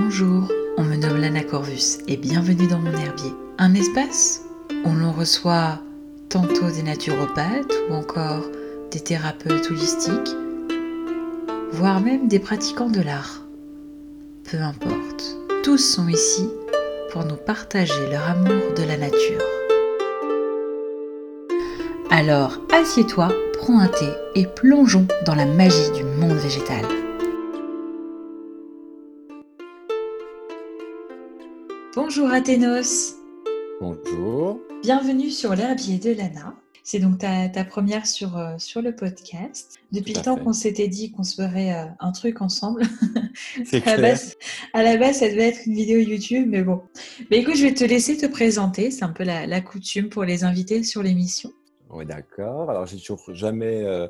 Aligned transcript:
Bonjour, 0.00 0.48
on 0.76 0.84
me 0.84 0.94
nomme 0.94 1.20
Lana 1.20 1.42
Corvus 1.42 1.98
et 2.06 2.16
bienvenue 2.16 2.68
dans 2.68 2.78
mon 2.78 2.92
herbier. 2.92 3.32
Un 3.58 3.74
espace 3.74 4.42
où 4.84 4.92
l'on 4.94 5.10
reçoit 5.10 5.80
tantôt 6.28 6.70
des 6.70 6.84
naturopathes 6.84 7.74
ou 7.90 7.94
encore 7.94 8.44
des 8.92 9.00
thérapeutes 9.00 9.68
holistiques, 9.68 10.36
voire 11.72 12.00
même 12.00 12.28
des 12.28 12.38
pratiquants 12.38 12.90
de 12.90 13.00
l'art. 13.00 13.42
Peu 14.48 14.58
importe, 14.58 15.36
tous 15.64 15.78
sont 15.78 16.06
ici 16.06 16.48
pour 17.10 17.24
nous 17.24 17.36
partager 17.36 18.08
leur 18.08 18.22
amour 18.22 18.74
de 18.76 18.84
la 18.84 18.96
nature. 18.96 19.42
Alors 22.10 22.60
assieds-toi, 22.72 23.30
prends 23.58 23.80
un 23.80 23.88
thé 23.88 24.08
et 24.36 24.46
plongeons 24.46 25.08
dans 25.26 25.34
la 25.34 25.46
magie 25.46 25.90
du 25.90 26.04
monde 26.04 26.38
végétal. 26.38 26.84
Bonjour 32.00 32.30
Athénos. 32.30 33.16
Bonjour. 33.80 34.60
Bienvenue 34.82 35.30
sur 35.30 35.56
l'herbier 35.56 35.98
de 35.98 36.12
Lana. 36.12 36.54
C'est 36.84 37.00
donc 37.00 37.18
ta, 37.18 37.64
première 37.64 38.06
sur, 38.06 38.38
euh, 38.38 38.54
sur 38.56 38.82
le 38.82 38.94
podcast. 38.94 39.74
Depuis 39.90 40.14
le 40.14 40.22
temps 40.22 40.36
qu'on 40.36 40.52
s'était 40.52 40.86
dit 40.86 41.10
qu'on 41.10 41.24
se 41.24 41.42
ferait 41.42 41.74
euh, 41.74 41.86
un 41.98 42.12
truc 42.12 42.40
ensemble. 42.40 42.84
C'est 43.64 43.84
à, 43.84 43.96
la 43.96 44.10
base, 44.10 44.36
à 44.74 44.84
la 44.84 44.96
base, 44.96 45.16
ça 45.16 45.28
devait 45.28 45.48
être 45.48 45.66
une 45.66 45.74
vidéo 45.74 45.98
YouTube, 45.98 46.46
mais 46.48 46.62
bon. 46.62 46.82
Mais 47.32 47.38
écoute, 47.38 47.56
je 47.56 47.64
vais 47.64 47.74
te 47.74 47.82
laisser 47.82 48.16
te 48.16 48.26
présenter. 48.26 48.92
C'est 48.92 49.02
un 49.02 49.12
peu 49.12 49.24
la, 49.24 49.60
coutume 49.60 50.08
pour 50.08 50.22
les 50.22 50.44
invités 50.44 50.84
sur 50.84 51.02
l'émission. 51.02 51.50
Oui, 51.90 52.06
d'accord. 52.06 52.70
Alors, 52.70 52.86
j'ai 52.86 52.98
toujours 52.98 53.34
jamais, 53.34 53.82
euh, 53.82 54.06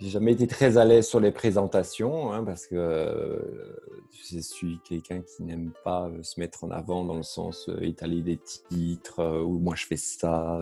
jamais 0.00 0.32
été 0.32 0.46
très 0.46 0.76
à 0.76 0.84
l'aise 0.84 1.06
sur 1.06 1.20
les 1.20 1.30
présentations 1.30 2.32
hein, 2.32 2.44
parce 2.44 2.66
que 2.66 3.38
je 4.30 4.38
suis 4.38 4.78
quelqu'un 4.88 5.20
qui 5.20 5.42
n'aime 5.42 5.72
pas 5.84 6.06
euh, 6.06 6.22
se 6.22 6.40
mettre 6.40 6.64
en 6.64 6.70
avant 6.70 7.04
dans 7.04 7.14
le 7.14 7.22
sens 7.22 7.68
euh, 7.68 7.82
étaler 7.82 8.22
des 8.22 8.38
titres 8.38 9.20
euh, 9.20 9.42
ou 9.42 9.58
moi 9.58 9.74
je 9.76 9.86
fais 9.86 9.96
ça. 9.96 10.58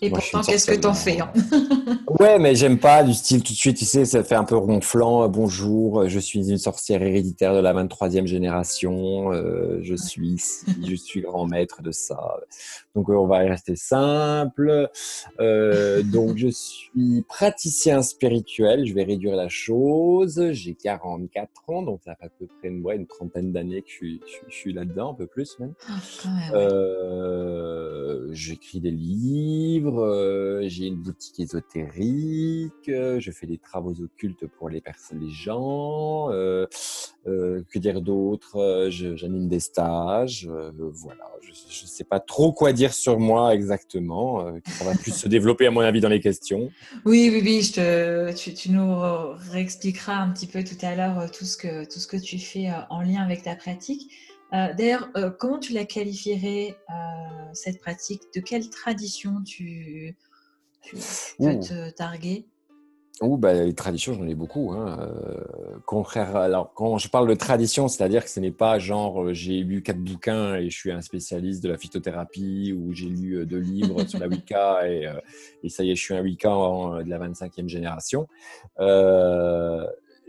Et 0.00 0.10
pourtant, 0.10 0.42
qu'est-ce 0.42 0.66
que 0.66 0.76
t'en 0.76 0.94
fais 0.94 1.20
hein? 1.20 1.32
Ouais, 2.20 2.38
mais 2.38 2.54
j'aime 2.54 2.78
pas 2.78 3.02
du 3.02 3.14
style 3.14 3.42
tout 3.42 3.52
de 3.52 3.58
suite, 3.58 3.76
tu 3.78 3.84
sais, 3.84 4.04
ça 4.04 4.22
fait 4.22 4.34
un 4.34 4.44
peu 4.44 4.56
ronflant. 4.56 5.28
Bonjour, 5.28 6.08
je 6.08 6.18
suis 6.18 6.50
une 6.50 6.58
sorcière 6.58 7.02
héréditaire 7.02 7.54
de 7.54 7.60
la 7.60 7.72
23e 7.72 8.26
génération. 8.26 9.32
je 9.32 9.94
suis 9.96 10.42
je 10.86 10.94
suis 10.94 11.22
grand 11.22 11.46
maître 11.46 11.82
de 11.82 11.90
ça. 11.90 12.36
Donc, 12.94 13.08
on 13.08 13.26
va 13.26 13.38
rester 13.38 13.76
simple. 13.76 14.90
donc, 15.38 16.36
je 16.36 16.48
suis 16.48 17.22
praticien 17.28 18.02
spirituel. 18.02 18.86
Je 18.86 18.94
vais 18.94 19.04
réduire 19.04 19.36
la 19.36 19.48
chose. 19.48 20.50
J'ai 20.52 20.74
44 20.74 21.70
ans, 21.70 21.82
donc 21.82 22.00
ça 22.04 22.14
fait 22.14 22.26
à 22.26 22.28
peu 22.28 22.46
près 22.46 22.68
une, 22.68 23.06
trentaine 23.06 23.52
d'années 23.52 23.82
que 23.82 23.88
je 23.88 24.18
suis, 24.48 24.72
là-dedans, 24.72 25.12
un 25.12 25.14
peu 25.14 25.26
plus 25.26 25.58
même. 25.58 25.74
Ah, 25.88 26.54
euh, 26.54 28.28
j'écris 28.32 28.80
des 28.80 28.90
livres, 28.90 30.02
euh, 30.02 30.62
j'ai 30.66 30.86
une 30.86 30.96
boutique 30.96 31.40
ésotérique, 31.40 32.88
euh, 32.88 33.20
je 33.20 33.30
fais 33.30 33.46
des 33.46 33.58
travaux 33.58 34.00
occultes 34.00 34.46
pour 34.46 34.68
les 34.68 34.80
personnes, 34.80 35.20
les 35.20 35.30
gens. 35.30 36.28
que 37.24 37.78
dire 37.78 38.00
d'autre? 38.00 38.88
J'anime 38.90 39.48
des 39.48 39.60
stages. 39.60 40.48
voilà, 40.76 41.30
je 41.42 41.50
ne 41.50 41.88
sais 41.88 42.04
pas 42.04 42.20
trop 42.20 42.52
quoi 42.52 42.72
dire 42.72 42.81
sur 42.90 43.20
moi 43.20 43.54
exactement. 43.54 44.44
ça 44.66 44.84
va 44.84 44.94
plus 44.94 45.12
se 45.12 45.28
développer 45.28 45.66
à 45.66 45.70
mon 45.70 45.80
avis 45.80 46.00
dans 46.00 46.08
les 46.08 46.20
questions. 46.20 46.70
Oui, 47.04 47.30
oui, 47.32 47.40
oui. 47.44 47.62
Je 47.62 47.72
te, 47.74 48.32
tu, 48.32 48.54
tu, 48.54 48.70
nous 48.72 48.96
réexpliqueras 49.50 50.16
un 50.16 50.30
petit 50.30 50.46
peu 50.46 50.64
tout 50.64 50.78
à 50.82 50.94
l'heure 50.94 51.30
tout 51.30 51.44
ce 51.44 51.56
que 51.56 51.84
tout 51.84 51.98
ce 51.98 52.06
que 52.06 52.16
tu 52.16 52.38
fais 52.38 52.70
euh, 52.70 52.80
en 52.90 53.02
lien 53.02 53.22
avec 53.22 53.42
ta 53.42 53.56
pratique. 53.56 54.12
Euh, 54.52 54.72
d'ailleurs, 54.74 55.08
euh, 55.16 55.30
comment 55.30 55.58
tu 55.58 55.72
la 55.72 55.84
qualifierais, 55.84 56.76
cette 57.54 57.80
pratique? 57.80 58.22
De 58.34 58.40
quelle 58.40 58.68
tradition 58.68 59.42
tu, 59.42 60.16
peux 60.90 61.58
te 61.60 61.90
targuer 61.90 62.46
Ouh, 63.20 63.36
bah, 63.36 63.52
les 63.52 63.74
traditions, 63.74 64.14
j'en 64.14 64.26
ai 64.26 64.34
beaucoup. 64.34 64.72
Hein. 64.72 65.08
contraire, 65.86 66.34
alors 66.34 66.72
quand 66.74 66.98
je 66.98 67.08
parle 67.08 67.28
de 67.28 67.34
tradition, 67.34 67.86
c'est-à-dire 67.86 68.24
que 68.24 68.30
ce 68.30 68.40
n'est 68.40 68.50
pas 68.50 68.78
genre 68.78 69.32
j'ai 69.32 69.60
lu 69.60 69.82
quatre 69.82 70.00
bouquins 70.00 70.56
et 70.56 70.70
je 70.70 70.76
suis 70.76 70.90
un 70.90 71.02
spécialiste 71.02 71.62
de 71.62 71.68
la 71.68 71.78
phytothérapie 71.78 72.72
ou 72.72 72.92
j'ai 72.92 73.08
lu 73.08 73.46
deux 73.46 73.58
livres 73.58 74.04
sur 74.08 74.18
la 74.18 74.26
Wicca 74.28 74.88
et, 74.88 75.08
et, 75.62 75.68
ça 75.68 75.84
y 75.84 75.90
est, 75.90 75.94
je 75.94 76.02
suis 76.02 76.14
un 76.14 76.22
Wicca 76.22 76.48
de 76.48 77.08
la 77.08 77.18
25e 77.18 77.68
génération 77.68 78.26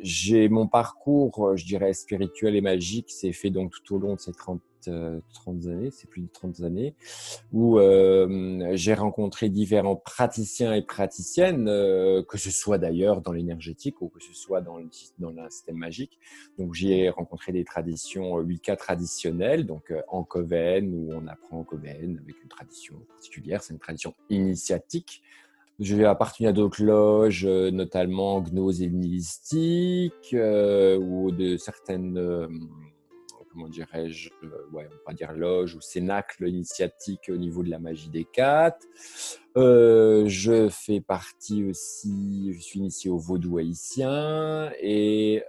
j'ai 0.03 0.50
mon 0.50 0.67
parcours, 0.67 1.47
euh, 1.47 1.55
je 1.55 1.65
dirais, 1.65 1.94
spirituel 1.94 2.55
et 2.55 2.61
magique, 2.61 3.09
s'est 3.09 3.31
fait 3.31 3.50
donc 3.50 3.71
tout 3.71 3.95
au 3.95 4.00
long 4.00 4.15
de 4.15 4.19
ces 4.19 4.33
30, 4.33 4.61
30 4.85 5.66
euh, 5.66 5.71
années, 5.71 5.91
c'est 5.91 6.09
plus 6.09 6.21
de 6.21 6.29
30 6.31 6.61
années, 6.61 6.95
où 7.51 7.79
euh, 7.79 8.71
j'ai 8.73 8.94
rencontré 8.94 9.49
différents 9.49 9.95
praticiens 9.95 10.73
et 10.73 10.81
praticiennes, 10.81 11.66
que 11.66 12.38
ce 12.38 12.51
soit 12.51 12.77
d'ailleurs 12.77 13.21
dans 13.21 13.31
l'énergétique 13.31 14.01
ou 14.01 14.09
que 14.09 14.21
ce 14.21 14.33
soit 14.33 14.61
dans 14.61 14.77
le, 14.77 14.89
dans 15.19 15.31
le 15.31 15.49
système 15.49 15.77
magique. 15.77 16.19
Donc 16.57 16.73
j'ai 16.73 17.09
rencontré 17.09 17.51
des 17.51 17.63
traditions 17.63 18.35
Wicca 18.35 18.75
traditionnelles, 18.75 19.66
donc 19.66 19.94
en 20.07 20.23
Coven, 20.23 20.94
où 20.94 21.13
on 21.13 21.27
apprend 21.27 21.59
en 21.59 21.63
Coven 21.63 22.19
avec 22.23 22.41
une 22.41 22.50
tradition 22.50 22.95
particulière, 23.09 23.63
c'est 23.63 23.73
une 23.73 23.79
tradition 23.79 24.13
initiatique 24.29 25.23
j'ai 25.79 26.05
appartenu 26.05 26.47
à 26.47 26.53
d'autres 26.53 26.83
loges, 26.83 27.45
euh, 27.45 27.71
notamment 27.71 28.41
gnose 28.41 28.81
et 28.81 28.89
nihilistique, 28.89 30.33
euh, 30.33 30.97
ou 30.97 31.31
de 31.31 31.57
certaines, 31.57 32.17
euh, 32.17 32.47
comment 33.53 33.69
dirais-je, 33.69 34.30
ouais, 34.74 34.90
on 35.06 35.09
va 35.09 35.14
dire 35.14 35.31
loges 35.31 35.75
ou 35.75 35.81
cénacles 35.81 36.47
initiatiques 36.47 37.30
au 37.30 37.38
niveau 37.38 37.64
de 37.64 37.69
la 37.69 37.80
magie 37.80 38.09
des 38.09 38.25
quatre. 38.25 38.86
je 39.56 40.68
fais 40.69 41.00
partie 41.00 41.63
aussi, 41.63 42.52
je 42.53 42.59
suis 42.59 42.80
initié 42.80 43.12
au 43.12 43.18
vaudou 43.18 43.59
haïtien 43.59 44.72
et 44.81 45.44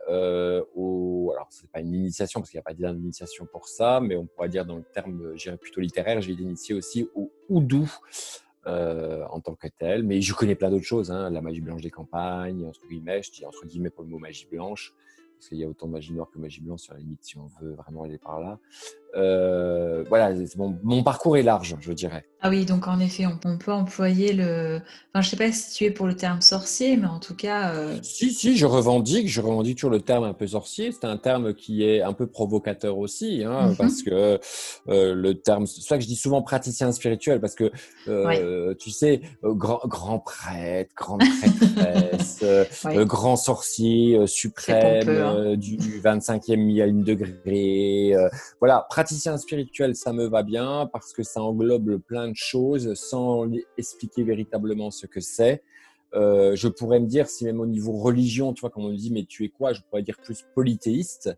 au, 0.76 1.32
alors 1.34 1.48
c'est 1.50 1.70
pas 1.70 1.80
une 1.80 1.94
initiation 1.94 2.40
parce 2.40 2.50
qu'il 2.50 2.58
n'y 2.58 2.62
a 2.62 2.64
pas 2.64 2.74
d'initiation 2.74 3.46
pour 3.46 3.68
ça, 3.68 4.00
mais 4.00 4.16
on 4.16 4.26
pourrait 4.26 4.50
dire 4.50 4.66
dans 4.66 4.76
le 4.76 4.84
terme, 4.92 5.32
j'irais 5.34 5.56
plutôt 5.56 5.80
littéraire, 5.80 6.20
j'ai 6.20 6.32
été 6.32 6.42
initié 6.42 6.74
aussi 6.74 7.08
au 7.14 7.32
oudou. 7.48 7.90
Euh, 8.66 9.22
en 9.28 9.40
tant 9.40 9.54
que 9.54 9.68
tel. 9.68 10.04
Mais 10.04 10.22
je 10.22 10.32
connais 10.32 10.54
plein 10.54 10.70
d'autres 10.70 10.86
choses, 10.86 11.10
hein. 11.10 11.28
la 11.28 11.42
magie 11.42 11.60
blanche 11.60 11.82
des 11.82 11.90
campagnes, 11.90 12.64
entre 12.64 12.80
guillemets, 12.88 13.22
je 13.22 13.30
dis 13.30 13.44
entre 13.44 13.66
guillemets 13.66 13.90
pour 13.90 14.04
le 14.04 14.08
mot 14.08 14.18
magie 14.18 14.46
blanche, 14.50 14.94
parce 15.36 15.48
qu'il 15.48 15.58
y 15.58 15.64
a 15.64 15.68
autant 15.68 15.86
de 15.86 15.92
magie 15.92 16.12
noire 16.12 16.30
que 16.30 16.38
magie 16.38 16.60
blanche 16.60 16.80
sur 16.80 16.94
la 16.94 17.00
limite 17.00 17.22
si 17.22 17.38
on 17.38 17.46
veut 17.60 17.72
vraiment 17.74 18.04
aller 18.04 18.18
par 18.18 18.40
là. 18.40 18.58
Euh, 19.16 20.04
voilà, 20.08 20.34
mon, 20.56 21.02
parcours 21.02 21.36
est 21.36 21.42
large, 21.42 21.76
je 21.80 21.92
dirais. 21.92 22.24
Ah 22.40 22.50
oui, 22.50 22.66
donc 22.66 22.88
en 22.88 22.98
effet, 22.98 23.24
on, 23.26 23.56
peut 23.56 23.72
employer 23.72 24.32
le. 24.32 24.80
Enfin, 25.12 25.22
je 25.22 25.30
sais 25.30 25.36
pas 25.36 25.50
si 25.50 25.72
tu 25.72 25.84
es 25.84 25.90
pour 25.90 26.06
le 26.06 26.14
terme 26.14 26.42
sorcier, 26.42 26.96
mais 26.96 27.06
en 27.06 27.20
tout 27.20 27.34
cas. 27.34 27.72
Euh, 27.72 27.96
si, 28.02 28.32
si, 28.32 28.56
je 28.56 28.66
revendique, 28.66 29.28
je 29.28 29.40
revendique 29.40 29.78
toujours 29.78 29.92
le 29.92 30.00
terme 30.00 30.24
un 30.24 30.34
peu 30.34 30.46
sorcier. 30.48 30.92
C'est 30.92 31.06
un 31.06 31.16
terme 31.16 31.54
qui 31.54 31.84
est 31.84 32.02
un 32.02 32.12
peu 32.12 32.26
provocateur 32.26 32.98
aussi, 32.98 33.44
hein, 33.44 33.68
mhm. 33.68 33.76
parce 33.76 34.02
que 34.02 34.40
euh, 34.88 35.14
le 35.14 35.34
terme. 35.40 35.66
C'est 35.66 35.80
ça 35.82 35.96
que 35.96 36.02
je 36.02 36.08
dis 36.08 36.16
souvent 36.16 36.42
praticien 36.42 36.92
spirituel, 36.92 37.40
parce 37.40 37.54
que 37.54 37.70
tu 38.74 38.90
sais, 38.90 39.22
grand, 39.42 39.80
grand 39.86 40.18
prêtre, 40.18 40.92
grande 40.96 41.22
prêtresse, 41.40 42.44
grand 43.06 43.36
sorcier 43.36 44.26
suprême 44.26 45.08
hein. 45.08 45.56
du 45.56 45.78
25e 45.78 46.56
millième 46.56 47.02
degré. 47.02 48.14
voilà, 48.60 48.86
praticien 48.90 49.03
spirituel, 49.06 49.94
ça 49.94 50.12
me 50.12 50.26
va 50.26 50.42
bien 50.42 50.88
parce 50.92 51.12
que 51.12 51.22
ça 51.22 51.42
englobe 51.42 51.98
plein 51.98 52.28
de 52.28 52.36
choses 52.36 52.94
sans 52.94 53.48
expliquer 53.76 54.24
véritablement 54.24 54.90
ce 54.90 55.06
que 55.06 55.20
c'est. 55.20 55.62
Euh, 56.14 56.54
je 56.54 56.68
pourrais 56.68 57.00
me 57.00 57.06
dire, 57.06 57.28
si 57.28 57.44
même 57.44 57.60
au 57.60 57.66
niveau 57.66 57.92
religion, 57.92 58.52
tu 58.52 58.60
vois, 58.60 58.70
quand 58.70 58.82
on 58.82 58.90
me 58.90 58.96
dit, 58.96 59.10
mais 59.10 59.24
tu 59.24 59.44
es 59.44 59.48
quoi 59.48 59.72
Je 59.72 59.80
pourrais 59.82 60.02
dire 60.02 60.16
plus 60.22 60.44
polythéiste. 60.54 61.36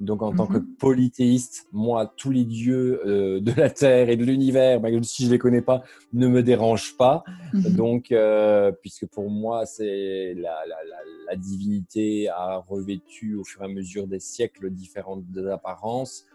Donc, 0.00 0.22
en 0.22 0.32
tant 0.32 0.46
que 0.46 0.58
mhm. 0.58 0.76
polythéiste, 0.78 1.66
moi, 1.72 2.12
tous 2.16 2.30
les 2.30 2.44
dieux 2.44 3.00
euh, 3.04 3.40
de 3.40 3.52
la 3.52 3.68
terre 3.68 4.08
et 4.08 4.16
de 4.16 4.24
l'univers, 4.24 4.80
même 4.80 5.02
si 5.02 5.26
je 5.26 5.30
les 5.30 5.38
connais 5.38 5.62
pas, 5.62 5.82
ne 6.12 6.28
me 6.28 6.42
dérangent 6.42 6.96
pas. 6.96 7.24
Mhm. 7.52 7.74
Donc, 7.74 8.12
euh, 8.12 8.70
puisque 8.70 9.06
pour 9.06 9.28
moi, 9.28 9.66
c'est 9.66 10.34
la, 10.34 10.54
la, 10.68 10.76
la, 10.88 10.96
la, 11.30 11.36
divinité 11.36 12.28
a 12.28 12.58
revêtu 12.58 13.34
au 13.34 13.44
fur 13.44 13.62
et 13.62 13.64
à 13.64 13.68
mesure 13.68 14.06
des 14.06 14.20
siècles 14.20 14.70
différentes 14.70 15.24
apparences. 15.50 16.26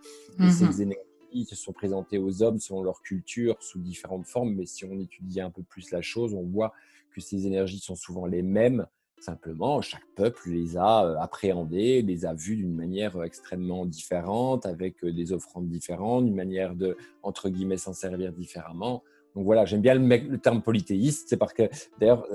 Et 0.42 0.50
ces 0.51 0.66
mhm. 0.66 0.81
énergies 0.81 1.45
se 1.45 1.56
sont 1.56 1.72
présentées 1.74 2.18
aux 2.18 2.44
hommes 2.44 2.60
selon 2.60 2.84
leur 2.84 3.01
culture 3.01 3.56
sous 3.62 3.80
différentes 3.80 4.25
formes. 4.25 4.56
Mais 4.56 4.66
si 4.66 4.84
on 4.84 5.00
étudie 5.00 5.40
un 5.40 5.51
peu 5.51 5.63
plus 5.63 5.92
la 5.92 6.01
chose, 6.01 6.34
on 6.34 6.44
voit 6.44 6.74
que 7.13 7.21
ces 7.21 7.48
énergies 7.48 7.80
sont 7.80 7.95
souvent 7.95 8.25
les 8.25 8.42
mêmes 8.42 8.86
Simplement, 9.24 9.80
chaque 9.80 10.06
peuple 10.18 10.50
les 10.50 10.75
a 10.75 11.06
euh, 11.06 11.15
appréhendés, 11.18 12.01
les 12.01 12.25
a 12.25 12.33
vus 12.33 12.57
d'une 12.57 12.75
manière 12.75 13.15
euh, 13.15 13.24
extrêmement 13.24 13.86
différente, 13.86 14.65
avec 14.65 15.01
euh, 15.06 15.13
des 15.13 15.31
offrandes 15.31 15.69
différentes, 15.69 16.27
une 16.27 16.36
manière 16.36 16.75
de, 16.75 16.98
entre 17.21 17.48
guillemets, 17.48 17.77
s'en 17.77 17.94
servir 17.94 18.33
différemment. 18.33 19.01
Donc 19.33 19.45
voilà, 19.45 19.63
j'aime 19.63 19.80
bien 19.80 19.95
le, 19.95 20.38
terme 20.39 20.62
polythéiste, 20.62 21.30
c'est 21.30 21.38
parce 21.38 21.54
que, 21.54 21.63
d'ailleurs, 22.01 22.27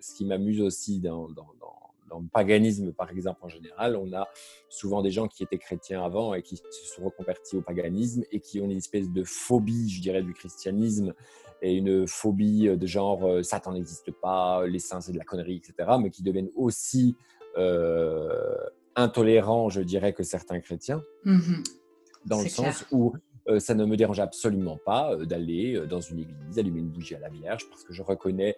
ce 0.00 0.14
qui 0.14 0.24
m'amuse 0.24 0.62
aussi 0.62 1.00
dans 1.00 1.28
le 2.18 2.28
paganisme, 2.28 2.92
par 2.92 3.10
exemple, 3.10 3.40
en 3.42 3.48
général, 3.48 3.96
on 3.96 4.12
a 4.12 4.28
souvent 4.68 5.02
des 5.02 5.10
gens 5.10 5.28
qui 5.28 5.42
étaient 5.42 5.58
chrétiens 5.58 6.04
avant 6.04 6.34
et 6.34 6.42
qui 6.42 6.56
se 6.56 6.94
sont 6.94 7.04
reconvertis 7.04 7.56
au 7.56 7.62
paganisme 7.62 8.24
et 8.32 8.40
qui 8.40 8.60
ont 8.60 8.64
une 8.64 8.76
espèce 8.76 9.08
de 9.10 9.22
phobie, 9.22 9.88
je 9.90 10.00
dirais, 10.00 10.22
du 10.22 10.34
christianisme 10.34 11.14
et 11.62 11.74
une 11.74 12.06
phobie 12.06 12.68
de 12.76 12.86
genre 12.86 13.24
euh, 13.24 13.42
Satan 13.42 13.72
n'existe 13.72 14.10
pas, 14.10 14.66
les 14.66 14.78
saints 14.78 15.00
c'est 15.00 15.12
de 15.12 15.18
la 15.18 15.24
connerie, 15.24 15.56
etc., 15.56 15.90
mais 16.00 16.10
qui 16.10 16.22
deviennent 16.22 16.50
aussi 16.56 17.16
euh, 17.58 18.56
intolérants, 18.96 19.68
je 19.68 19.82
dirais, 19.82 20.12
que 20.12 20.22
certains 20.22 20.60
chrétiens, 20.60 21.02
mmh 21.24 21.62
dans 22.26 22.42
le 22.42 22.48
sens 22.48 22.84
où 22.90 23.12
euh, 23.14 23.18
ça 23.58 23.74
ne 23.74 23.84
me 23.84 23.96
dérange 23.96 24.20
absolument 24.20 24.78
pas 24.84 25.12
euh, 25.12 25.24
d'aller 25.24 25.74
euh, 25.74 25.86
dans 25.86 26.00
une 26.00 26.20
église, 26.20 26.58
allumer 26.58 26.80
une 26.80 26.90
bougie 26.90 27.14
à 27.14 27.18
la 27.18 27.28
Vierge, 27.28 27.68
parce 27.68 27.84
que 27.84 27.92
je 27.92 28.02
reconnais 28.02 28.56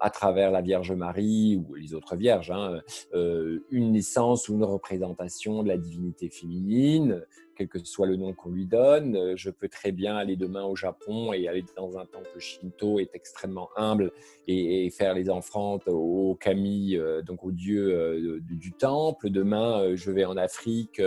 à 0.00 0.10
travers 0.10 0.50
la 0.50 0.62
Vierge 0.62 0.90
Marie 0.90 1.56
ou 1.56 1.76
les 1.76 1.94
autres 1.94 2.16
Vierges 2.16 2.50
hein, 2.50 2.80
une 3.12 3.92
naissance 3.92 4.48
ou 4.48 4.54
une 4.54 4.64
représentation 4.64 5.62
de 5.62 5.68
la 5.68 5.76
divinité 5.76 6.28
féminine, 6.28 7.24
quel 7.54 7.68
que 7.68 7.78
soit 7.84 8.08
le 8.08 8.16
nom 8.16 8.32
qu'on 8.32 8.50
lui 8.50 8.66
donne. 8.66 9.36
Je 9.36 9.48
peux 9.48 9.68
très 9.68 9.92
bien 9.92 10.16
aller 10.16 10.34
demain 10.34 10.64
au 10.64 10.74
Japon 10.74 11.32
et 11.32 11.46
aller 11.46 11.64
dans 11.76 11.98
un 11.98 12.04
temple 12.04 12.36
shinto, 12.40 12.98
est 12.98 13.14
extrêmement 13.14 13.68
humble, 13.76 14.10
et, 14.48 14.90
faire 14.90 15.14
les 15.14 15.28
offrandes 15.28 15.82
au 15.86 16.36
kami, 16.40 16.98
donc 17.24 17.44
au 17.44 17.52
dieu 17.52 18.42
du, 18.42 18.72
temple. 18.72 19.30
Demain, 19.30 19.94
je 19.94 20.10
vais 20.10 20.24
en 20.24 20.36
Afrique 20.36 21.00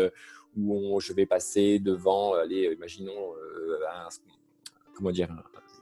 où 0.57 0.99
je 0.99 1.13
vais 1.13 1.25
passer 1.25 1.79
devant, 1.79 2.33
allez, 2.33 2.71
imaginons, 2.75 3.11
euh, 3.11 3.77
un, 3.93 4.09
comment 4.95 5.11
dire, 5.11 5.29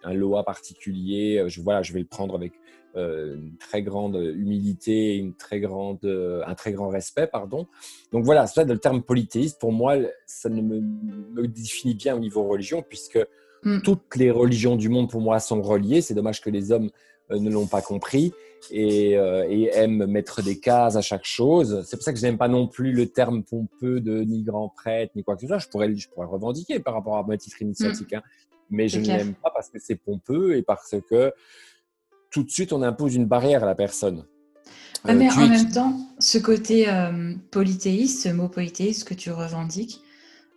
un, 0.04 0.14
loa 0.14 0.44
particulier. 0.44 1.44
Je, 1.48 1.62
voilà, 1.62 1.82
je 1.82 1.94
vais 1.94 2.00
le 2.00 2.06
prendre 2.06 2.36
avec 2.36 2.54
euh, 2.98 3.36
une 3.36 3.56
très 3.58 3.82
grande 3.84 4.16
humilité, 4.16 5.16
une 5.16 5.34
très 5.34 5.62
grande, 5.62 6.04
euh, 6.04 6.44
un 6.46 6.56
très 6.56 6.74
grand 6.74 6.90
respect, 6.90 7.28
pardon. 7.28 7.68
Donc 8.12 8.26
voilà, 8.26 8.48
ça, 8.48 8.66
le 8.66 8.78
terme 8.78 9.02
polythéiste, 9.02 9.62
pour 9.62 9.72
moi, 9.72 9.96
ça 10.26 10.50
ne 10.50 10.62
me, 10.62 10.82
me 10.82 11.48
définit 11.48 11.94
bien 11.94 12.16
au 12.16 12.20
niveau 12.20 12.44
religion, 12.44 12.84
puisque 12.88 13.20
mm. 13.64 13.82
toutes 13.82 14.16
les 14.18 14.30
religions 14.30 14.76
du 14.76 14.90
monde, 14.90 15.10
pour 15.10 15.22
moi, 15.22 15.40
sont 15.40 15.62
reliées. 15.62 16.02
C'est 16.02 16.14
dommage 16.14 16.42
que 16.42 16.50
les 16.50 16.74
hommes 16.74 16.90
euh, 17.32 17.40
ne 17.40 17.50
l'ont 17.50 17.68
pas 17.68 17.82
compris 17.82 18.34
euh, 18.74 19.46
et, 19.50 19.70
aiment 19.74 20.06
mettre 20.06 20.42
des 20.42 20.60
cases 20.60 20.96
à 20.96 21.02
chaque 21.02 21.26
chose. 21.26 21.84
C'est 21.88 21.98
pour 21.98 22.04
ça 22.04 22.14
que 22.14 22.20
je 22.20 22.24
n'aime 22.26 22.38
pas 22.38 22.48
non 22.48 22.68
plus 22.68 22.92
le 22.92 23.08
terme 23.08 23.44
pompeux 23.44 24.00
de 24.00 24.22
ni 24.22 24.44
grand 24.44 24.70
prêtre, 24.70 25.14
ni 25.16 25.24
quoi 25.24 25.36
que 25.36 25.42
ce 25.42 25.48
soit. 25.48 25.60
Je 25.60 25.68
pourrais, 25.68 25.96
je 25.96 26.10
pourrais 26.10 26.28
revendiquer 26.28 26.80
par 26.80 26.94
rapport 26.94 27.18
à 27.18 27.24
ma 27.24 27.38
titre 27.38 27.62
initiatique, 27.62 28.12
mm. 28.12 28.18
hein. 28.18 28.22
mais 28.70 28.88
je 28.88 29.00
ne 29.00 29.06
l'aime 29.06 29.34
pas 29.34 29.52
parce 29.54 29.70
que 29.70 29.80
c'est 29.80 29.96
pompeux 29.96 30.56
et 30.56 30.62
parce 30.62 30.96
que 31.10 31.34
tout 32.30 32.44
de 32.44 32.50
suite 32.50 32.72
on 32.74 32.82
impose 32.82 33.16
une 33.16 33.26
barrière 33.26 33.64
à 33.64 33.66
la 33.66 33.76
personne. 33.76 34.26
Euh, 35.08 35.16
mais 35.16 35.32
en 35.32 35.48
même 35.48 35.72
temps, 35.72 35.98
ce 36.20 36.38
côté 36.38 36.86
polythéiste, 37.50 38.24
ce 38.24 38.30
mot 38.30 38.48
polythéiste 38.48 39.08
que 39.08 39.16
tu 39.16 39.32
revendiques, 39.32 40.02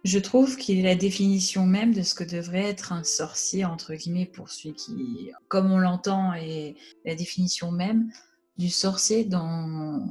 je 0.04 0.18
trouve 0.18 0.56
qu'il 0.56 0.78
est 0.78 0.82
la 0.82 0.96
définition 0.96 1.66
même 1.66 1.94
de 1.94 2.02
ce 2.02 2.14
que 2.14 2.24
devrait 2.24 2.64
être 2.64 2.92
un 2.92 3.04
sorcier, 3.04 3.64
entre 3.64 3.94
guillemets, 3.94 4.26
pour 4.26 4.50
celui 4.50 4.74
qui, 4.74 5.30
comme 5.48 5.72
on 5.72 5.78
l'entend, 5.78 6.34
est 6.34 6.74
la 7.06 7.14
définition 7.14 7.72
même 7.72 8.10
du 8.58 8.68
sorcier 8.68 9.24
dans, 9.24 10.06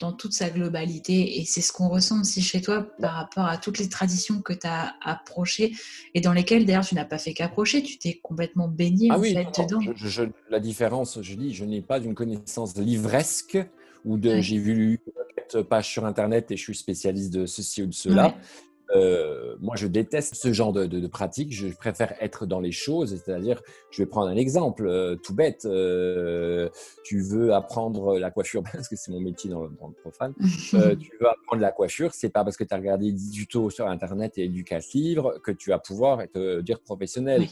dans 0.00 0.12
toute 0.12 0.32
sa 0.32 0.50
globalité. 0.50 1.38
Et 1.38 1.44
c'est 1.44 1.60
ce 1.60 1.72
qu'on 1.72 1.88
ressent 1.88 2.20
aussi 2.20 2.42
chez 2.42 2.60
toi 2.60 2.88
par 3.00 3.14
rapport 3.14 3.46
à 3.46 3.56
toutes 3.56 3.78
les 3.78 3.88
traditions 3.88 4.42
que 4.42 4.52
tu 4.52 4.66
as 4.66 4.94
approchées 5.00 5.72
et 6.14 6.20
dans 6.20 6.32
lesquelles, 6.32 6.66
d'ailleurs, 6.66 6.84
tu 6.84 6.96
n'as 6.96 7.04
pas 7.04 7.18
fait 7.18 7.32
qu'approcher, 7.32 7.84
tu 7.84 7.98
t'es 7.98 8.18
complètement 8.22 8.66
baigné 8.66 9.08
ah 9.12 9.18
oui, 9.18 9.32
dedans. 9.32 9.80
la 10.50 10.60
différence, 10.60 11.22
je 11.22 11.34
dis, 11.34 11.54
je 11.54 11.64
n'ai 11.64 11.82
pas 11.82 12.00
une 12.00 12.14
connaissance 12.14 12.76
livresque 12.76 13.58
ou 14.04 14.18
de 14.18 14.40
j'ai 14.40 14.58
vu 14.58 15.00
quatre 15.36 15.62
pages 15.62 15.88
sur 15.88 16.04
Internet 16.04 16.50
et 16.50 16.56
je 16.56 16.62
suis 16.62 16.74
spécialiste 16.74 17.32
de 17.32 17.46
ceci 17.46 17.82
ou 17.82 17.86
de 17.86 17.94
cela. 17.94 18.34
Euh, 18.94 19.56
moi, 19.60 19.74
je 19.76 19.86
déteste 19.86 20.34
ce 20.34 20.52
genre 20.52 20.72
de, 20.72 20.86
de, 20.86 21.06
pratique. 21.06 21.52
Je 21.52 21.68
préfère 21.68 22.14
être 22.20 22.46
dans 22.46 22.60
les 22.60 22.72
choses. 22.72 23.20
C'est-à-dire, 23.24 23.60
je 23.90 24.02
vais 24.02 24.06
prendre 24.06 24.28
un 24.28 24.36
exemple 24.36 24.86
euh, 24.86 25.16
tout 25.16 25.34
bête. 25.34 25.64
Euh, 25.64 26.68
tu 27.04 27.20
veux 27.20 27.52
apprendre 27.52 28.18
la 28.18 28.30
coiffure, 28.30 28.62
parce 28.72 28.88
que 28.88 28.96
c'est 28.96 29.10
mon 29.10 29.20
métier 29.20 29.50
dans, 29.50 29.68
dans 29.68 29.88
le 29.88 29.94
profane. 29.94 30.34
tu 30.40 30.76
veux 30.76 31.28
apprendre 31.28 31.62
la 31.62 31.72
coiffure, 31.72 32.14
c'est 32.14 32.28
pas 32.28 32.44
parce 32.44 32.56
que 32.56 32.64
tu 32.64 32.74
as 32.74 32.76
regardé 32.76 33.10
10 33.12 33.30
tutos 33.32 33.70
sur 33.70 33.86
Internet 33.88 34.38
et 34.38 34.44
éducatif 34.44 35.18
que 35.42 35.52
tu 35.52 35.70
vas 35.70 35.78
pouvoir 35.78 36.20
être 36.20 36.60
dire 36.60 36.80
professionnel. 36.80 37.46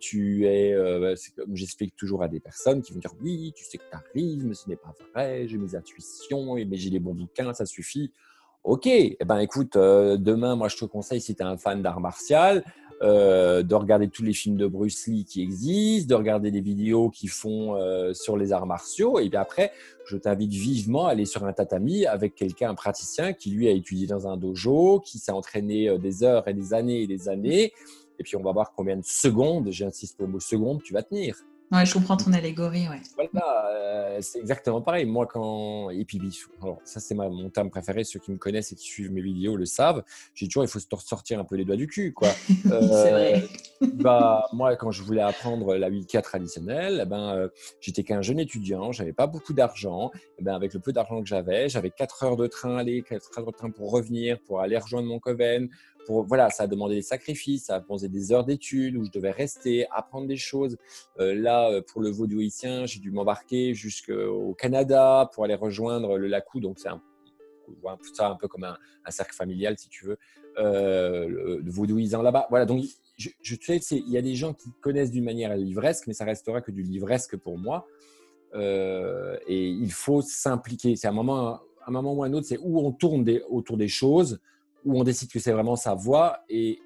tu 0.00 0.46
es, 0.46 0.74
comme 1.36 1.56
j'explique 1.56 1.96
toujours 1.96 2.22
à 2.22 2.28
des 2.28 2.40
personnes 2.40 2.82
qui 2.82 2.92
vont 2.92 3.00
dire 3.00 3.12
oui, 3.22 3.52
tu 3.54 3.64
sais 3.64 3.78
que 3.78 3.84
tu 3.90 3.96
arrives, 3.96 4.46
mais 4.46 4.54
ce 4.54 4.68
n'est 4.68 4.76
pas 4.76 4.94
vrai. 5.14 5.46
J'ai 5.48 5.56
mes 5.56 5.74
intuitions, 5.74 6.54
mais 6.54 6.76
j'ai 6.76 6.90
les 6.90 6.98
bons 6.98 7.14
bouquins, 7.14 7.54
ça 7.54 7.66
suffit. 7.66 8.12
Ok, 8.68 8.86
eh 8.86 9.16
ben 9.24 9.38
écoute, 9.38 9.76
euh, 9.76 10.18
demain, 10.18 10.54
moi 10.54 10.68
je 10.68 10.76
te 10.76 10.84
conseille, 10.84 11.22
si 11.22 11.34
tu 11.34 11.42
es 11.42 11.46
un 11.46 11.56
fan 11.56 11.80
d'art 11.80 12.00
martial, 12.00 12.62
euh, 13.00 13.62
de 13.62 13.74
regarder 13.74 14.08
tous 14.08 14.22
les 14.22 14.34
films 14.34 14.58
de 14.58 14.66
Bruce 14.66 15.06
Lee 15.06 15.24
qui 15.24 15.40
existent, 15.40 16.06
de 16.10 16.14
regarder 16.14 16.50
des 16.50 16.60
vidéos 16.60 17.08
qui 17.08 17.28
font 17.28 17.76
euh, 17.76 18.12
sur 18.12 18.36
les 18.36 18.52
arts 18.52 18.66
martiaux. 18.66 19.20
Et 19.20 19.30
puis 19.30 19.38
après, 19.38 19.72
je 20.04 20.18
t'invite 20.18 20.52
vivement 20.52 21.06
à 21.06 21.12
aller 21.12 21.24
sur 21.24 21.46
un 21.46 21.54
tatami 21.54 22.04
avec 22.04 22.34
quelqu'un, 22.34 22.68
un 22.68 22.74
praticien 22.74 23.32
qui 23.32 23.52
lui 23.52 23.68
a 23.68 23.70
étudié 23.70 24.06
dans 24.06 24.28
un 24.28 24.36
dojo, 24.36 25.00
qui 25.00 25.18
s'est 25.18 25.32
entraîné 25.32 25.98
des 25.98 26.22
heures 26.22 26.46
et 26.46 26.52
des 26.52 26.74
années 26.74 27.00
et 27.00 27.06
des 27.06 27.30
années. 27.30 27.72
Et 28.18 28.22
puis 28.22 28.36
on 28.36 28.42
va 28.42 28.52
voir 28.52 28.74
combien 28.76 28.98
de 28.98 29.04
secondes, 29.06 29.70
j'insiste 29.70 30.18
pour 30.18 30.26
le 30.26 30.32
mot 30.32 30.40
seconde, 30.40 30.82
tu 30.82 30.92
vas 30.92 31.02
tenir. 31.02 31.38
Ouais, 31.70 31.84
je 31.84 31.92
comprends 31.92 32.16
ton 32.16 32.32
allégorie, 32.32 32.88
ouais. 32.88 33.00
Voilà, 33.14 33.68
euh, 33.74 34.18
c'est 34.22 34.38
exactement 34.38 34.80
pareil. 34.80 35.04
Moi, 35.04 35.26
quand. 35.26 35.90
Et 35.90 36.04
puis, 36.06 36.18
alors, 36.62 36.80
ça, 36.84 36.98
c'est 36.98 37.14
mon 37.14 37.50
terme 37.50 37.68
préféré. 37.68 38.04
Ceux 38.04 38.18
qui 38.20 38.30
me 38.30 38.38
connaissent 38.38 38.72
et 38.72 38.74
qui 38.74 38.86
suivent 38.86 39.12
mes 39.12 39.20
vidéos 39.20 39.54
le 39.54 39.66
savent. 39.66 40.02
J'ai 40.34 40.46
toujours, 40.46 40.64
il 40.64 40.68
faut 40.68 40.78
se 40.78 40.86
sortir 41.04 41.38
un 41.38 41.44
peu 41.44 41.56
les 41.56 41.66
doigts 41.66 41.76
du 41.76 41.86
cul, 41.86 42.14
quoi. 42.14 42.28
c'est 42.48 43.10
vrai. 43.10 43.44
Euh, 43.82 43.86
bah, 43.94 44.46
moi, 44.54 44.76
quand 44.76 44.90
je 44.90 45.02
voulais 45.02 45.20
apprendre 45.20 45.76
la 45.76 45.90
Wicca 45.90 46.22
traditionnelle, 46.22 47.00
eh 47.02 47.06
ben, 47.06 47.34
euh, 47.34 47.48
j'étais 47.80 48.02
qu'un 48.02 48.22
jeune 48.22 48.38
étudiant, 48.38 48.90
j'avais 48.92 49.12
pas 49.12 49.26
beaucoup 49.26 49.52
d'argent. 49.52 50.10
Eh 50.38 50.42
ben, 50.42 50.54
avec 50.54 50.72
le 50.72 50.80
peu 50.80 50.94
d'argent 50.94 51.20
que 51.20 51.28
j'avais, 51.28 51.68
j'avais 51.68 51.90
4 51.90 52.24
heures 52.24 52.36
de 52.36 52.46
train 52.46 52.78
aller, 52.78 53.02
4 53.02 53.40
heures 53.40 53.46
de 53.46 53.50
train 53.52 53.70
pour 53.70 53.90
revenir, 53.90 54.38
pour 54.46 54.60
aller 54.60 54.78
rejoindre 54.78 55.08
mon 55.08 55.18
coven, 55.18 55.68
voilà, 56.08 56.50
ça 56.50 56.64
a 56.64 56.66
demandé 56.66 56.94
des 56.94 57.02
sacrifices, 57.02 57.66
ça 57.66 57.76
a 57.76 57.80
posé 57.80 58.08
des 58.08 58.32
heures 58.32 58.44
d'études 58.44 58.96
où 58.96 59.04
je 59.04 59.10
devais 59.10 59.30
rester, 59.30 59.86
apprendre 59.90 60.26
des 60.26 60.36
choses. 60.36 60.76
Euh, 61.20 61.34
là, 61.34 61.70
euh, 61.70 61.82
pour 61.82 62.00
le 62.00 62.10
vaudouïtien, 62.10 62.86
j'ai 62.86 63.00
dû 63.00 63.10
m'embarquer 63.10 63.74
jusqu'au 63.74 64.54
Canada 64.54 65.30
pour 65.34 65.44
aller 65.44 65.54
rejoindre 65.54 66.16
le 66.16 66.26
Lacou. 66.26 66.60
Donc, 66.60 66.78
c'est 66.78 66.88
un, 66.88 67.02
ça 68.14 68.30
un 68.30 68.36
peu 68.36 68.48
comme 68.48 68.64
un, 68.64 68.76
cercle 69.10 69.34
familial, 69.34 69.78
si 69.78 69.88
tu 69.88 70.06
veux, 70.06 70.18
euh, 70.58 71.28
le, 71.28 71.70
vaudouisant 71.70 72.22
là-bas. 72.22 72.46
Voilà, 72.50 72.64
donc 72.64 72.84
je, 73.16 73.30
sais, 73.60 73.80
il 73.90 74.10
y 74.10 74.16
a 74.16 74.22
des 74.22 74.34
gens 74.34 74.54
qui 74.54 74.70
connaissent 74.80 75.10
d'une 75.10 75.24
manière 75.24 75.56
livresque, 75.56 76.06
mais 76.06 76.14
ça 76.14 76.24
restera 76.24 76.60
que 76.60 76.70
du 76.70 76.82
livresque 76.82 77.36
pour 77.36 77.58
moi. 77.58 77.86
et 78.54 79.68
il 79.68 79.92
faut 79.92 80.22
s'impliquer. 80.22 80.96
C'est 80.96 81.08
un 81.08 81.12
moment, 81.12 81.60
un 81.86 81.90
moment 81.90 82.14
ou 82.14 82.22
un 82.22 82.32
autre, 82.32 82.46
c'est 82.46 82.58
où 82.58 82.80
on 82.80 82.92
tourne 82.92 83.28
autour 83.50 83.76
des 83.76 83.88
choses 83.88 84.40
où 84.84 84.98
on 84.98 85.04
décide 85.04 85.30
que 85.30 85.38
c'est 85.38 85.52
vraiment 85.52 85.76
sa 85.76 85.94
voix 85.94 86.40
et 86.48 86.80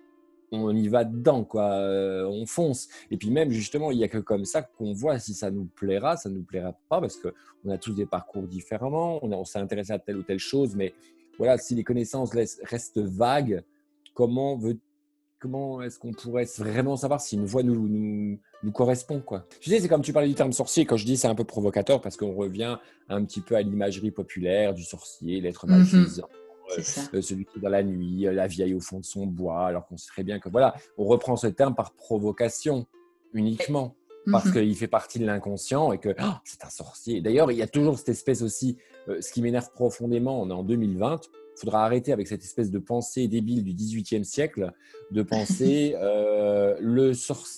on 0.52 0.76
y 0.76 0.88
va 0.88 1.04
dedans, 1.04 1.44
quoi. 1.44 1.70
Euh, 1.72 2.26
on 2.26 2.44
fonce. 2.46 2.88
Et 3.10 3.16
puis 3.16 3.30
même, 3.30 3.50
justement, 3.50 3.90
il 3.90 3.98
n'y 3.98 4.04
a 4.04 4.08
que 4.08 4.18
comme 4.18 4.44
ça 4.44 4.62
qu'on 4.62 4.92
voit 4.92 5.18
si 5.18 5.34
ça 5.34 5.50
nous 5.50 5.64
plaira, 5.64 6.16
ça 6.16 6.28
ne 6.28 6.36
nous 6.36 6.42
plaira 6.42 6.74
pas, 6.88 7.00
parce 7.00 7.16
qu'on 7.16 7.70
a 7.70 7.78
tous 7.78 7.94
des 7.94 8.06
parcours 8.06 8.42
différemment, 8.42 9.24
on, 9.24 9.32
on 9.32 9.44
s'est 9.44 9.58
intéressé 9.58 9.92
à 9.92 9.98
telle 9.98 10.18
ou 10.18 10.22
telle 10.22 10.38
chose, 10.38 10.76
mais 10.76 10.92
voilà, 11.38 11.56
si 11.56 11.74
les 11.74 11.84
connaissances 11.84 12.30
restent 12.32 12.98
vagues, 12.98 13.62
comment 14.14 14.56
veut 14.56 14.78
comment 15.38 15.82
est-ce 15.82 15.98
qu'on 15.98 16.12
pourrait 16.12 16.46
vraiment 16.56 16.96
savoir 16.96 17.20
si 17.20 17.34
une 17.34 17.46
voix 17.46 17.64
nous, 17.64 17.88
nous, 17.88 18.38
nous 18.62 18.70
correspond 18.70 19.20
quoi? 19.20 19.44
Tu 19.58 19.70
sais, 19.70 19.80
c'est 19.80 19.88
comme 19.88 20.02
tu 20.02 20.12
parlais 20.12 20.28
du 20.28 20.36
terme 20.36 20.52
sorcier, 20.52 20.86
quand 20.86 20.96
je 20.96 21.04
dis 21.04 21.16
c'est 21.16 21.26
un 21.26 21.34
peu 21.34 21.42
provocateur 21.42 22.00
parce 22.00 22.16
qu'on 22.16 22.32
revient 22.32 22.76
un 23.08 23.24
petit 23.24 23.40
peu 23.40 23.56
à 23.56 23.62
l'imagerie 23.62 24.12
populaire 24.12 24.72
du 24.72 24.84
sorcier, 24.84 25.40
l'être 25.40 25.66
malfaisant. 25.66 26.28
Euh, 27.14 27.22
celui 27.22 27.44
qui 27.44 27.58
est 27.58 27.60
dans 27.60 27.68
la 27.68 27.82
nuit, 27.82 28.26
euh, 28.26 28.32
la 28.32 28.46
vieille 28.46 28.74
au 28.74 28.80
fond 28.80 29.00
de 29.00 29.04
son 29.04 29.26
bois, 29.26 29.66
alors 29.66 29.86
qu'on 29.86 29.96
sait 29.96 30.08
très 30.08 30.22
bien 30.22 30.38
que 30.38 30.48
voilà, 30.48 30.74
on 30.98 31.04
reprend 31.04 31.36
ce 31.36 31.46
terme 31.46 31.74
par 31.74 31.92
provocation 31.92 32.86
uniquement 33.32 33.94
parce 34.30 34.46
mhm. 34.46 34.52
qu'il 34.52 34.76
fait 34.76 34.88
partie 34.88 35.18
de 35.18 35.26
l'inconscient 35.26 35.92
et 35.92 35.98
que 35.98 36.14
oh, 36.20 36.32
c'est 36.44 36.64
un 36.64 36.70
sorcier. 36.70 37.20
D'ailleurs, 37.20 37.50
il 37.50 37.58
y 37.58 37.62
a 37.62 37.66
toujours 37.66 37.98
cette 37.98 38.10
espèce 38.10 38.42
aussi, 38.42 38.76
euh, 39.08 39.20
ce 39.20 39.32
qui 39.32 39.42
m'énerve 39.42 39.70
profondément, 39.72 40.40
on 40.40 40.50
est 40.50 40.54
en 40.54 40.62
2020, 40.62 41.20
il 41.56 41.60
faudra 41.60 41.84
arrêter 41.84 42.12
avec 42.12 42.26
cette 42.26 42.42
espèce 42.42 42.70
de 42.70 42.78
pensée 42.78 43.28
débile 43.28 43.62
du 43.64 43.74
XVIIIe 43.74 44.24
siècle, 44.24 44.72
de 45.10 45.22
penser 45.22 45.94
euh, 46.00 46.76
le, 46.80 47.12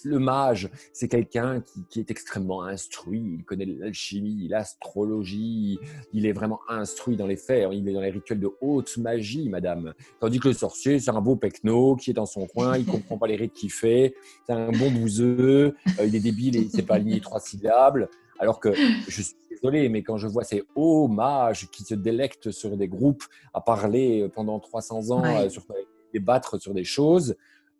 le 0.04 0.18
mage, 0.18 0.68
c'est 0.92 1.08
quelqu'un 1.08 1.62
qui, 1.90 2.00
est 2.00 2.10
extrêmement 2.10 2.64
instruit, 2.64 3.36
il 3.38 3.44
connaît 3.44 3.66
l'alchimie, 3.66 4.48
l'astrologie, 4.48 5.78
il 6.12 6.26
est 6.26 6.32
vraiment 6.32 6.60
instruit 6.68 7.16
dans 7.16 7.26
les 7.26 7.36
faits, 7.36 7.68
il 7.72 7.88
est 7.88 7.92
dans 7.92 8.00
les 8.00 8.10
rituels 8.10 8.40
de 8.40 8.50
haute 8.60 8.96
magie, 8.96 9.48
madame. 9.48 9.94
Tandis 10.20 10.40
que 10.40 10.48
le 10.48 10.54
sorcier, 10.54 10.98
c'est 10.98 11.10
un 11.10 11.20
beau 11.20 11.36
pecno 11.36 11.96
qui 11.96 12.10
est 12.10 12.14
dans 12.14 12.26
son 12.26 12.46
coin, 12.46 12.76
il 12.76 12.84
comprend 12.84 13.18
pas 13.18 13.26
les 13.26 13.36
rites 13.36 13.54
qu'il 13.54 13.70
fait, 13.70 14.14
c'est 14.46 14.52
un 14.52 14.72
bon 14.72 14.90
bouseux, 14.90 15.74
euh, 15.98 16.06
il 16.06 16.14
est 16.14 16.20
débile 16.20 16.56
et 16.56 16.60
il 16.60 16.70
sait 16.70 16.82
pas 16.82 16.94
aligner 16.94 17.20
trois 17.20 17.40
syllabes. 17.40 18.08
Alors 18.40 18.58
que 18.58 18.74
je 19.08 19.22
suis 19.22 19.36
désolé, 19.54 19.88
mais 19.88 20.02
quand 20.02 20.16
je 20.16 20.26
vois 20.26 20.44
ces 20.44 20.64
hauts 20.74 21.08
mages 21.08 21.68
qui 21.70 21.84
se 21.84 21.94
délectent 21.94 22.50
sur 22.50 22.76
des 22.76 22.88
groupes 22.88 23.24
à 23.52 23.60
parler 23.60 24.28
pendant 24.34 24.60
300 24.60 25.10
ans, 25.10 25.22
à 25.22 25.48
sur, 25.48 25.64
débattre 26.12 26.60
sur 26.60 26.74
des 26.74 26.84
choses, 26.84 27.36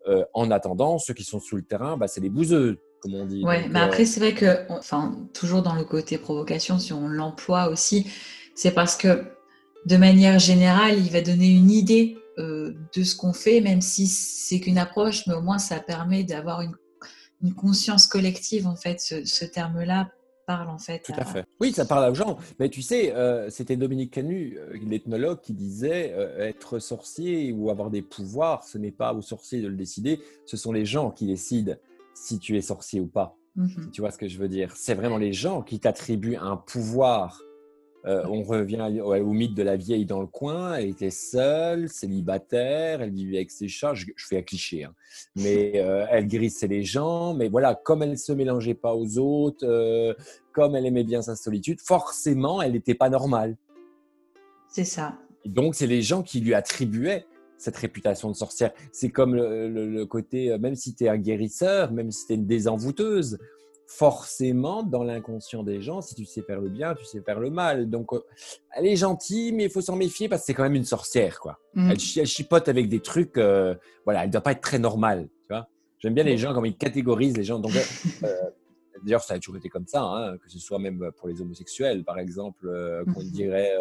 euh, 0.06 0.22
en 0.34 0.50
attendant, 0.50 0.98
ceux 0.98 1.14
qui 1.14 1.24
sont 1.24 1.40
sous 1.40 1.56
le 1.56 1.62
terrain, 1.62 1.96
bah, 1.96 2.08
c'est 2.08 2.20
les 2.20 2.28
bouseux, 2.28 2.78
comme 3.00 3.14
on 3.14 3.24
dit. 3.24 3.42
Oui, 3.42 3.56
mais 3.70 3.80
euh, 3.80 3.84
après, 3.84 4.04
c'est 4.04 4.20
vrai 4.20 4.34
que, 4.34 4.70
enfin, 4.70 5.16
toujours 5.32 5.62
dans 5.62 5.74
le 5.74 5.84
côté 5.84 6.18
provocation, 6.18 6.78
si 6.78 6.92
on 6.92 7.08
l'emploie 7.08 7.68
aussi, 7.68 8.06
c'est 8.54 8.72
parce 8.72 8.96
que 8.96 9.24
de 9.86 9.96
manière 9.96 10.38
générale, 10.38 10.98
il 10.98 11.10
va 11.10 11.22
donner 11.22 11.48
une 11.48 11.70
idée 11.70 12.18
euh, 12.38 12.74
de 12.94 13.02
ce 13.02 13.16
qu'on 13.16 13.32
fait, 13.32 13.62
même 13.62 13.80
si 13.80 14.06
c'est 14.06 14.60
qu'une 14.60 14.76
approche, 14.76 15.26
mais 15.26 15.34
au 15.34 15.40
moins 15.40 15.58
ça 15.58 15.80
permet 15.80 16.22
d'avoir 16.22 16.60
une, 16.60 16.74
conscience 17.56 18.06
collective, 18.06 18.66
en 18.66 18.76
fait, 18.76 19.00
ce, 19.00 19.44
terme-là 19.44 20.08
parle 20.46 20.68
en 20.68 20.78
fait. 20.78 21.00
Tout 21.00 21.12
à, 21.16 21.24
fait. 21.24 21.44
Oui, 21.60 21.72
ça 21.72 21.84
parle 21.84 22.10
aux 22.10 22.14
gens. 22.14 22.38
Mais 22.58 22.68
tu 22.68 22.82
sais, 22.82 23.14
euh, 23.14 23.50
c'était 23.50 23.76
Dominique 23.76 24.12
Canu, 24.12 24.58
euh, 24.58 24.78
l'ethnologue, 24.88 25.40
qui 25.40 25.52
disait 25.52 26.14
être 26.38 26.78
sorcier 26.78 27.52
ou 27.52 27.70
avoir 27.70 27.90
des 27.90 28.02
pouvoirs, 28.02 28.64
ce 28.64 28.78
n'est 28.78 28.90
pas 28.90 29.14
aux 29.14 29.22
sorciers 29.22 29.60
de 29.60 29.68
le 29.68 29.76
décider, 29.76 30.20
ce 30.46 30.56
sont 30.56 30.72
les 30.72 30.84
gens 30.84 31.10
qui 31.10 31.26
décident 31.26 31.74
si 32.14 32.38
tu 32.38 32.56
es 32.56 32.60
sorcier 32.60 33.00
ou 33.00 33.06
pas. 33.06 33.36
Mhm. 33.56 33.90
Tu 33.92 34.00
vois 34.00 34.10
ce 34.10 34.18
que 34.18 34.28
je 34.28 34.38
veux 34.38 34.48
dire? 34.48 34.72
C'est 34.76 34.94
vraiment 34.94 35.18
les 35.18 35.32
gens 35.32 35.62
qui 35.62 35.78
t'attribuent 35.78 36.36
un 36.36 36.56
pouvoir 36.56 37.40
euh, 38.06 38.22
on 38.28 38.42
revient 38.42 39.00
au, 39.02 39.32
mythe 39.32 39.54
de 39.54 39.62
la 39.62 39.76
vieille 39.76 40.04
dans 40.04 40.20
le 40.20 40.26
coin. 40.26 40.74
Elle 40.74 40.88
était 40.88 41.10
seule, 41.10 41.88
célibataire, 41.88 43.00
elle 43.00 43.12
vivait 43.12 43.38
avec 43.38 43.50
ses 43.50 43.68
chats. 43.68 43.94
Je, 43.94 44.06
fais 44.16 44.38
un 44.38 44.42
cliché, 44.42 44.84
hein. 44.84 44.94
mais 45.36 45.72
euh, 45.76 46.04
elle 46.10 46.26
grissait 46.28 46.66
les 46.66 46.84
gens. 46.84 47.32
Mais 47.34 47.48
voilà, 47.48 47.74
comme 47.74 48.02
elle 48.02 48.10
ne 48.10 48.16
se 48.16 48.32
mélangeait 48.32 48.74
pas 48.74 48.94
aux 48.94 49.18
autres, 49.18 49.66
euh, 49.66 50.12
comme 50.52 50.76
elle 50.76 50.84
aimait 50.84 51.04
bien 51.04 51.22
sa 51.22 51.34
solitude, 51.34 51.80
forcément, 51.80 52.60
elle 52.60 52.72
n'était 52.72 52.94
pas 52.94 53.08
normale. 53.08 53.56
C'est 54.68 54.84
ça. 54.84 55.14
donc, 55.46 55.74
c'est 55.74 55.86
les 55.86 56.02
gens 56.02 56.22
qui 56.22 56.40
lui 56.40 56.52
attribuaient 56.52 57.26
cette 57.56 57.76
réputation 57.76 58.28
de 58.28 58.34
sorcière. 58.34 58.72
C'est 58.92 59.10
comme 59.10 59.34
le, 59.34 60.04
côté, 60.04 60.58
même 60.58 60.74
si 60.74 60.94
tu 60.94 61.04
es 61.04 61.08
un 61.08 61.16
guérisseur, 61.16 61.92
même 61.92 62.10
si 62.10 62.26
tu 62.26 62.32
es 62.32 62.36
une 62.36 62.46
désenvoûteuse, 62.46 63.38
forcément, 63.86 64.82
dans 64.82 65.04
l'inconscient 65.04 65.62
des 65.62 65.80
gens, 65.80 66.00
si 66.00 66.14
tu 66.14 66.24
sais 66.24 66.42
faire 66.42 66.60
le 66.60 66.68
bien, 66.68 66.94
tu 66.94 67.04
sais 67.04 67.20
faire 67.20 67.40
le 67.40 67.50
mal. 67.50 67.88
Donc, 67.88 68.12
euh, 68.12 68.20
elle 68.74 68.86
est 68.86 68.96
gentille, 68.96 69.52
mais 69.52 69.64
il 69.64 69.70
faut 69.70 69.80
s'en 69.80 69.96
méfier 69.96 70.28
parce 70.28 70.42
que 70.42 70.46
c'est 70.46 70.54
quand 70.54 70.62
même 70.62 70.74
une 70.74 70.84
sorcière, 70.84 71.38
quoi. 71.38 71.58
Mm. 71.74 71.90
Elle, 71.90 72.26
chipote 72.26 72.68
avec 72.68 72.88
des 72.88 73.00
trucs, 73.00 73.36
euh, 73.38 73.74
voilà, 74.04 74.22
elle 74.22 74.28
ne 74.28 74.32
doit 74.32 74.40
pas 74.40 74.52
être 74.52 74.62
très 74.62 74.78
normale, 74.78 75.28
tu 75.42 75.48
vois. 75.48 75.68
J'aime 75.98 76.14
bien 76.14 76.24
les 76.24 76.38
gens, 76.38 76.54
comme 76.54 76.66
ils 76.66 76.76
catégorisent 76.76 77.36
les 77.36 77.44
gens. 77.44 77.58
Donc, 77.58 77.72
euh, 78.22 78.28
d'ailleurs, 79.04 79.22
ça 79.22 79.34
a 79.34 79.38
toujours 79.38 79.56
été 79.56 79.68
comme 79.68 79.86
ça, 79.86 80.02
hein, 80.02 80.36
que 80.38 80.50
ce 80.50 80.58
soit 80.58 80.78
même 80.78 81.10
pour 81.16 81.28
les 81.28 81.40
homosexuels, 81.40 82.04
par 82.04 82.18
exemple, 82.18 82.66
qu'on 83.12 83.20
mm-hmm. 83.20 83.30
dirait 83.30 83.72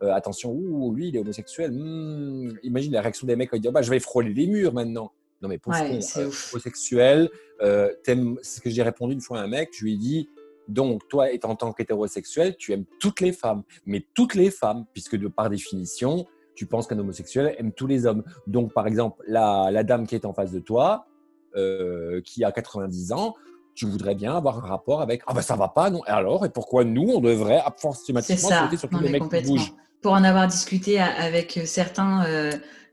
attention, 0.00 0.52
ouh, 0.52 0.92
lui, 0.94 1.08
il 1.08 1.16
est 1.16 1.20
homosexuel. 1.20 1.72
Hmm, 1.72 2.56
imagine 2.62 2.92
la 2.92 3.02
réaction 3.02 3.26
des 3.26 3.36
mecs 3.36 3.50
quand 3.50 3.56
ils 3.56 3.60
disent 3.60 3.72
bah, 3.72 3.82
je 3.82 3.90
vais 3.90 4.00
frôler 4.00 4.34
les 4.34 4.46
murs 4.46 4.72
maintenant. 4.72 5.12
Non, 5.44 5.50
mais 5.50 5.58
pour 5.58 5.74
ouais, 5.74 6.00
euh, 6.16 6.30
homosexuel, 6.52 7.28
euh, 7.60 7.90
c'est 8.02 8.16
ce 8.42 8.60
que 8.62 8.70
j'ai 8.70 8.82
répondu 8.82 9.12
une 9.12 9.20
fois 9.20 9.40
à 9.40 9.42
un 9.42 9.46
mec. 9.46 9.68
Je 9.76 9.84
lui 9.84 9.92
ai 9.92 9.96
dit 9.98 10.30
donc, 10.68 11.06
toi, 11.08 11.26
en 11.42 11.54
tant 11.54 11.74
qu'hétérosexuel, 11.74 12.56
tu 12.56 12.72
aimes 12.72 12.86
toutes 12.98 13.20
les 13.20 13.32
femmes, 13.32 13.62
mais 13.84 14.06
toutes 14.14 14.34
les 14.34 14.50
femmes, 14.50 14.86
puisque 14.94 15.16
de, 15.16 15.28
par 15.28 15.50
définition, 15.50 16.24
tu 16.54 16.64
penses 16.64 16.86
qu'un 16.86 16.98
homosexuel 16.98 17.54
aime 17.58 17.72
tous 17.72 17.86
les 17.86 18.06
hommes. 18.06 18.24
Donc, 18.46 18.72
par 18.72 18.86
exemple, 18.86 19.22
la, 19.26 19.68
la 19.70 19.84
dame 19.84 20.06
qui 20.06 20.14
est 20.14 20.24
en 20.24 20.32
face 20.32 20.50
de 20.50 20.60
toi, 20.60 21.06
euh, 21.54 22.22
qui 22.22 22.42
a 22.42 22.50
90 22.50 23.12
ans, 23.12 23.34
tu 23.74 23.84
voudrais 23.84 24.14
bien 24.14 24.34
avoir 24.34 24.64
un 24.64 24.66
rapport 24.66 25.02
avec 25.02 25.22
ah 25.26 25.34
ben 25.34 25.42
ça 25.42 25.56
va 25.56 25.66
pas 25.66 25.90
non 25.90 26.00
et 26.06 26.10
alors 26.10 26.46
et 26.46 26.48
pourquoi 26.48 26.84
nous 26.84 27.10
on 27.12 27.18
devrait 27.18 27.60
forcément 27.76 28.22
sauter 28.22 28.76
sur 28.76 28.88
tous 28.88 29.00
les 29.00 29.10
mecs 29.10 29.28
qui 29.28 29.42
bougent 29.42 29.74
pour 30.00 30.12
en 30.12 30.22
avoir 30.22 30.46
discuté 30.46 31.00
avec 31.00 31.58
certains 31.64 32.24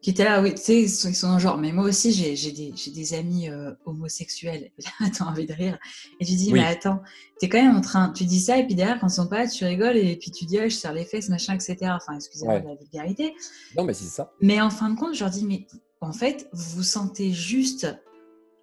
qui 0.02 0.10
étaient 0.10 0.24
là, 0.24 0.42
oui, 0.42 0.56
tu 0.56 0.62
sais, 0.62 0.82
ils 0.82 0.90
sont, 0.90 1.38
genre, 1.38 1.58
mais 1.58 1.72
moi 1.72 1.86
aussi, 1.86 2.12
j'ai 2.12 2.52
des, 2.52 2.72
des, 2.72 3.14
amis 3.14 3.50
euh, 3.50 3.72
homosexuels. 3.86 4.72
T'as 5.18 5.26
envie 5.26 5.46
de 5.46 5.54
rire. 5.54 5.78
Et 6.20 6.26
tu 6.26 6.34
dis, 6.34 6.52
mais 6.52 6.66
attends, 6.66 7.02
t'es 7.40 7.48
quand 7.48 7.62
même 7.62 7.78
en 7.78 7.82
train, 7.82 8.12
tu 8.12 8.26
dis 8.26 8.40
ça, 8.40 8.58
et 8.58 8.66
puis 8.66 8.74
derrière, 8.74 9.00
quand 9.00 9.08
ils 9.08 9.14
sont 9.14 9.28
pas, 9.28 9.48
tu 9.48 9.64
rigoles, 9.64 9.98
et 9.98 10.16
puis 10.16 10.32
tu 10.32 10.46
dis, 10.46 10.58
oh, 10.60 10.64
je 10.64 10.70
serre 10.70 10.94
les 10.94 11.06
fesses, 11.06 11.30
machin, 11.30 11.54
etc. 11.54 11.78
Enfin, 11.84 12.16
excusez-moi 12.16 12.60
de 12.60 12.68
la 12.68 12.76
vulgarité. 12.76 13.36
Non, 13.78 13.84
mais 13.84 13.94
c'est 13.94 14.06
ça. 14.06 14.32
Mais 14.42 14.60
en 14.60 14.72
fin 14.72 14.90
de 14.90 15.00
compte, 15.00 15.14
je 15.14 15.20
leur 15.20 15.30
dis, 15.30 15.46
mais 15.46 15.68
en 16.02 16.14
fait, 16.14 16.50
vous 16.52 16.78
vous 16.78 16.84
sentez 16.84 17.32
juste 17.32 17.88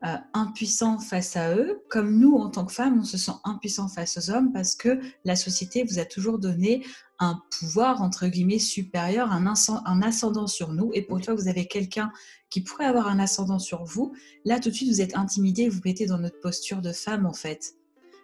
euh, 0.04 0.16
impuissant 0.32 0.98
face 0.98 1.36
à 1.36 1.56
eux, 1.56 1.82
comme 1.90 2.18
nous, 2.18 2.36
en 2.36 2.50
tant 2.50 2.64
que 2.64 2.72
femmes, 2.72 3.00
on 3.00 3.04
se 3.04 3.18
sent 3.18 3.32
impuissant 3.44 3.88
face 3.88 4.16
aux 4.16 4.30
hommes 4.30 4.52
parce 4.52 4.76
que 4.76 5.00
la 5.24 5.34
société 5.34 5.82
vous 5.82 5.98
a 5.98 6.04
toujours 6.04 6.38
donné 6.38 6.84
un 7.18 7.42
pouvoir, 7.58 8.00
entre 8.00 8.28
guillemets, 8.28 8.60
supérieur, 8.60 9.32
un, 9.32 9.44
un 9.46 10.02
ascendant 10.02 10.46
sur 10.46 10.72
nous. 10.72 10.90
Et 10.94 11.02
pour 11.02 11.18
une 11.18 11.24
fois 11.24 11.34
que 11.34 11.40
vous 11.40 11.48
avez 11.48 11.66
quelqu'un 11.66 12.12
qui 12.48 12.60
pourrait 12.60 12.84
avoir 12.84 13.08
un 13.08 13.18
ascendant 13.18 13.58
sur 13.58 13.82
vous, 13.84 14.14
là, 14.44 14.60
tout 14.60 14.70
de 14.70 14.74
suite, 14.74 14.88
vous 14.88 15.00
êtes 15.00 15.16
intimidé, 15.16 15.68
vous 15.68 15.80
mettez 15.84 16.06
dans 16.06 16.18
notre 16.18 16.40
posture 16.40 16.80
de 16.80 16.92
femme, 16.92 17.26
en 17.26 17.34
fait. 17.34 17.74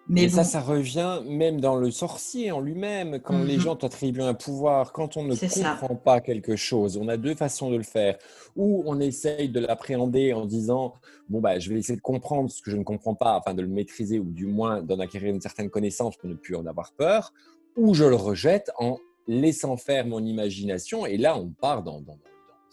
Mais 0.09 0.29
ça, 0.29 0.45
ça 0.45 0.61
revient 0.61 1.21
même 1.27 1.61
dans 1.61 1.77
le 1.77 1.91
sorcier 1.91 2.53
en 2.53 2.61
lui-même, 2.61 3.21
quand 3.21 3.43
les 3.43 3.57
mhm. 3.57 3.61
gens 3.61 3.77
t'attribuent 3.77 4.23
un 4.23 4.35
pouvoir, 4.35 4.93
quand 4.93 5.17
on 5.17 5.25
ne 5.25 5.35
comprend 5.35 5.97
pas 5.97 6.21
quelque 6.21 6.57
chose. 6.57 6.99
On 6.99 7.09
a 7.09 7.17
deux 7.17 7.35
façons 7.35 7.71
de 7.71 7.77
le 7.77 7.83
faire. 7.83 8.19
Ou 8.55 8.83
on 8.87 9.01
essaye 9.01 9.49
de 9.49 9.61
l'appréhender 9.61 10.35
en 10.35 10.45
disant, 10.45 10.95
bon, 11.29 11.41
bah, 11.41 11.59
je 11.59 11.71
vais 11.71 11.79
essayer 11.79 11.97
de 11.97 12.03
comprendre 12.03 12.51
ce 12.51 12.61
que 12.61 12.71
je 12.71 12.77
ne 12.77 12.85
comprends 12.85 13.15
pas, 13.15 13.37
afin 13.37 13.55
de 13.55 13.63
le 13.63 13.69
maîtriser, 13.69 14.19
ou 14.19 14.31
du 14.31 14.47
moins 14.47 14.83
d'en 14.83 14.99
acquérir 14.99 15.35
une 15.35 15.41
certaine 15.41 15.71
connaissance 15.71 16.17
pour 16.17 16.29
ne 16.29 16.35
plus 16.35 16.55
en 16.55 16.67
avoir 16.67 16.93
peur 16.93 17.33
ou 17.77 17.95
je 17.95 18.05
le 18.05 18.17
rejette 18.17 18.71
en 18.79 18.99
laissant 19.27 19.77
faire 19.77 20.07
mon 20.07 20.25
imagination. 20.25 21.07
Et 21.07 21.17
là, 21.17 21.37
on 21.37 21.49
part 21.49 21.83
dans, 21.83 22.03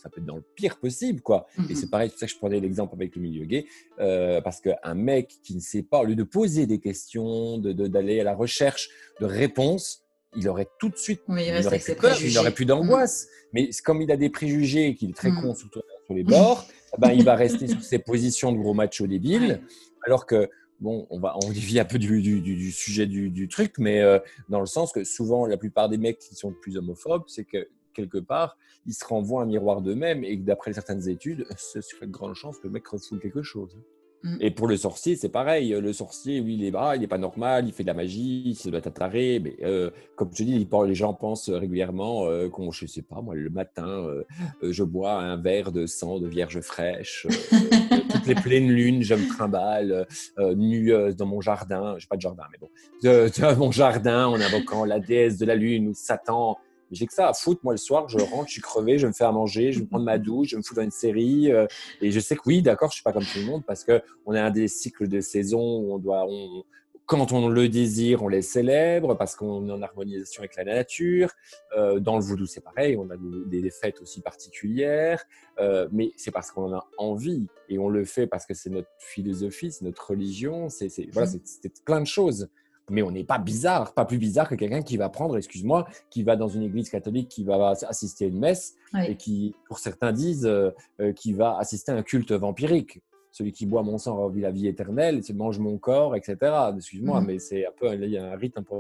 ça 0.01 0.09
peut 0.09 0.19
être 0.19 0.25
dans 0.25 0.37
le 0.37 0.43
pire 0.55 0.77
possible, 0.77 1.21
quoi. 1.21 1.47
Et 1.69 1.75
c'est 1.75 1.85
mhm. 1.85 1.89
pareil, 1.89 2.09
c'est 2.09 2.13
pour 2.13 2.19
ça 2.19 2.25
que 2.25 2.31
je 2.31 2.37
prenais 2.37 2.59
l'exemple 2.59 2.95
avec 2.95 3.15
le 3.15 3.21
milieu 3.21 3.45
gay, 3.45 3.65
euh, 3.99 4.41
parce 4.41 4.61
qu'un 4.61 4.95
mec 4.95 5.37
qui 5.43 5.55
ne 5.55 5.59
sait 5.59 5.83
pas, 5.83 5.99
au 5.99 6.05
lieu 6.05 6.15
de 6.15 6.23
poser 6.23 6.65
des 6.65 6.79
questions, 6.79 7.57
d'aller 7.57 8.15
de, 8.15 8.21
à 8.21 8.23
la 8.23 8.35
recherche 8.35 8.89
de 9.19 9.25
réponses, 9.25 10.03
il 10.35 10.47
aurait 10.47 10.67
tout 10.79 10.89
de 10.89 10.97
suite, 10.97 11.21
il, 11.27 11.35
il 11.37 12.33
n'aurait 12.33 12.53
plus 12.53 12.65
d'angoisse. 12.65 13.27
Mais 13.53 13.69
comme 13.83 14.01
il 14.01 14.11
a 14.11 14.17
des 14.17 14.29
préjugés 14.29 14.87
et 14.87 14.95
qu'il 14.95 15.09
est 15.09 15.13
très 15.13 15.29
mhm. 15.29 15.41
con 15.41 15.55
sur, 15.55 15.69
les 16.09 16.23
bords, 16.23 16.65
eh 16.97 17.01
ben, 17.01 17.11
il 17.11 17.23
va 17.23 17.35
rester 17.35 17.67
sur 17.67 17.83
ses 17.83 17.99
positions 17.99 18.51
de 18.51 18.57
gros 18.57 18.73
macho 18.73 19.07
débile, 19.07 19.61
alors 20.05 20.25
que 20.25 20.49
bon, 20.79 21.05
on 21.09 21.19
va, 21.19 21.37
on 21.43 21.51
dévie 21.51 21.79
un 21.79 21.85
peu 21.85 21.99
du, 21.99 22.71
sujet 22.71 23.05
du, 23.05 23.47
truc, 23.47 23.73
mais 23.77 24.01
euh, 24.01 24.19
dans 24.49 24.59
le 24.59 24.65
sens 24.65 24.91
que 24.91 25.03
souvent, 25.03 25.45
la 25.45 25.57
plupart 25.57 25.89
des 25.89 25.97
mecs 25.97 26.19
qui 26.19 26.35
sont 26.35 26.53
plus 26.61 26.77
homophobes, 26.77 27.23
c'est 27.27 27.45
que 27.45 27.67
quelque 27.93 28.17
part, 28.17 28.57
ils 28.85 28.93
se 28.93 29.05
renvoient 29.05 29.43
un 29.43 29.45
miroir 29.45 29.81
d'eux-mêmes 29.81 30.23
et 30.23 30.37
que 30.37 30.43
d'après 30.43 30.73
certaines 30.73 31.07
études, 31.09 31.45
ce 31.57 31.81
serait 31.81 32.07
de 32.07 32.11
grande 32.11 32.35
chance 32.35 32.57
que 32.57 32.67
le 32.67 32.73
mec 32.73 32.87
refoule 32.87 33.19
quelque 33.19 33.43
chose. 33.43 33.77
Mm. 34.23 34.37
Et 34.39 34.51
pour 34.51 34.67
le 34.67 34.77
sorcier, 34.77 35.15
c'est 35.15 35.29
pareil. 35.29 35.69
Le 35.69 35.93
sorcier, 35.93 36.41
oui, 36.41 36.55
il 36.55 36.63
est 36.63 36.71
bras, 36.71 36.95
il 36.95 37.01
n'est 37.01 37.07
pas 37.07 37.17
normal, 37.17 37.65
il 37.67 37.73
fait 37.73 37.83
de 37.83 37.87
la 37.87 37.93
magie, 37.93 38.57
il 38.63 38.71
doit 38.71 38.79
être 38.79 38.93
taré. 38.93 39.39
Mais 39.39 39.55
euh, 39.63 39.89
comme 40.15 40.29
je 40.33 40.43
dis, 40.43 40.67
les 40.87 40.95
gens 40.95 41.13
pensent 41.13 41.49
régulièrement 41.49 42.25
euh, 42.25 42.49
qu'on, 42.49 42.71
je 42.71 42.85
sais 42.85 43.01
pas, 43.01 43.21
moi, 43.21 43.35
le 43.35 43.49
matin, 43.49 43.87
euh, 43.87 44.23
je 44.61 44.83
bois 44.83 45.13
un 45.13 45.37
verre 45.37 45.71
de 45.71 45.85
sang 45.85 46.19
de 46.19 46.27
vierge 46.27 46.59
fraîche. 46.61 47.25
toutes 48.11 48.27
les 48.27 48.35
pleines 48.35 48.69
lunes, 48.69 49.01
je 49.01 49.15
me 49.15 49.27
trimballe 49.27 50.05
nu 50.55 50.93
dans 51.15 51.25
mon 51.25 51.41
jardin. 51.41 51.95
Je 51.97 52.05
n'ai 52.05 52.07
pas 52.07 52.17
de 52.17 52.21
jardin, 52.21 52.43
mais 52.51 52.57
bon. 52.59 52.69
dans 53.39 53.57
mon 53.57 53.71
jardin, 53.71 54.27
en 54.27 54.39
invoquant 54.39 54.85
la 54.85 54.99
déesse 54.99 55.37
de 55.37 55.45
la 55.45 55.55
lune 55.55 55.87
ou 55.87 55.93
Satan 55.93 56.57
j'ai 56.91 57.07
que 57.07 57.13
ça 57.13 57.29
à 57.29 57.33
foutre. 57.33 57.61
Moi, 57.63 57.73
le 57.73 57.77
soir, 57.77 58.07
je 58.09 58.19
rentre, 58.19 58.47
je 58.47 58.53
suis 58.53 58.61
crevé, 58.61 58.97
je 58.97 59.03
vais 59.03 59.09
me 59.09 59.13
faire 59.13 59.31
manger, 59.33 59.71
je 59.71 59.79
vais 59.79 59.85
prendre 59.85 60.05
ma 60.05 60.17
douche, 60.17 60.49
je 60.49 60.55
vais 60.55 60.59
me 60.59 60.63
foutre 60.63 60.79
dans 60.79 60.85
une 60.85 60.91
série. 60.91 61.51
Euh, 61.51 61.65
et 62.01 62.11
je 62.11 62.19
sais 62.19 62.35
que 62.35 62.41
oui, 62.45 62.61
d'accord, 62.61 62.89
je 62.89 62.95
suis 62.95 63.03
pas 63.03 63.13
comme 63.13 63.23
tout 63.23 63.39
le 63.39 63.45
monde 63.45 63.63
parce 63.65 63.83
que 63.83 64.01
on 64.25 64.33
a 64.33 64.41
un 64.41 64.51
des 64.51 64.67
cycles 64.67 65.07
de 65.07 65.21
saison 65.21 65.59
où 65.59 65.93
on 65.93 65.97
doit, 65.97 66.27
quand 67.05 67.33
on 67.33 67.49
le 67.49 67.67
désire, 67.67 68.23
on 68.23 68.27
les 68.27 68.41
célèbre 68.41 69.15
parce 69.15 69.35
qu'on 69.35 69.67
est 69.67 69.71
en 69.71 69.81
harmonisation 69.81 70.41
avec 70.41 70.55
la 70.55 70.63
nature. 70.63 71.31
Euh, 71.77 71.99
dans 71.99 72.15
le 72.15 72.23
voodoo, 72.23 72.45
c'est 72.45 72.61
pareil, 72.61 72.95
on 72.97 73.09
a 73.09 73.15
des, 73.17 73.69
fêtes 73.69 74.01
aussi 74.01 74.21
particulières, 74.21 75.23
euh, 75.59 75.87
mais 75.91 76.11
c'est 76.17 76.31
parce 76.31 76.51
qu'on 76.51 76.73
en 76.73 76.77
a 76.77 76.87
envie 76.97 77.47
et 77.69 77.79
on 77.79 77.89
le 77.89 78.05
fait 78.05 78.27
parce 78.27 78.45
que 78.45 78.53
c'est 78.53 78.69
notre 78.69 78.89
philosophie, 78.97 79.71
c'est 79.71 79.85
notre 79.85 80.09
religion, 80.09 80.69
c'est 80.69 80.89
voilà, 81.11 81.29
c'est 81.43 81.83
plein 81.83 82.01
de 82.01 82.07
choses 82.07 82.49
mais 82.89 83.01
on 83.01 83.11
n'est 83.11 83.23
pas 83.23 83.37
bizarre, 83.37 83.93
pas 83.93 84.05
plus 84.05 84.17
bizarre 84.17 84.49
que 84.49 84.55
quelqu'un 84.55 84.81
qui 84.81 84.97
va 84.97 85.09
prendre, 85.09 85.37
excuse-moi, 85.37 85.87
qui 86.09 86.23
va 86.23 86.35
dans 86.35 86.47
une 86.47 86.63
église 86.63 86.89
catholique, 86.89 87.29
qui 87.29 87.43
va 87.43 87.73
assister 87.87 88.25
à 88.25 88.27
une 88.27 88.39
messe 88.39 88.75
et 89.07 89.15
qui, 89.15 89.55
pour 89.67 89.79
certains, 89.79 90.11
disent 90.11 90.45
euh, 90.45 90.71
euh, 90.99 91.13
qu'il 91.13 91.35
va 91.35 91.57
assister 91.57 91.91
à 91.91 91.95
un 91.95 92.03
culte 92.03 92.31
vampirique. 92.31 93.01
Celui 93.31 93.51
qui 93.51 93.65
boit 93.65 93.83
mon 93.83 93.97
sang 93.97 94.17
aura 94.17 94.31
la 94.35 94.51
vie 94.51 94.67
éternelle, 94.67 95.23
c'est 95.23 95.33
mange 95.33 95.59
mon 95.59 95.77
corps, 95.77 96.15
etc. 96.15 96.37
Excuse-moi, 96.75 97.21
mmh. 97.21 97.25
mais 97.25 97.39
c'est 97.39 97.65
un 97.65 97.71
peu 97.71 97.93
il 97.93 98.09
y 98.09 98.17
a 98.17 98.25
un 98.25 98.35
rite 98.35 98.57
un 98.57 98.63
peu, 98.63 98.75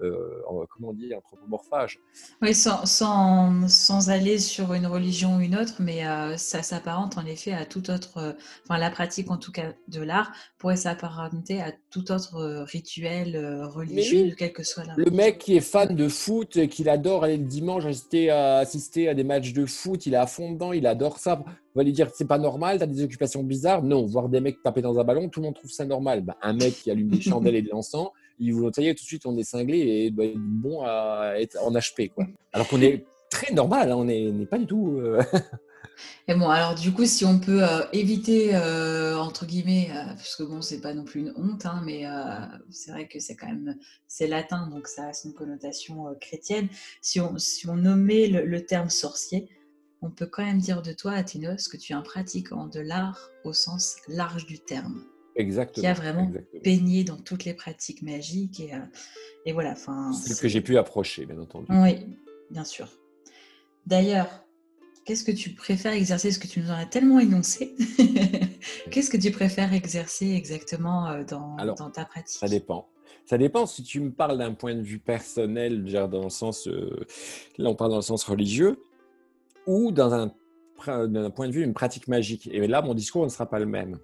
euh, 0.00 0.42
comment 0.70 0.92
dit, 0.92 1.14
anthropomorphage. 1.14 1.98
Oui, 2.42 2.54
sans, 2.54 2.86
sans, 2.86 3.68
sans, 3.68 4.10
aller 4.10 4.38
sur 4.38 4.74
une 4.74 4.86
religion 4.86 5.36
ou 5.36 5.40
une 5.40 5.56
autre, 5.56 5.76
mais 5.80 6.06
euh, 6.06 6.36
ça 6.36 6.62
s'apparente 6.62 7.18
en 7.18 7.26
effet 7.26 7.52
à 7.52 7.64
tout 7.64 7.90
autre, 7.90 8.18
euh, 8.18 8.32
enfin 8.64 8.78
la 8.78 8.90
pratique 8.90 9.30
en 9.30 9.38
tout 9.38 9.52
cas 9.52 9.72
de 9.88 10.02
l'art 10.02 10.32
pourrait 10.58 10.76
s'apparenter 10.76 11.60
à 11.60 11.72
tout 11.90 12.12
autre 12.12 12.64
rituel 12.64 13.36
religieux, 13.64 14.34
quel 14.36 14.52
que 14.52 14.62
soit 14.62 14.84
la. 14.84 14.94
Le 14.96 15.10
mec 15.10 15.38
qui 15.38 15.56
est 15.56 15.60
fan 15.60 15.94
de 15.94 16.08
foot, 16.08 16.68
qu'il 16.68 16.88
adore 16.88 17.24
aller 17.24 17.36
le 17.36 17.44
dimanche 17.44 17.84
assister 17.84 18.30
à, 18.30 18.58
assister 18.58 19.08
à 19.08 19.14
des 19.14 19.24
matchs 19.24 19.52
de 19.52 19.66
foot, 19.66 20.06
il 20.06 20.14
est 20.14 20.18
à 20.18 20.26
fond 20.26 20.52
dedans, 20.52 20.72
il 20.72 20.86
adore 20.86 21.18
ça. 21.18 21.44
On 21.74 21.80
va 21.80 21.84
lui 21.84 21.92
dire 21.92 22.08
c'est 22.14 22.28
pas 22.28 22.38
normal, 22.38 22.78
tu 22.78 22.84
as 22.84 22.86
des 22.86 23.02
occupations 23.02 23.42
bizarres. 23.42 23.82
Non, 23.82 24.06
voir 24.06 24.28
des 24.28 24.40
mecs 24.40 24.62
taper 24.62 24.80
dans 24.80 24.98
un 24.98 25.04
ballon, 25.04 25.28
tout 25.28 25.40
le 25.40 25.46
monde 25.46 25.56
trouve 25.56 25.72
ça 25.72 25.84
normal. 25.84 26.22
Ben, 26.22 26.34
un 26.40 26.52
mec 26.52 26.74
qui 26.74 26.90
allume 26.90 27.08
des 27.08 27.20
chandelles 27.20 27.56
et 27.56 27.62
de 27.62 27.70
l'encens, 27.70 28.10
il 28.38 28.54
vous 28.54 28.70
tout 28.70 28.80
de 28.80 28.98
suite 28.98 29.26
on 29.26 29.36
est 29.36 29.44
cinglé 29.44 29.78
et 29.78 30.10
doit 30.10 30.26
être 30.26 30.38
bon 30.38 30.82
à 30.82 31.34
être 31.38 31.58
en 31.62 31.72
HP. 31.72 32.10
Quoi. 32.10 32.26
Alors 32.52 32.68
qu'on 32.68 32.80
est 32.80 33.04
très 33.30 33.52
normal, 33.52 33.90
hein, 33.90 33.96
on 33.96 34.04
n'est 34.04 34.46
pas 34.46 34.58
du 34.58 34.66
tout. 34.66 34.98
Euh, 34.98 35.20
et 36.28 36.34
bon, 36.34 36.48
alors 36.48 36.76
du 36.76 36.92
coup, 36.92 37.04
si 37.04 37.24
on 37.24 37.40
peut 37.40 37.64
euh, 37.64 37.82
éviter, 37.92 38.54
euh, 38.54 39.18
entre 39.18 39.44
guillemets, 39.44 39.90
parce 39.92 40.36
que 40.36 40.44
bon, 40.44 40.62
c'est 40.62 40.80
pas 40.80 40.94
non 40.94 41.04
plus 41.04 41.20
une 41.20 41.32
honte, 41.36 41.66
hein, 41.66 41.82
mais 41.84 42.04
c'est 42.70 42.92
vrai 42.92 43.08
que 43.08 43.18
c'est 43.18 43.34
quand 43.34 43.48
même, 43.48 43.76
c'est 44.06 44.28
latin, 44.28 44.68
donc 44.68 44.86
ça 44.86 45.06
a 45.06 45.12
une 45.24 45.34
connotation 45.34 46.14
chrétienne. 46.20 46.68
Si 47.02 47.20
on, 47.20 47.36
si 47.38 47.68
on 47.68 47.74
nommait 47.74 48.28
le 48.28 48.64
terme 48.64 48.90
sorcier, 48.90 49.48
on 50.04 50.10
peut 50.10 50.26
quand 50.26 50.44
même 50.44 50.58
dire 50.58 50.82
de 50.82 50.92
toi, 50.92 51.12
Athénos, 51.12 51.66
que 51.68 51.78
tu 51.78 51.92
es 51.92 51.96
un 51.96 52.02
pratiquant 52.02 52.66
de 52.66 52.80
l'art 52.80 53.30
au 53.42 53.54
sens 53.54 53.96
large 54.06 54.44
du 54.46 54.58
terme. 54.58 55.02
Exactement. 55.34 55.82
Qui 55.82 55.86
a 55.86 55.94
vraiment 55.94 56.30
baigné 56.62 57.04
dans 57.04 57.16
toutes 57.16 57.44
les 57.44 57.54
pratiques 57.54 58.02
magiques. 58.02 58.60
Et, 58.60 58.74
euh, 58.74 59.52
voilà. 59.52 59.74
C'est 59.74 60.34
ce 60.34 60.40
que 60.40 60.46
j'ai 60.46 60.60
pu 60.60 60.76
approcher, 60.76 61.24
bien 61.24 61.40
entendu. 61.40 61.66
Oui, 61.70 62.18
bien 62.50 62.64
sûr. 62.64 62.88
D'ailleurs, 63.86 64.28
qu'est-ce 65.06 65.24
que 65.24 65.32
tu 65.32 65.50
préfères 65.54 65.94
exercer? 65.94 66.30
Ce 66.30 66.38
que 66.38 66.46
tu 66.46 66.60
nous 66.60 66.70
en 66.70 66.74
as 66.74 66.86
tellement 66.86 67.18
énoncé? 67.18 67.74
qu'est-ce 68.90 69.10
que 69.10 69.16
tu 69.16 69.30
préfères 69.30 69.72
exercer 69.72 70.32
exactement 70.32 71.08
euh, 71.08 71.24
dans, 71.24 71.56
dans 71.56 71.90
ta 71.90 72.04
pratique? 72.04 72.38
Ça 72.38 72.48
dépend. 72.48 72.88
Ça 73.24 73.38
dépend 73.38 73.64
si 73.64 73.82
tu 73.82 74.00
me 74.00 74.12
parles 74.12 74.36
d'un 74.36 74.52
point 74.52 74.74
de 74.74 74.82
vue 74.82 74.98
personnel, 74.98 75.82
dans 76.10 76.24
le 76.24 76.28
sens, 76.28 76.68
euh, 76.68 77.06
là 77.56 77.70
on 77.70 77.74
parle 77.74 77.90
dans 77.90 77.96
le 77.96 78.02
sens 78.02 78.22
religieux 78.24 78.78
ou 79.66 79.92
dans 79.92 80.12
un, 80.12 80.32
point 81.30 81.48
de 81.48 81.52
vue 81.52 81.62
une 81.62 81.74
pratique 81.74 82.08
magique. 82.08 82.48
Et 82.52 82.66
là, 82.66 82.82
mon 82.82 82.94
discours 82.94 83.24
ne 83.24 83.28
sera 83.28 83.46
pas 83.46 83.58
le 83.58 83.66
même. 83.66 83.98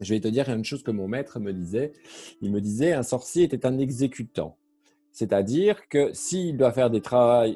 Je 0.00 0.12
vais 0.12 0.20
te 0.20 0.28
dire 0.28 0.48
une 0.48 0.64
chose 0.64 0.82
que 0.82 0.90
mon 0.90 1.08
maître 1.08 1.40
me 1.40 1.52
disait. 1.52 1.92
Il 2.40 2.52
me 2.52 2.60
disait 2.60 2.92
un 2.92 3.02
sorcier 3.02 3.44
était 3.44 3.64
un 3.66 3.78
exécutant. 3.78 4.56
C'est-à-dire 5.12 5.88
que 5.88 6.12
s'il 6.12 6.56
doit 6.56 6.72
faire 6.72 6.90
des, 6.90 7.00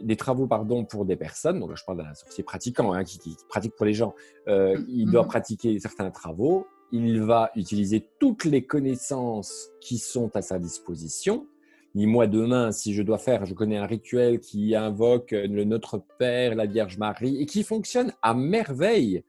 des 0.05 0.17
travaux 0.17 0.47
pardon, 0.47 0.85
pour 0.85 1.05
des 1.05 1.17
personnes, 1.17 1.59
donc 1.59 1.71
là 1.71 1.75
je 1.77 1.85
parle 1.85 1.99
d'un 1.99 2.15
sorcier 2.15 2.45
pratiquant 2.45 2.93
hein, 2.93 3.03
qui, 3.03 3.37
pratique 3.49 3.75
pour 3.75 3.85
les 3.85 3.95
gens, 3.95 4.15
euh, 4.47 4.81
il 4.89 5.11
doit 5.11 5.25
mmh. 5.25 5.29
pratiquer 5.29 5.81
certains 5.81 6.13
travaux, 6.13 6.69
il 6.93 7.21
va 7.21 7.51
utiliser 7.57 8.09
toutes 8.21 8.45
les 8.45 8.65
connaissances 8.65 9.71
qui 9.81 9.99
sont 9.99 10.35
à 10.37 10.41
sa 10.41 10.61
disposition, 10.61 11.49
ni 11.95 12.07
moi 12.07 12.27
demain, 12.27 12.73
si 12.73 12.95
je 12.95 13.03
dois 13.03 13.19
faire, 13.19 13.47
je 13.47 13.55
connais 13.55 13.79
un 13.79 13.87
rituel 13.87 14.41
qui 14.41 14.75
invoque 14.75 15.33
le 15.33 15.65
Notre 15.65 16.03
Père, 16.19 16.55
la 16.55 16.67
Vierge 16.67 16.99
Marie, 16.99 17.41
et 17.41 17.47
qui 17.47 17.63
fonctionne 17.63 18.13
à 18.23 18.35
merveille. 18.35 19.23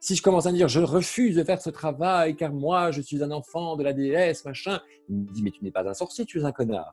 Si 0.00 0.14
je 0.14 0.22
commence 0.22 0.46
à 0.46 0.52
dire 0.52 0.68
je 0.68 0.80
refuse 0.80 1.36
de 1.36 1.42
faire 1.42 1.60
ce 1.60 1.70
travail 1.70 2.36
car 2.36 2.52
moi 2.52 2.90
je 2.90 3.00
suis 3.00 3.22
un 3.22 3.30
enfant 3.30 3.76
de 3.76 3.82
la 3.82 3.92
déesse, 3.92 4.44
machin, 4.44 4.80
il 5.08 5.16
me 5.16 5.32
dit 5.32 5.42
mais 5.42 5.50
tu 5.50 5.64
n'es 5.64 5.70
pas 5.70 5.88
un 5.88 5.94
sorcier, 5.94 6.24
tu 6.24 6.40
es 6.40 6.44
un 6.44 6.52
connard. 6.52 6.92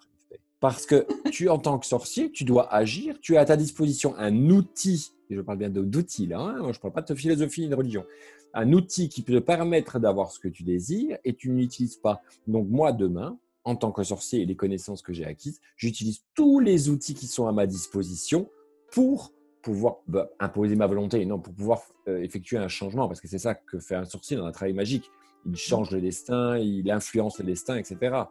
Parce 0.59 0.85
que 0.85 1.05
tu, 1.29 1.49
en 1.49 1.59
tant 1.59 1.77
que 1.77 1.85
sorcier, 1.85 2.31
tu 2.31 2.45
dois 2.45 2.73
agir, 2.73 3.19
tu 3.21 3.35
as 3.35 3.41
à 3.41 3.45
ta 3.45 3.57
disposition 3.57 4.15
un 4.17 4.49
outil, 4.49 5.11
et 5.29 5.35
je 5.35 5.41
parle 5.41 5.57
bien 5.57 5.69
d'outils 5.69 6.25
là, 6.25 6.39
hein, 6.39 6.57
je 6.71 6.77
ne 6.77 6.81
parle 6.81 6.93
pas 6.93 7.01
de 7.01 7.13
philosophie 7.13 7.61
ni 7.61 7.67
de 7.67 7.75
religion, 7.75 8.05
un 8.53 8.71
outil 8.71 9.09
qui 9.09 9.23
peut 9.23 9.33
te 9.33 9.39
permettre 9.39 9.99
d'avoir 9.99 10.31
ce 10.31 10.39
que 10.39 10.47
tu 10.47 10.63
désires 10.63 11.17
et 11.25 11.33
tu 11.33 11.49
ne 11.49 11.57
l'utilises 11.57 11.97
pas. 11.97 12.21
Donc 12.47 12.67
moi 12.69 12.93
demain, 12.93 13.37
en 13.65 13.75
tant 13.75 13.91
que 13.91 14.03
sorcier 14.03 14.41
et 14.41 14.45
les 14.45 14.55
connaissances 14.55 15.01
que 15.01 15.13
j'ai 15.13 15.25
acquises, 15.25 15.61
j'utilise 15.77 16.23
tous 16.35 16.59
les 16.59 16.89
outils 16.89 17.13
qui 17.13 17.27
sont 17.27 17.47
à 17.47 17.51
ma 17.51 17.65
disposition 17.65 18.49
pour 18.91 19.33
pouvoir 19.61 19.97
bah, 20.07 20.29
imposer 20.39 20.75
ma 20.75 20.87
volonté, 20.87 21.25
non, 21.25 21.39
pour 21.39 21.53
pouvoir 21.53 21.81
euh, 22.07 22.21
effectuer 22.21 22.57
un 22.57 22.67
changement, 22.67 23.07
parce 23.07 23.21
que 23.21 23.27
c'est 23.27 23.39
ça 23.39 23.55
que 23.55 23.79
fait 23.79 23.95
un 23.95 24.05
sorcier 24.05 24.37
dans 24.37 24.45
un 24.45 24.51
travail 24.51 24.73
magique. 24.73 25.09
Il 25.45 25.55
change 25.55 25.91
le 25.91 26.01
destin, 26.01 26.57
il 26.57 26.89
influence 26.91 27.39
le 27.39 27.45
destin, 27.45 27.77
etc. 27.77 28.23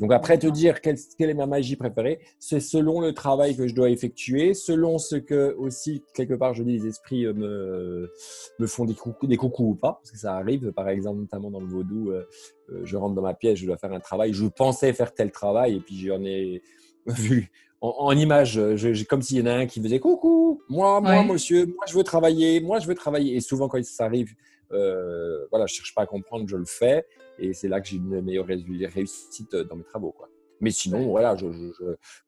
Donc 0.00 0.12
après, 0.12 0.38
te 0.38 0.46
dire 0.46 0.80
quelle, 0.80 0.98
est 1.18 1.34
ma 1.34 1.46
magie 1.46 1.76
préférée, 1.76 2.20
c'est 2.38 2.60
selon 2.60 3.00
le 3.00 3.12
travail 3.12 3.56
que 3.56 3.66
je 3.66 3.74
dois 3.74 3.90
effectuer, 3.90 4.54
selon 4.54 4.98
ce 4.98 5.16
que 5.16 5.54
aussi, 5.58 6.02
quelque 6.14 6.34
part, 6.34 6.54
je 6.54 6.62
dis, 6.62 6.78
les 6.78 6.86
esprits 6.86 7.26
euh, 7.26 7.32
me, 7.32 8.10
me 8.58 8.66
font 8.66 8.84
des 8.84 8.94
coucous, 8.94 9.26
des 9.26 9.36
coucous 9.36 9.70
ou 9.70 9.74
pas, 9.74 10.00
parce 10.02 10.10
que 10.10 10.18
ça 10.18 10.34
arrive, 10.36 10.72
par 10.72 10.88
exemple, 10.88 11.20
notamment 11.20 11.50
dans 11.50 11.60
le 11.60 11.66
vaudou, 11.66 12.10
euh, 12.10 12.24
euh, 12.70 12.80
je 12.84 12.96
rentre 12.96 13.14
dans 13.14 13.22
ma 13.22 13.34
pièce, 13.34 13.58
je 13.58 13.66
dois 13.66 13.76
faire 13.76 13.92
un 13.92 14.00
travail, 14.00 14.32
je 14.32 14.46
pensais 14.46 14.92
faire 14.92 15.14
tel 15.14 15.30
travail, 15.30 15.76
et 15.76 15.80
puis 15.80 15.98
j'en 15.98 16.22
ai 16.24 16.62
vu 17.06 17.50
en, 17.80 18.16
image, 18.16 18.60
comme 19.08 19.22
s'il 19.22 19.38
y 19.38 19.42
en 19.42 19.46
a 19.46 19.52
un 19.52 19.66
qui 19.66 19.80
faisait 19.80 20.00
coucou, 20.00 20.62
moi, 20.68 21.00
moi, 21.00 21.22
monsieur, 21.22 21.66
moi 21.66 21.84
je 21.86 21.94
veux 21.94 22.02
travailler, 22.02 22.60
moi 22.60 22.80
je 22.80 22.88
veux 22.88 22.94
travailler. 22.94 23.36
Et 23.36 23.40
souvent 23.40 23.68
quand 23.68 23.82
ça 23.84 24.04
arrive, 24.04 24.34
voilà, 24.70 25.66
je 25.66 25.74
cherche 25.74 25.94
pas 25.94 26.02
à 26.02 26.06
comprendre, 26.06 26.48
je 26.48 26.56
le 26.56 26.64
fais. 26.64 27.06
Et 27.38 27.52
c'est 27.52 27.68
là 27.68 27.80
que 27.80 27.88
j'ai 27.88 27.96
une 27.96 28.20
meilleure 28.20 28.46
réussite 28.46 29.54
dans 29.54 29.76
mes 29.76 29.84
travaux. 29.84 30.12
Quoi. 30.12 30.28
Mais 30.60 30.70
sinon, 30.70 31.08
voilà, 31.08 31.36
je, 31.36 31.46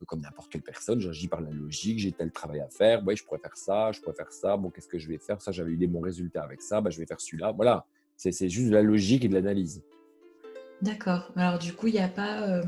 comme 0.07 0.21
n'importe 0.21 0.53
quelle 0.53 0.63
personne, 0.63 1.01
j'agis 1.01 1.29
par 1.29 1.41
la 1.41 1.51
logique, 1.51 1.99
j'ai 1.99 2.13
tel 2.13 2.31
travail 2.31 2.61
à 2.61 2.69
faire, 2.69 3.05
ouais, 3.05 3.17
je 3.17 3.25
pourrais 3.25 3.41
faire 3.41 3.57
ça, 3.57 3.91
je 3.93 4.01
pourrais 4.01 4.15
faire 4.15 4.33
ça, 4.33 4.57
bon, 4.57 4.71
qu'est-ce 4.71 4.89
que 4.89 4.99
je 4.99 5.09
vais 5.09 5.19
faire? 5.19 5.43
Ça, 5.43 5.51
j'avais 5.51 5.73
eu 5.73 5.77
des 5.77 5.89
bons 5.89 6.01
résultats 6.01 6.43
avec 6.43 6.63
ça, 6.63 6.81
bah, 6.81 6.91
je 6.91 6.99
vais 6.99 7.07
faire 7.07 7.21
celui-là. 7.21 7.53
Voilà, 7.53 7.87
c'est 8.17 8.49
juste 8.49 8.69
de 8.69 8.75
la 8.75 8.83
logique 8.83 9.25
et 9.25 9.29
de 9.29 9.35
l'analyse. 9.35 9.83
D'accord. 10.81 11.33
Alors, 11.37 11.59
du 11.59 11.73
coup, 11.73 11.89
il 11.89 11.95
n'y 11.95 12.01
a 12.01 12.09
pas 12.09 12.49
euh, 12.49 12.63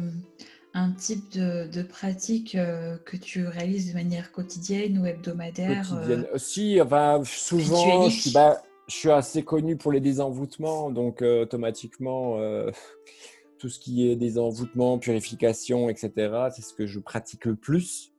un 0.75 0.91
type 0.93 1.31
de, 1.31 1.83
pratique 1.83 2.57
euh, 2.57 2.97
que 3.05 3.17
tu 3.17 3.47
réalises 3.47 3.91
de 3.91 3.95
manière 3.95 4.33
quotidienne 4.33 4.99
ou 4.99 5.07
hebdomadaire 5.07 5.89
Quotidienne. 5.89 6.27
Euh, 6.35 6.39
si, 6.39 6.81
enfin, 6.81 7.23
souvent, 7.25 8.09
je 8.09 8.21
suis, 8.21 8.33
bah, 8.33 8.61
je 8.93 8.99
suis 8.99 9.11
assez 9.11 9.43
connu 9.43 9.77
pour 9.77 9.91
les 9.91 10.01
désenvoûtements, 10.01 10.91
donc 10.91 11.23
euh, 11.23 11.43
automatiquement, 11.43 12.39
euh, 12.39 12.71
tout 13.59 13.69
ce 13.69 13.81
qui 13.81 14.09
est 14.09 14.17
désenvoûtement, 14.17 14.99
purification, 14.99 15.89
etc., 15.89 16.13
c'est 16.55 16.63
ce 16.63 16.75
que 16.75 16.87
je 16.87 17.01
pratique 17.01 17.47
le 17.47 17.57
plus 17.57 18.13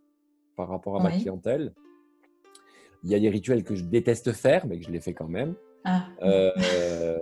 par 0.56 0.70
rapport 0.70 1.00
à 1.00 1.04
ma 1.04 1.12
clientèle. 1.12 1.74
Il 3.04 3.10
y 3.10 3.16
a 3.16 3.20
des 3.20 3.30
rituels 3.30 3.64
que 3.64 3.76
je 3.76 3.84
déteste 3.84 4.32
faire, 4.32 4.66
mais 4.66 4.80
que 4.80 4.86
je 4.86 4.92
les 4.92 5.02
fais 5.02 5.14
quand 5.14 5.28
même. 5.28 5.56
Ah. 5.84 6.08
Euh, 6.22 7.20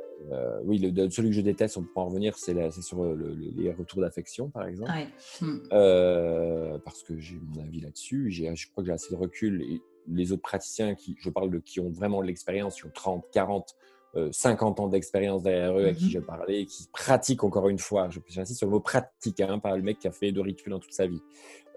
oui, 0.63 0.77
le, 0.77 1.09
celui 1.09 1.29
que 1.29 1.35
je 1.35 1.41
déteste, 1.41 1.77
on 1.77 1.81
peut 1.81 1.89
en 1.95 2.05
revenir, 2.05 2.37
c'est 2.37 2.53
sur 2.81 3.03
les 3.03 3.73
retours 3.73 4.01
d'affection, 4.01 4.49
par 4.49 4.67
exemple. 4.67 4.91
Hmm. 5.41 5.59
parce 6.85 7.03
que 7.03 7.17
j'ai 7.17 7.39
mon 7.41 7.63
avis 7.63 7.81
là-dessus. 7.81 8.29
Je 8.31 8.69
crois 8.69 8.83
que 8.83 8.87
j'ai 8.87 8.93
assez 8.93 9.11
de 9.11 9.19
recul. 9.19 9.63
Et 9.63 9.81
les 10.07 10.31
autres 10.31 10.41
praticiens 10.41 10.95
qui, 10.95 11.15
je 11.19 11.29
parle 11.29 11.51
de 11.51 11.59
qui 11.59 11.79
ont 11.79 11.89
vraiment 11.89 12.21
de 12.21 12.27
l'expérience, 12.27 12.75
qui 12.75 12.85
ont 12.85 12.91
30, 12.93 13.25
40, 13.31 13.75
50 14.31 14.79
ans 14.81 14.87
d'expérience 14.87 15.43
derrière 15.43 15.77
eux, 15.77 15.85
à 15.85 15.93
qui 15.93 16.07
mmh 16.07 16.09
je 16.09 16.19
parlais, 16.19 16.65
qui 16.65 16.87
pratiquent 16.91 17.45
encore 17.45 17.69
une 17.69 17.79
fois, 17.79 18.09
j'insiste 18.27 18.59
sur 18.59 18.67
le 18.67 18.73
mot 18.73 18.81
pratique, 18.81 19.39
hein, 19.39 19.59
pas 19.59 19.75
le 19.77 19.83
mec 19.83 19.99
qui 19.99 20.07
a 20.07 20.11
fait 20.11 20.33
de 20.33 20.41
rituels 20.41 20.71
dans 20.71 20.79
toute 20.79 20.93
sa 20.93 21.07
vie, 21.07 21.21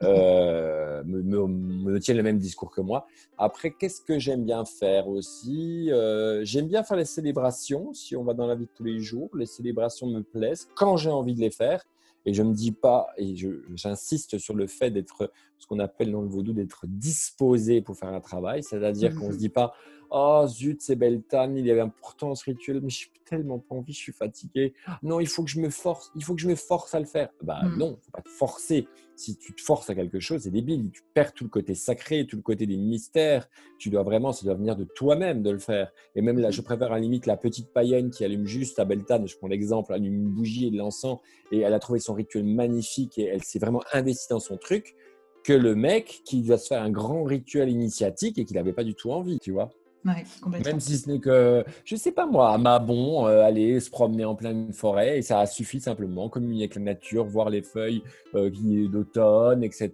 mmh 0.00 0.06
euh, 0.06 1.04
me, 1.04 1.46
me, 1.46 2.00
tiennent 2.00 2.16
le 2.16 2.22
même 2.22 2.38
discours 2.38 2.70
que 2.70 2.80
moi. 2.80 3.06
Après, 3.38 3.70
qu'est-ce 3.70 4.00
que 4.00 4.18
j'aime 4.18 4.44
bien 4.44 4.64
faire 4.64 5.08
aussi? 5.08 5.90
Euh, 5.92 6.44
J'aime 6.44 6.66
bien 6.66 6.82
faire 6.82 6.96
les 6.96 7.04
célébrations, 7.04 7.92
si 7.94 8.16
on 8.16 8.24
va 8.24 8.34
dans 8.34 8.46
la 8.46 8.56
vie 8.56 8.66
de 8.66 8.70
tous 8.74 8.84
les 8.84 8.98
jours. 9.00 9.30
Les 9.36 9.46
célébrations 9.46 10.08
me 10.08 10.22
plaisent 10.22 10.68
quand 10.74 10.96
j'ai 10.96 11.10
envie 11.10 11.34
de 11.34 11.40
les 11.40 11.50
faire. 11.50 11.84
Et 12.26 12.32
je 12.32 12.42
ne 12.42 12.50
me 12.50 12.54
dis 12.54 12.72
pas, 12.72 13.08
et 13.16 13.34
j'insiste 13.74 14.38
sur 14.38 14.54
le 14.54 14.66
fait 14.66 14.90
d'être 14.90 15.30
ce 15.58 15.66
qu'on 15.66 15.78
appelle 15.78 16.10
dans 16.10 16.22
le 16.22 16.28
vaudou 16.28 16.52
d'être 16.52 16.86
disposé 16.86 17.80
pour 17.80 17.96
faire 17.96 18.10
un 18.10 18.20
travail, 18.20 18.62
c'est-à-dire 18.62 19.14
qu'on 19.14 19.26
ne 19.26 19.32
se 19.32 19.36
mmh 19.36 19.40
dit 19.40 19.48
pas 19.48 19.74
Oh 20.16 20.44
zut, 20.46 20.80
c'est 20.80 20.94
Beltane, 20.94 21.56
il 21.56 21.66
y 21.66 21.72
avait 21.72 21.82
pourtant 22.00 22.36
ce 22.36 22.44
rituel, 22.44 22.80
mais 22.80 22.88
je 22.88 22.98
suis 22.98 23.10
tellement 23.24 23.58
pas 23.58 23.74
envie, 23.74 23.92
je 23.92 23.98
suis 23.98 24.12
fatigué. 24.12 24.72
Non, 25.02 25.18
il 25.18 25.26
faut 25.26 25.42
que 25.42 25.50
je 25.50 25.58
me 25.58 25.70
force, 25.70 26.12
il 26.14 26.22
faut 26.22 26.36
que 26.36 26.40
je 26.40 26.46
me 26.46 26.54
force 26.54 26.94
à 26.94 27.00
le 27.00 27.04
faire. 27.04 27.30
Bah 27.42 27.62
mmh. 27.64 27.78
non, 27.78 27.98
faut 28.00 28.10
pas 28.12 28.22
te 28.22 28.28
forcer. 28.28 28.86
Si 29.16 29.36
tu 29.36 29.52
te 29.52 29.60
forces 29.60 29.90
à 29.90 29.96
quelque 29.96 30.20
chose, 30.20 30.42
c'est 30.42 30.52
débile. 30.52 30.92
Tu 30.92 31.02
perds 31.14 31.32
tout 31.32 31.42
le 31.42 31.50
côté 31.50 31.74
sacré, 31.74 32.28
tout 32.28 32.36
le 32.36 32.42
côté 32.42 32.64
des 32.64 32.76
mystères. 32.76 33.48
Tu 33.78 33.90
dois 33.90 34.04
vraiment, 34.04 34.32
ça 34.32 34.44
doit 34.44 34.54
venir 34.54 34.76
de 34.76 34.84
toi-même 34.84 35.42
de 35.42 35.50
le 35.50 35.58
faire. 35.58 35.90
Et 36.14 36.22
même 36.22 36.38
là, 36.38 36.52
je 36.52 36.60
préfère 36.60 36.92
à 36.92 36.94
la 36.94 37.00
limite 37.00 37.26
la 37.26 37.36
petite 37.36 37.72
païenne 37.72 38.10
qui 38.10 38.24
allume 38.24 38.46
juste 38.46 38.78
à 38.78 38.84
Beltane, 38.84 39.26
je 39.26 39.36
prends 39.36 39.48
l'exemple, 39.48 39.92
allume 39.92 40.14
une 40.14 40.30
bougie 40.30 40.68
et 40.68 40.70
de 40.70 40.76
l'encens 40.76 41.18
et 41.50 41.58
elle 41.58 41.74
a 41.74 41.80
trouvé 41.80 41.98
son 41.98 42.14
rituel 42.14 42.44
magnifique 42.44 43.18
et 43.18 43.24
elle 43.24 43.42
s'est 43.42 43.58
vraiment 43.58 43.82
investie 43.92 44.28
dans 44.30 44.38
son 44.38 44.58
truc 44.58 44.94
que 45.42 45.52
le 45.52 45.74
mec 45.74 46.22
qui 46.24 46.42
doit 46.42 46.56
se 46.56 46.68
faire 46.68 46.82
un 46.82 46.90
grand 46.90 47.24
rituel 47.24 47.68
initiatique 47.68 48.38
et 48.38 48.44
qu'il 48.44 48.56
n'avait 48.56 48.72
pas 48.72 48.84
du 48.84 48.94
tout 48.94 49.10
envie, 49.10 49.38
tu 49.40 49.50
vois. 49.50 49.70
Même 50.04 50.80
si 50.80 50.98
ce 50.98 51.10
n'est 51.10 51.18
que, 51.18 51.64
je 51.84 51.94
ne 51.94 51.98
sais 51.98 52.12
pas 52.12 52.26
moi, 52.26 52.52
à 52.52 52.58
Mabon, 52.58 53.26
euh, 53.26 53.42
aller 53.42 53.80
se 53.80 53.90
promener 53.90 54.24
en 54.24 54.34
pleine 54.34 54.72
forêt, 54.72 55.18
et 55.18 55.22
ça 55.22 55.40
a 55.40 55.46
suffi 55.46 55.80
simplement, 55.80 56.28
communier 56.28 56.64
avec 56.64 56.74
la 56.74 56.82
nature, 56.82 57.24
voir 57.24 57.48
les 57.48 57.62
feuilles 57.62 58.02
euh, 58.34 58.50
d'automne, 58.88 59.64
etc. 59.64 59.90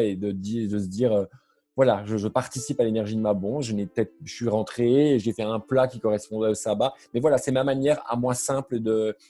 Et 0.00 0.14
de, 0.14 0.30
de 0.32 0.78
se 0.78 0.86
dire, 0.86 1.12
euh, 1.12 1.24
voilà, 1.74 2.02
je, 2.04 2.28
participe 2.28 2.80
à 2.80 2.84
l'énergie 2.84 3.16
de 3.16 3.20
Mabon, 3.20 3.60
je, 3.62 3.74
je 4.24 4.34
suis 4.34 4.48
rentré, 4.48 5.18
j'ai 5.18 5.32
fait 5.32 5.42
un 5.42 5.60
plat 5.60 5.88
qui 5.88 6.00
correspondait 6.00 6.48
au 6.48 6.54
sabbat. 6.54 6.94
Mais 7.14 7.20
voilà, 7.20 7.38
c'est 7.38 7.52
ma 7.52 7.64
manière 7.64 8.02
à 8.08 8.16
moi 8.16 8.34
simple 8.34 8.78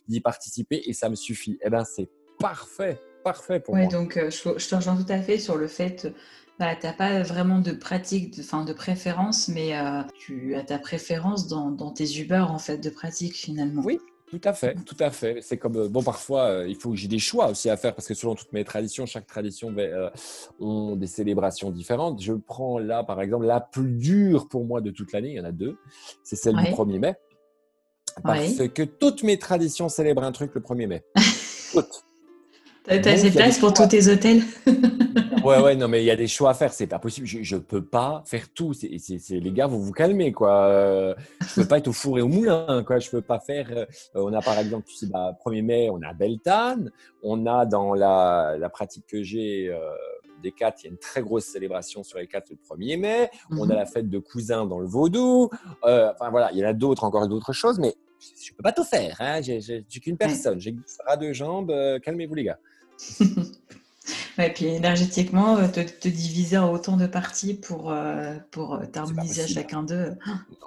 d'y 0.09 0.21
participer 0.21 0.83
et 0.87 0.93
ça 0.93 1.09
me 1.09 1.15
suffit. 1.15 1.59
Eh 1.65 1.71
bien, 1.71 1.85
c'est 1.85 2.09
parfait, 2.39 3.01
parfait 3.23 3.61
pour 3.61 3.77
moi. 3.77 3.87
donc 3.87 4.17
je, 4.17 4.59
je 4.59 4.69
te 4.69 4.75
rejoins 4.75 4.97
tout 4.97 5.11
à 5.11 5.21
fait 5.21 5.39
sur 5.39 5.57
le 5.57 5.67
fait 5.67 6.12
bah, 6.59 6.75
tu 6.75 6.87
n'as 6.87 6.92
pas 6.92 7.23
vraiment 7.23 7.59
de 7.59 7.73
pratique, 7.73 8.37
de, 8.37 8.42
fin, 8.42 8.64
de 8.64 8.73
préférence, 8.73 9.49
mais 9.49 9.77
euh, 9.77 10.03
tu 10.19 10.55
as 10.55 10.62
ta 10.62 10.79
préférence 10.79 11.49
dans, 11.49 11.71
dans, 11.71 11.90
tes 11.90 12.19
Uber 12.19 12.45
en 12.49 12.59
fait 12.59 12.79
de 12.79 12.88
pratique 12.88 13.35
finalement. 13.35 13.83
Oui, 13.85 13.99
tout 14.27 14.40
à 14.42 14.55
fait, 14.55 14.75
tout 14.87 14.97
à 14.99 15.11
fait. 15.11 15.40
C'est 15.42 15.59
comme 15.59 15.77
euh, 15.77 15.88
bon 15.88 16.03
parfois 16.03 16.45
euh, 16.45 16.69
il 16.69 16.77
faut 16.77 16.90
que 16.90 16.97
j'ai 16.97 17.09
des 17.09 17.19
choix 17.19 17.51
aussi 17.51 17.69
à 17.69 17.77
faire 17.77 17.95
parce 17.95 18.09
que 18.09 18.14
selon 18.14 18.35
toutes 18.35 18.53
mes 18.55 18.64
traditions, 18.64 19.05
chaque 19.05 19.27
tradition 19.27 19.71
ben, 19.71 20.11
ont 20.59 20.97
des 20.97 21.07
célébrations 21.07 21.71
différentes. 21.71 22.23
Je 22.23 22.33
prends 22.33 22.79
là 22.79 23.05
par 23.05 23.21
exemple 23.21 23.45
la 23.45 23.61
plus 23.61 23.90
dure 23.90 24.49
pour 24.49 24.64
moi 24.64 24.81
de 24.81 24.90
toute 24.90 25.12
l'année, 25.12 25.33
il 25.33 25.37
y 25.37 25.40
en 25.40 25.45
a 25.45 25.53
deux, 25.53 25.77
c'est 26.23 26.37
celle 26.37 26.57
du 26.57 26.62
1er 26.62 26.99
mai. 26.99 27.14
Parce 28.23 28.66
que 28.69 28.83
toutes 28.83 29.23
mes 29.25 29.38
traditions 29.38 29.90
célèbrent 29.90 30.25
un 30.25 30.33
truc 30.33 30.55
le 30.55 30.62
1er 30.62 30.87
mai. 30.87 31.05
toutes. 31.73 32.03
Tu 32.88 32.92
as 32.92 33.12
assez 33.12 33.31
de 33.31 33.37
place 33.37 33.59
pour 33.59 33.75
tous 33.75 33.88
tes 33.88 34.09
hôtels 34.09 34.42
Ouais, 35.46 35.61
ouais, 35.61 35.77
non, 35.77 35.87
mais 35.87 36.03
il 36.03 36.07
y 36.07 36.11
a 36.11 36.16
des 36.16 36.27
choix 36.27 36.51
à 36.51 36.55
faire. 36.55 36.72
C'est 36.72 36.88
pas 36.88 36.99
possible. 36.99 37.25
Je, 37.27 37.55
ne 37.55 37.61
peux 37.61 37.85
pas 37.85 38.25
faire 38.27 38.49
tout. 38.53 38.72
C'est, 38.75 38.90
les 39.31 39.53
gars, 39.53 39.68
vous 39.68 39.81
vous 39.81 39.92
calmez, 39.92 40.33
quoi. 40.33 40.66
Euh, 40.66 41.14
je 41.40 41.61
peux 41.61 41.68
pas 41.68 41.79
être 41.79 41.87
au 41.87 41.92
four 41.92 42.18
et 42.18 42.22
au 42.22 42.27
moulin, 42.27 42.83
quoi. 42.85 42.99
Je 42.99 43.09
peux 43.09 43.22
pas 43.22 43.38
faire. 43.38 43.68
Euh, 43.70 43.85
on 44.14 44.33
a 44.33 44.42
par 44.42 44.59
exemple, 44.59 44.88
tu 44.88 44.96
sais, 44.96 45.07
bah, 45.07 45.38
1er 45.44 45.62
mai, 45.62 45.88
on 45.90 46.03
a 46.03 46.12
Beltane. 46.14 46.90
On 47.22 47.46
a 47.46 47.64
dans 47.64 47.94
la, 47.94 48.57
la 48.59 48.68
pratique 48.68 49.07
que 49.07 49.22
j'ai. 49.22 49.68
Euh, 49.68 49.79
des 50.42 50.51
quatre, 50.53 50.83
il 50.83 50.87
y 50.87 50.88
a 50.88 50.90
une 50.90 50.99
très 50.99 51.22
grosse 51.22 51.44
célébration 51.44 52.03
sur 52.03 52.18
les 52.18 52.27
quatre 52.27 52.51
le 52.51 52.57
1er 52.57 52.99
mai. 52.99 53.31
On 53.53 53.62
a 53.70 53.72
mhm. 53.72 53.77
la 53.77 53.87
fête 53.87 54.11
de 54.11 54.18
cousins 54.18 54.66
dans 54.66 54.81
le 54.81 54.87
vaudou. 54.87 55.49
enfin 55.83 56.31
voilà, 56.31 56.51
il 56.53 56.59
y 56.59 56.64
en 56.64 56.68
a 56.68 56.72
d'autres, 56.72 57.05
encore 57.05 57.27
d'autres 57.29 57.53
choses, 57.53 57.79
mais 57.79 57.94
je 58.20 58.51
ne 58.51 58.57
peux 58.57 58.62
pas 58.62 58.72
tout 58.72 58.85
faire. 58.85 59.16
Hein. 59.20 59.40
J'ai 59.42 59.85
qu'une 60.03 60.18
personne, 60.18 60.61
j'ai 60.61 60.75
deux 61.20 61.33
jambes. 61.33 61.72
Calmez-vous, 62.03 62.35
les 62.35 62.44
gars. 62.44 62.59
Et 64.39 64.51
puis 64.51 64.67
énergétiquement, 64.67 65.57
euh, 65.57 65.69
te, 65.69 66.09
diviser 66.09 66.59
en 66.59 66.73
autant 66.73 66.97
de 66.97 67.07
parties 67.07 67.55
pour, 67.55 67.91
euh, 67.91 68.35
pour 68.51 68.75
euh, 68.75 68.85
t'harmoniser 68.87 69.43
à 69.43 69.47
chacun 69.47 69.83
d'eux, 69.83 70.15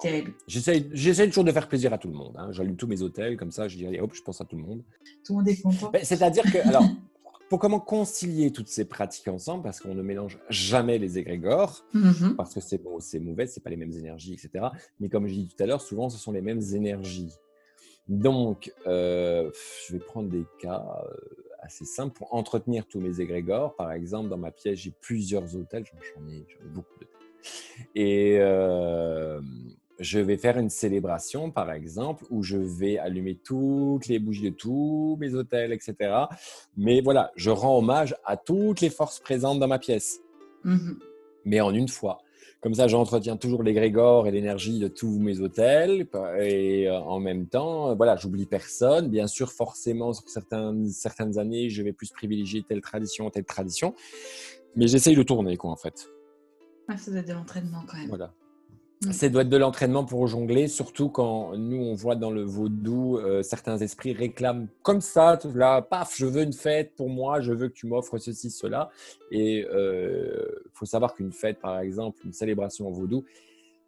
terrible. 0.02 0.34
J'essaie 0.48 1.28
toujours 1.28 1.44
de 1.44 1.52
faire 1.52 1.68
plaisir 1.68 1.94
à 1.94 1.98
tout 1.98 2.08
le 2.08 2.16
monde. 2.16 2.36
Hein. 2.38 2.50
J'allume 2.52 2.76
tous 2.76 2.88
mes 2.88 3.02
hôtels, 3.02 3.38
comme 3.38 3.52
ça, 3.52 3.68
je 3.68 3.78
dis, 3.78 4.00
hop, 4.00 4.12
je 4.14 4.22
pense 4.22 4.42
à 4.42 4.46
tout 4.46 4.56
le 4.56 4.64
monde. 4.64 4.84
Tout 5.24 5.34
le 5.34 5.38
monde 5.38 5.50
est 5.50 5.62
content. 5.62 5.92
Ben, 5.92 6.04
c'est-à-dire 6.04 6.44
que, 6.44 6.58
alors, 6.68 6.84
pour 7.50 7.60
comment 7.60 7.80
concilier 7.80 8.52
toutes 8.52 8.68
ces 8.68 8.86
pratiques 8.86 9.28
ensemble, 9.28 9.64
parce 9.64 9.80
qu'on 9.80 9.96
ne 9.96 10.02
mélange 10.02 10.40
jamais 10.50 10.98
les 10.98 11.18
égrégores, 11.18 11.86
mm-hmm. 11.94 12.36
parce 12.36 12.54
que 12.54 12.62
c'est 12.62 12.82
bon, 12.82 13.00
c'est 13.00 13.20
mauvais, 13.20 13.48
c'est 13.48 13.64
pas 13.64 13.70
les 13.70 13.78
mêmes 13.78 13.94
énergies, 13.94 14.34
etc. 14.34 14.66
Mais 15.00 15.10
comme 15.10 15.28
je 15.28 15.34
dis 15.34 15.48
tout 15.48 15.64
à 15.64 15.68
l'heure, 15.68 15.82
souvent, 15.82 16.10
ce 16.10 16.18
sont 16.18 16.32
les 16.32 16.42
mêmes 16.42 16.62
énergies. 16.74 17.32
Donc, 18.08 18.74
je 18.86 19.94
vais 19.94 20.00
prendre 20.00 20.30
des 20.30 20.44
cas 20.60 20.84
assez 21.62 21.86
simple 21.86 22.14
pour 22.14 22.34
entretenir 22.34 22.86
tous 22.88 23.00
mes 23.00 23.20
égrégores. 23.22 23.76
Par 23.76 23.92
exemple, 23.92 24.30
dans 24.30 24.38
ma 24.38 24.52
pièce, 24.52 24.80
j'ai 24.80 24.94
plusieurs 25.02 25.56
hôtels, 25.56 25.84
j'en 25.86 26.28
ai, 26.28 26.46
beaucoup 26.74 27.00
de 27.00 27.08
Et 27.96 28.38
euh, 28.40 29.42
je 30.00 30.20
vais 30.20 30.38
faire 30.38 30.58
une 30.58 30.70
célébration, 30.70 31.52
par 31.52 31.72
exemple, 31.72 32.26
où 32.30 32.44
je 32.44 32.58
vais 32.58 32.98
allumer 32.98 33.36
toutes 33.36 34.08
les 34.08 34.20
bougies 34.20 34.52
de 34.52 34.56
tous 34.56 35.18
mes 35.20 35.34
hôtels, 35.36 35.74
etc. 35.74 35.96
Mais 36.78 37.02
voilà, 37.02 37.32
je 37.36 37.50
rends 37.50 37.78
hommage 37.78 38.16
à 38.26 38.38
toutes 38.38 38.82
les 38.82 38.90
forces 38.90 39.20
présentes 39.20 39.60
dans 39.60 39.68
ma 39.68 39.80
pièce. 39.80 40.20
Mmh 40.64 40.94
Mais 41.46 41.62
en 41.62 41.74
une 41.74 41.88
fois. 41.88 42.20
Comme 42.62 42.74
ça, 42.74 42.90
j'entretiens 42.90 43.38
toujours 43.38 43.64
l'égrégore 43.64 44.28
et 44.28 44.32
l'énergie 44.32 44.80
de 44.80 44.90
tous 44.90 45.18
mes 45.18 45.40
hôtels. 45.40 46.08
Et 46.40 46.90
euh, 46.90 47.00
en 47.00 47.20
même 47.20 47.48
temps, 47.48 47.96
voilà, 47.96 48.18
j'oublie 48.18 48.46
personne. 48.46 49.08
Bien 49.08 49.28
sûr, 49.28 49.52
forcément, 49.52 50.12
sur 50.12 50.28
certaines, 50.28 50.90
certaines 50.90 51.40
années, 51.40 51.70
je 51.70 51.82
vais 51.84 51.94
plus 51.94 52.10
privilégier 52.10 52.64
telle 52.68 52.82
tradition, 52.82 53.30
telle 53.30 53.46
tradition. 53.46 53.96
Mais 54.76 54.88
j'essaye 54.88 55.16
de 55.16 55.24
tourner, 55.24 55.56
quoi, 55.56 55.72
en 55.72 55.78
fait. 55.78 56.10
Ah, 56.90 56.98
ça 56.98 57.12
doit 57.12 57.22
être 57.22 57.28
de 57.30 57.34
l'entraînement 57.34 57.84
quand 57.88 57.98
même. 57.98 58.10
Voilà. 58.10 58.34
Mm. 59.02 59.12
Ça 59.14 59.30
doit 59.30 59.44
être 59.44 59.50
de 59.50 59.56
l'entraînement 59.56 60.04
pour 60.04 60.28
jongler, 60.28 60.68
surtout 60.68 61.08
quand 61.08 61.56
nous, 61.58 61.78
on 61.78 61.94
voit 61.94 62.16
dans 62.16 62.32
le 62.32 62.44
vaudou, 62.44 63.18
euh, 63.18 63.42
certains 63.44 63.78
esprits 63.78 64.12
réclament 64.12 64.68
comme 64.82 65.00
ça, 65.00 65.40
là, 65.56 65.82
paf, 65.82 66.16
je 66.18 66.26
veux 66.26 66.44
une 66.44 66.52
fête 66.52 66.94
pour 66.96 67.10
moi, 67.10 67.40
je 67.40 67.54
veux 67.54 67.70
que 67.70 67.74
tu 67.74 67.88
m'offres 67.88 68.18
ceci, 68.18 68.52
cela. 68.52 68.90
Et 69.32 69.60
il 69.60 69.68
euh, 69.72 70.48
faut 70.74 70.86
savoir 70.86 71.14
qu'une 71.16 71.32
fête, 71.32 71.60
par 71.60 71.80
exemple, 71.80 72.20
une 72.26 72.34
célébration 72.34 72.88
en 72.88 72.92
vaudou, 72.92 73.24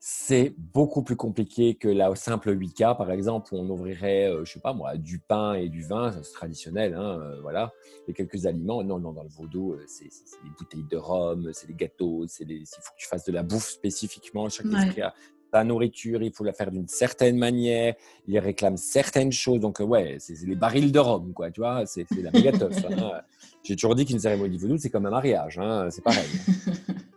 c'est 0.04 0.56
beaucoup 0.58 1.04
plus 1.04 1.16
compliqué 1.16 1.76
que 1.76 1.88
la 1.88 2.16
simple 2.16 2.50
Wicca, 2.50 2.96
par 2.96 3.12
exemple, 3.12 3.54
où 3.54 3.60
on 3.60 3.70
ouvrirait, 3.70 4.32
euh, 4.32 4.44
je 4.44 4.54
sais 4.54 4.60
pas 4.60 4.74
moi, 4.74 4.98
du 4.98 5.20
pain 5.20 5.54
et 5.54 5.70
du 5.70 5.84
vin, 5.84 6.12
c'est 6.12 6.34
traditionnel, 6.34 6.96
hein, 6.96 7.20
voilà, 7.44 7.72
et 8.08 8.14
quelques 8.14 8.48
aliments. 8.48 8.84
Non, 8.84 8.98
non, 8.98 9.14
dans 9.14 9.22
le 9.22 9.30
vaudou, 9.30 9.78
c'est 9.86 10.06
des 10.06 10.50
bouteilles 10.58 10.88
de 10.90 10.98
rhum, 10.98 11.52
c'est 11.54 11.68
des 11.68 11.76
gâteaux, 11.76 12.26
c'est 12.28 12.46
il 12.46 12.66
faut 12.66 12.94
que 12.94 12.98
tu 12.98 13.08
fasses 13.08 13.26
de 13.26 13.32
la 13.32 13.44
bouffe 13.44 13.68
spécifiquement. 13.68 14.50
Chaque 14.50 14.66
esprit 14.66 15.04
a 15.04 15.14
sa 15.54 15.64
nourriture, 15.64 16.24
il 16.24 16.34
faut 16.34 16.46
la 16.46 16.54
faire 16.54 16.72
d'une 16.72 16.88
certaine 16.88 17.38
manière, 17.38 17.94
il 18.26 18.40
réclame 18.40 18.78
certaines 18.78 19.32
choses. 19.32 19.60
Donc, 19.60 19.82
ouais, 19.82 20.16
c'est 20.18 20.34
les 20.48 20.56
barils 20.56 20.92
de 20.92 20.98
rhum, 20.98 21.32
quoi, 21.32 21.52
tu 21.52 21.62
vois, 21.62 21.86
c'est 21.86 22.08
la 22.10 22.32
méga 22.32 22.52
hein. 22.60 23.22
J'ai 23.64 23.76
toujours 23.76 23.94
dit 23.94 24.06
qu'une 24.06 24.18
cérémonie 24.18 24.58
vaudou, 24.58 24.78
c'est 24.80 24.90
comme 24.90 25.06
un 25.06 25.12
mariage, 25.12 25.60
hein, 25.60 25.90
c'est 25.92 26.04
pareil. 26.04 26.26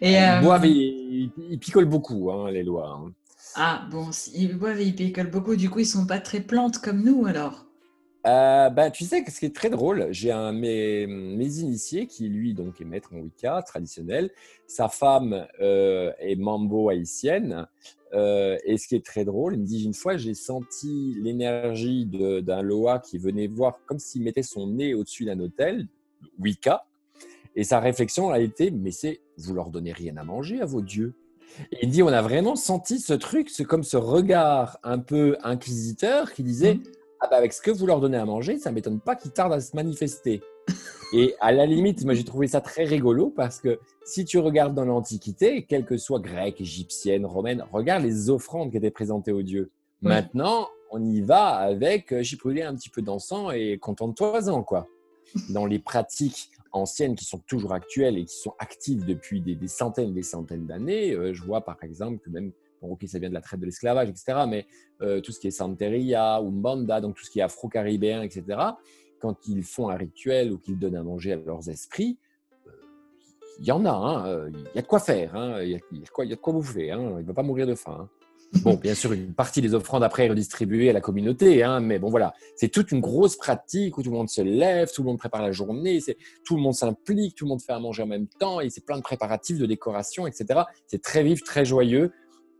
Et, 0.00 0.12
ils 0.12 0.16
euh, 0.16 0.40
boivent, 0.40 0.66
ils, 0.66 1.58
picolent 1.60 1.84
beaucoup, 1.84 2.30
hein, 2.30 2.50
les 2.50 2.62
lois. 2.62 2.88
Hein. 2.88 3.12
Ah, 3.54 3.86
bon, 3.90 4.10
ils 4.34 4.56
boivent 4.56 4.80
et 4.80 4.84
ils 4.84 4.94
picolent 4.94 5.30
beaucoup, 5.30 5.56
du 5.56 5.68
coup, 5.68 5.80
ils 5.80 5.86
sont 5.86 6.06
pas 6.06 6.20
très 6.20 6.40
plantes 6.40 6.78
comme 6.78 7.02
nous, 7.02 7.26
alors 7.26 7.66
euh, 8.26 8.68
ben, 8.68 8.90
tu 8.90 9.04
sais, 9.04 9.24
ce 9.26 9.40
qui 9.40 9.46
est 9.46 9.56
très 9.56 9.70
drôle, 9.70 10.08
j'ai 10.10 10.30
un 10.30 10.52
mes, 10.52 11.06
mes 11.06 11.60
initiés 11.60 12.06
qui, 12.06 12.28
lui, 12.28 12.52
donc, 12.52 12.78
est 12.78 12.84
maître 12.84 13.14
en 13.14 13.20
Wicca 13.20 13.62
traditionnel. 13.62 14.30
Sa 14.66 14.88
femme 14.88 15.46
euh, 15.62 16.12
est 16.18 16.36
mambo 16.36 16.90
haïtienne. 16.90 17.66
et 18.12 18.76
ce 18.76 18.88
qui 18.88 18.94
est 18.94 19.06
très 19.06 19.24
drôle, 19.24 19.54
il 19.54 19.60
me 19.60 19.64
dit 19.64 19.84
une 19.84 19.94
fois, 19.94 20.18
j'ai 20.18 20.34
senti 20.34 21.16
l'énergie 21.22 22.04
d'un 22.04 22.60
Loa 22.60 22.98
qui 22.98 23.16
venait 23.16 23.46
voir 23.46 23.78
comme 23.86 23.98
s'il 23.98 24.22
mettait 24.22 24.42
son 24.42 24.66
nez 24.66 24.92
au-dessus 24.92 25.24
d'un 25.24 25.40
hôtel, 25.40 25.88
Wicca. 26.38 26.84
Et 27.56 27.64
sa 27.64 27.80
réflexion 27.80 28.30
a 28.30 28.38
été, 28.38 28.70
mais 28.70 28.90
c'est, 28.90 29.20
vous 29.36 29.54
leur 29.54 29.70
donnez 29.70 29.92
rien 29.92 30.16
à 30.16 30.24
manger 30.24 30.60
à 30.60 30.66
vos 30.66 30.82
dieux. 30.82 31.14
Et 31.72 31.78
il 31.82 31.90
dit, 31.90 32.02
on 32.02 32.08
a 32.08 32.22
vraiment 32.22 32.56
senti 32.56 33.00
ce 33.00 33.12
truc, 33.12 33.50
c'est 33.50 33.64
comme 33.64 33.82
ce 33.82 33.96
regard 33.96 34.78
un 34.84 34.98
peu 34.98 35.36
inquisiteur 35.42 36.32
qui 36.32 36.44
disait, 36.44 36.74
mmh. 36.74 36.82
ah 37.20 37.28
bah 37.28 37.36
avec 37.36 37.52
ce 37.52 37.60
que 37.60 37.70
vous 37.70 37.86
leur 37.86 38.00
donnez 38.00 38.18
à 38.18 38.24
manger, 38.24 38.58
ça 38.58 38.70
m'étonne 38.70 39.00
pas 39.00 39.16
qu'ils 39.16 39.32
tardent 39.32 39.54
à 39.54 39.60
se 39.60 39.74
manifester. 39.74 40.42
Et 41.12 41.34
à 41.40 41.50
la 41.50 41.66
limite, 41.66 42.04
moi 42.04 42.14
j'ai 42.14 42.24
trouvé 42.24 42.46
ça 42.46 42.60
très 42.60 42.84
rigolo 42.84 43.30
parce 43.30 43.58
que 43.58 43.80
si 44.04 44.24
tu 44.24 44.38
regardes 44.38 44.74
dans 44.74 44.84
l'Antiquité, 44.84 45.64
quelle 45.64 45.84
que 45.84 45.96
soit 45.96 46.20
grecque, 46.20 46.60
égyptienne, 46.60 47.26
romaine, 47.26 47.64
regarde 47.72 48.04
les 48.04 48.30
offrandes 48.30 48.70
qui 48.70 48.76
étaient 48.76 48.92
présentées 48.92 49.32
aux 49.32 49.42
dieux. 49.42 49.72
Maintenant, 50.02 50.68
on 50.90 51.04
y 51.04 51.20
va 51.20 51.48
avec 51.48 52.12
euh, 52.12 52.22
j'ai 52.22 52.36
brûlé 52.36 52.62
un 52.62 52.74
petit 52.74 52.90
peu 52.90 53.02
d'encens 53.02 53.52
et 53.54 53.78
contente-toi-en, 53.78 54.62
quoi. 54.62 54.86
Dans 55.50 55.66
les 55.66 55.78
pratiques 55.78 56.50
anciennes 56.72 57.14
qui 57.14 57.24
sont 57.24 57.38
toujours 57.46 57.72
actuelles 57.72 58.18
et 58.18 58.24
qui 58.24 58.36
sont 58.36 58.54
actives 58.58 59.04
depuis 59.04 59.40
des, 59.40 59.68
centaines 59.68 60.12
des 60.12 60.22
centaines 60.22 60.66
d'années. 60.66 61.12
Euh, 61.12 61.32
je 61.32 61.42
vois 61.42 61.64
par 61.64 61.82
exemple 61.82 62.18
que 62.18 62.30
même, 62.30 62.52
bon, 62.80 62.92
ok, 62.92 63.04
ça 63.06 63.18
vient 63.18 63.28
de 63.28 63.34
la 63.34 63.40
traite 63.40 63.60
de 63.60 63.66
l'esclavage, 63.66 64.08
etc., 64.08 64.44
mais 64.48 64.66
euh, 65.02 65.20
tout 65.20 65.32
ce 65.32 65.40
qui 65.40 65.48
est 65.48 65.52
Santeria 65.52 66.40
ou 66.42 66.50
Mbanda, 66.50 67.00
donc 67.00 67.16
tout 67.16 67.24
ce 67.24 67.30
qui 67.30 67.40
est 67.40 67.42
afro-caribéen, 67.42 68.22
etc., 68.22 68.44
quand 69.20 69.48
ils 69.48 69.62
font 69.62 69.90
un 69.90 69.96
rituel 69.96 70.52
ou 70.52 70.58
qu'ils 70.58 70.78
donnent 70.78 70.96
à 70.96 71.02
manger 71.02 71.32
à 71.32 71.36
leurs 71.36 71.68
esprits, 71.68 72.18
euh, 72.66 72.70
il 73.58 73.66
y 73.66 73.72
en 73.72 73.84
a, 73.84 73.90
hein, 73.90 74.48
il 74.48 74.74
y 74.74 74.78
a 74.78 74.82
de 74.82 74.86
quoi 74.86 75.00
faire, 75.00 75.34
hein, 75.36 75.62
il 75.62 75.70
y, 75.70 76.00
de 76.00 76.08
quoi, 76.08 76.24
il 76.24 76.30
y 76.30 76.32
a 76.32 76.36
de 76.36 76.40
quoi 76.40 76.52
bouffer, 76.52 76.90
hein, 76.90 77.16
il 77.18 77.22
ne 77.22 77.26
va 77.26 77.34
pas 77.34 77.42
mourir 77.42 77.66
de 77.66 77.74
faim. 77.74 78.08
Bon, 78.62 78.74
bien 78.74 78.94
sûr, 78.94 79.12
une 79.12 79.32
partie 79.32 79.60
des 79.62 79.74
offrandes 79.74 80.02
après 80.02 80.26
est 80.26 80.30
redistribuée 80.30 80.90
à 80.90 80.92
la 80.92 81.00
communauté, 81.00 81.62
hein, 81.62 81.78
mais 81.80 81.98
bon, 81.98 82.10
voilà. 82.10 82.34
C'est 82.56 82.68
toute 82.68 82.90
une 82.90 83.00
grosse 83.00 83.36
pratique 83.36 83.96
où 83.96 84.02
tout 84.02 84.10
le 84.10 84.16
monde 84.16 84.28
se 84.28 84.42
lève, 84.42 84.90
tout 84.92 85.02
le 85.02 85.06
monde 85.06 85.18
prépare 85.18 85.42
la 85.42 85.52
journée, 85.52 86.00
tout 86.44 86.56
le 86.56 86.62
monde 86.62 86.74
s'implique, 86.74 87.36
tout 87.36 87.44
le 87.44 87.50
monde 87.50 87.62
fait 87.62 87.72
à 87.72 87.78
manger 87.78 88.02
en 88.02 88.06
même 88.06 88.26
temps, 88.26 88.60
et 88.60 88.68
c'est 88.68 88.84
plein 88.84 88.96
de 88.96 89.02
préparatifs, 89.02 89.58
de 89.58 89.66
décoration, 89.66 90.26
etc. 90.26 90.62
C'est 90.88 91.00
très 91.00 91.22
vif, 91.22 91.44
très 91.44 91.64
joyeux, 91.64 92.12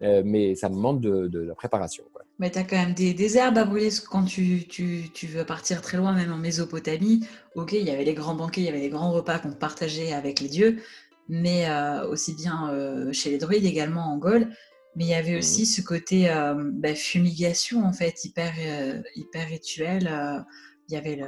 euh, 0.02 0.22
mais 0.24 0.54
ça 0.54 0.68
demande 0.68 1.00
de, 1.00 1.40
la 1.40 1.54
préparation. 1.54 2.04
Mais 2.38 2.50
tu 2.50 2.58
as 2.58 2.64
quand 2.64 2.76
même 2.76 2.94
des, 2.94 3.36
herbes 3.36 3.58
à 3.58 3.64
brûler 3.64 3.90
quand 4.08 4.24
tu, 4.24 4.66
tu, 4.68 5.10
tu, 5.12 5.26
veux 5.26 5.44
partir 5.44 5.82
très 5.82 5.98
loin, 5.98 6.12
même 6.12 6.32
en 6.32 6.38
Mésopotamie. 6.38 7.26
Ok, 7.56 7.72
il 7.72 7.82
y 7.82 7.90
avait 7.90 8.04
les 8.04 8.14
grands 8.14 8.34
banquets, 8.34 8.60
il 8.60 8.64
y 8.64 8.68
avait 8.68 8.80
les 8.80 8.90
grands 8.90 9.10
repas 9.10 9.40
qu'on 9.40 9.52
partageait 9.52 10.12
avec 10.12 10.40
les 10.40 10.48
dieux, 10.48 10.78
mais 11.28 11.68
euh, 11.68 12.08
aussi 12.08 12.34
bien 12.34 12.70
euh, 12.70 13.12
chez 13.12 13.30
les 13.30 13.38
druides 13.38 13.64
également 13.64 14.12
en 14.12 14.18
Gaule 14.18 14.48
mais 14.96 15.04
il 15.04 15.10
y 15.10 15.14
avait 15.14 15.36
aussi 15.36 15.62
mmh. 15.62 15.66
ce 15.66 15.82
côté 15.82 16.54
bah, 16.72 16.94
fumigation, 16.94 17.84
en 17.84 17.92
fait, 17.92 18.24
hyper, 18.24 18.52
hyper 19.14 19.48
rituel. 19.48 20.10
il 20.88 20.94
y 20.94 20.96
avait 20.96 21.16
le... 21.16 21.26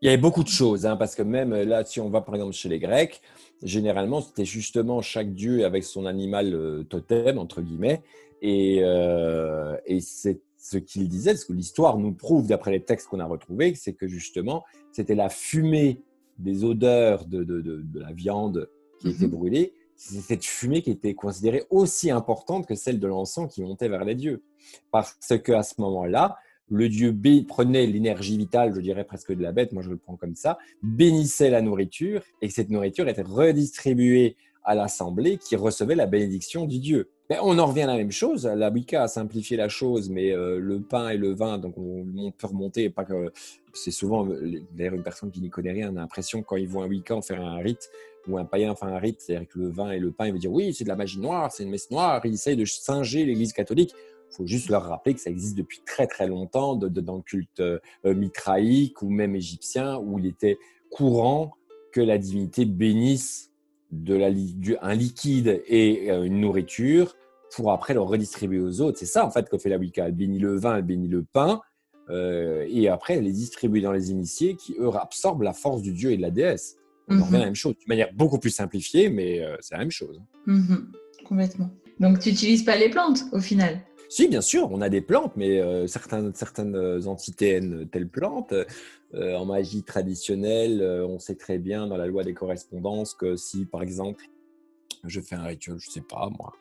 Il 0.00 0.06
y 0.06 0.08
avait 0.08 0.20
beaucoup 0.20 0.42
de 0.42 0.48
choses, 0.48 0.84
hein, 0.84 0.96
parce 0.96 1.14
que 1.14 1.22
même 1.22 1.54
là, 1.54 1.84
si 1.84 2.00
on 2.00 2.10
va 2.10 2.22
par 2.22 2.34
exemple 2.34 2.54
chez 2.54 2.68
les 2.68 2.80
Grecs, 2.80 3.20
généralement, 3.62 4.20
c'était 4.20 4.44
justement 4.44 5.00
chaque 5.00 5.32
dieu 5.32 5.64
avec 5.64 5.84
son 5.84 6.06
animal 6.06 6.84
totem, 6.88 7.38
entre 7.38 7.62
guillemets, 7.62 8.02
et, 8.40 8.78
et 9.86 10.00
c'est 10.00 10.40
ce 10.62 10.78
qu'il 10.78 11.08
disait, 11.08 11.34
ce 11.36 11.44
que 11.44 11.52
l'histoire 11.52 11.98
nous 11.98 12.12
prouve 12.12 12.46
d'après 12.46 12.70
les 12.70 12.84
textes 12.84 13.08
qu'on 13.08 13.18
a 13.18 13.26
retrouvés, 13.26 13.74
c'est 13.74 13.94
que 13.94 14.06
justement, 14.06 14.62
c'était 14.92 15.16
la 15.16 15.28
fumée 15.28 16.00
des 16.38 16.62
odeurs 16.62 17.26
de, 17.26 17.42
de, 17.42 17.60
de, 17.60 18.00
la 18.00 18.12
viande 18.12 18.70
qui 19.00 19.08
était 19.08 19.26
mmh 19.26 19.30
brûlée, 19.30 19.74
c'est 20.04 20.20
cette 20.20 20.44
fumée 20.44 20.82
qui 20.82 20.90
était 20.90 21.14
considérée 21.14 21.64
aussi 21.70 22.10
importante 22.10 22.66
que 22.66 22.74
celle 22.74 22.98
de 22.98 23.06
l'encens 23.06 23.52
qui 23.52 23.62
montait 23.62 23.88
vers 23.88 24.04
les 24.04 24.16
dieux. 24.16 24.42
Parce 24.90 25.16
qu'à 25.44 25.62
ce 25.62 25.80
moment-là, 25.80 26.36
le 26.68 26.88
dieu 26.88 27.12
B 27.12 27.46
prenait 27.46 27.86
l'énergie 27.86 28.36
vitale, 28.36 28.74
je 28.74 28.80
dirais 28.80 29.04
presque 29.04 29.32
de 29.32 29.42
la 29.42 29.52
bête, 29.52 29.72
moi 29.72 29.82
je 29.82 29.90
le 29.90 29.96
prends 29.96 30.16
comme 30.16 30.34
ça, 30.34 30.58
bénissait 30.82 31.50
la 31.50 31.62
nourriture 31.62 32.22
et 32.40 32.48
cette 32.48 32.70
nourriture 32.70 33.08
était 33.08 33.22
redistribuée 33.22 34.36
à 34.64 34.74
l'assemblée 34.74 35.38
qui 35.38 35.54
recevait 35.54 35.94
la 35.94 36.06
bénédiction 36.06 36.66
du 36.66 36.78
dieu. 36.80 37.10
Mais 37.32 37.38
on 37.40 37.58
en 37.58 37.64
revient 37.64 37.82
à 37.82 37.86
la 37.86 37.96
même 37.96 38.12
chose. 38.12 38.44
La 38.44 38.68
Wicca 38.68 39.04
a 39.04 39.08
simplifié 39.08 39.56
la 39.56 39.70
chose, 39.70 40.10
mais 40.10 40.32
euh, 40.32 40.58
le 40.58 40.82
pain 40.82 41.08
et 41.08 41.16
le 41.16 41.32
vin, 41.32 41.56
donc 41.56 41.78
on, 41.78 42.30
peut 42.30 42.46
remonter. 42.46 42.92
C'est 43.72 43.90
souvent 43.90 44.28
d'ailleurs 44.72 44.92
une 44.92 45.02
personne 45.02 45.30
qui 45.30 45.40
n'y 45.40 45.48
connaît 45.48 45.72
rien 45.72 45.96
a 45.96 46.00
l'impression 46.00 46.42
quand 46.42 46.56
ils 46.56 46.68
voient 46.68 46.84
un 46.84 46.88
Wiccan 46.88 47.22
faire 47.22 47.40
un 47.40 47.56
rite 47.56 47.88
ou 48.28 48.36
un 48.36 48.44
païen 48.44 48.74
faire 48.74 48.88
un 48.88 48.98
rite, 48.98 49.22
c'est-à-dire 49.22 49.48
que 49.48 49.58
le 49.58 49.70
vin 49.70 49.92
et 49.92 49.98
le 49.98 50.10
pain, 50.10 50.26
il 50.26 50.34
veut 50.34 50.38
dire 50.38 50.52
oui, 50.52 50.74
c'est 50.74 50.84
de 50.84 50.90
la 50.90 50.94
magie 50.94 51.20
noire, 51.20 51.50
c'est 51.50 51.62
une 51.62 51.70
messe 51.70 51.90
noire. 51.90 52.20
Ils 52.24 52.34
essayent 52.34 52.54
de 52.54 52.66
singer 52.66 53.24
l'Église 53.24 53.54
catholique. 53.54 53.94
Il 54.30 54.36
faut 54.36 54.46
juste 54.46 54.68
leur 54.68 54.82
rappeler 54.82 55.14
que 55.14 55.20
ça 55.20 55.30
existe 55.30 55.56
depuis 55.56 55.80
très 55.86 56.06
très 56.06 56.26
longtemps 56.26 56.76
dans 56.76 57.16
le 57.16 57.22
culte 57.22 57.60
euh, 57.60 57.78
mitraïque 58.04 59.00
ou 59.00 59.08
même 59.08 59.34
égyptien, 59.34 59.96
où 59.96 60.18
il 60.18 60.26
était 60.26 60.58
courant 60.90 61.54
que 61.92 62.02
la 62.02 62.18
divinité 62.18 62.66
bénisse 62.66 63.52
un 64.82 64.94
liquide 64.94 65.62
et 65.66 66.10
euh, 66.10 66.24
une 66.24 66.40
nourriture 66.40 67.16
pour 67.54 67.72
après 67.72 67.94
le 67.94 68.00
redistribuer 68.00 68.60
aux 68.60 68.80
autres. 68.80 68.98
C'est 68.98 69.06
ça 69.06 69.24
en 69.24 69.30
fait 69.30 69.48
que 69.48 69.58
fait 69.58 69.68
la 69.68 69.78
Wicca. 69.78 70.06
Elle 70.06 70.14
bénit 70.14 70.38
le 70.38 70.56
vin, 70.56 70.76
elle 70.76 70.82
bénit 70.82 71.08
le 71.08 71.22
pain, 71.22 71.60
euh, 72.10 72.66
et 72.68 72.88
après 72.88 73.14
elle 73.14 73.24
les 73.24 73.32
distribue 73.32 73.80
dans 73.80 73.92
les 73.92 74.10
initiés 74.10 74.56
qui 74.56 74.74
eux 74.78 74.90
absorbent 74.94 75.42
la 75.42 75.52
force 75.52 75.82
du 75.82 75.92
dieu 75.92 76.12
et 76.12 76.16
de 76.16 76.22
la 76.22 76.30
déesse. 76.30 76.76
On 77.08 77.22
revient 77.24 77.36
à 77.36 77.38
la 77.40 77.44
même 77.46 77.54
chose, 77.54 77.74
de 77.74 77.88
manière 77.88 78.12
beaucoup 78.14 78.38
plus 78.38 78.50
simplifiée, 78.50 79.10
mais 79.10 79.44
euh, 79.44 79.56
c'est 79.60 79.74
la 79.74 79.80
même 79.80 79.90
chose. 79.90 80.20
Mhm. 80.46 80.92
Complètement. 81.26 81.70
Donc 82.00 82.20
tu 82.20 82.30
n'utilises 82.30 82.64
pas 82.64 82.76
les 82.76 82.88
plantes 82.88 83.24
au 83.32 83.40
final? 83.40 83.80
Si, 84.08 84.28
bien 84.28 84.42
sûr, 84.42 84.70
on 84.70 84.82
a 84.82 84.90
des 84.90 85.00
plantes, 85.00 85.32
mais 85.36 85.62
certaines, 85.88 86.34
certaines 86.34 86.76
entités 87.06 87.52
aiment 87.52 87.88
telles 87.88 88.08
plantes. 88.08 88.52
Euh, 89.14 89.34
en 89.36 89.44
magie 89.44 89.82
traditionnelle, 89.82 90.80
euh, 90.80 91.06
on 91.06 91.18
sait 91.18 91.34
très 91.34 91.58
bien 91.58 91.86
dans 91.86 91.98
la 91.98 92.06
loi 92.06 92.24
des 92.24 92.32
correspondances 92.32 93.12
que 93.12 93.36
si, 93.36 93.66
par 93.66 93.82
exemple, 93.82 94.24
je 95.04 95.20
fais 95.20 95.34
un 95.34 95.42
rituel, 95.42 95.76
je 95.78 95.88
ne 95.88 95.92
sais 95.92 96.00
pas 96.00 96.30
moi, 96.30 96.54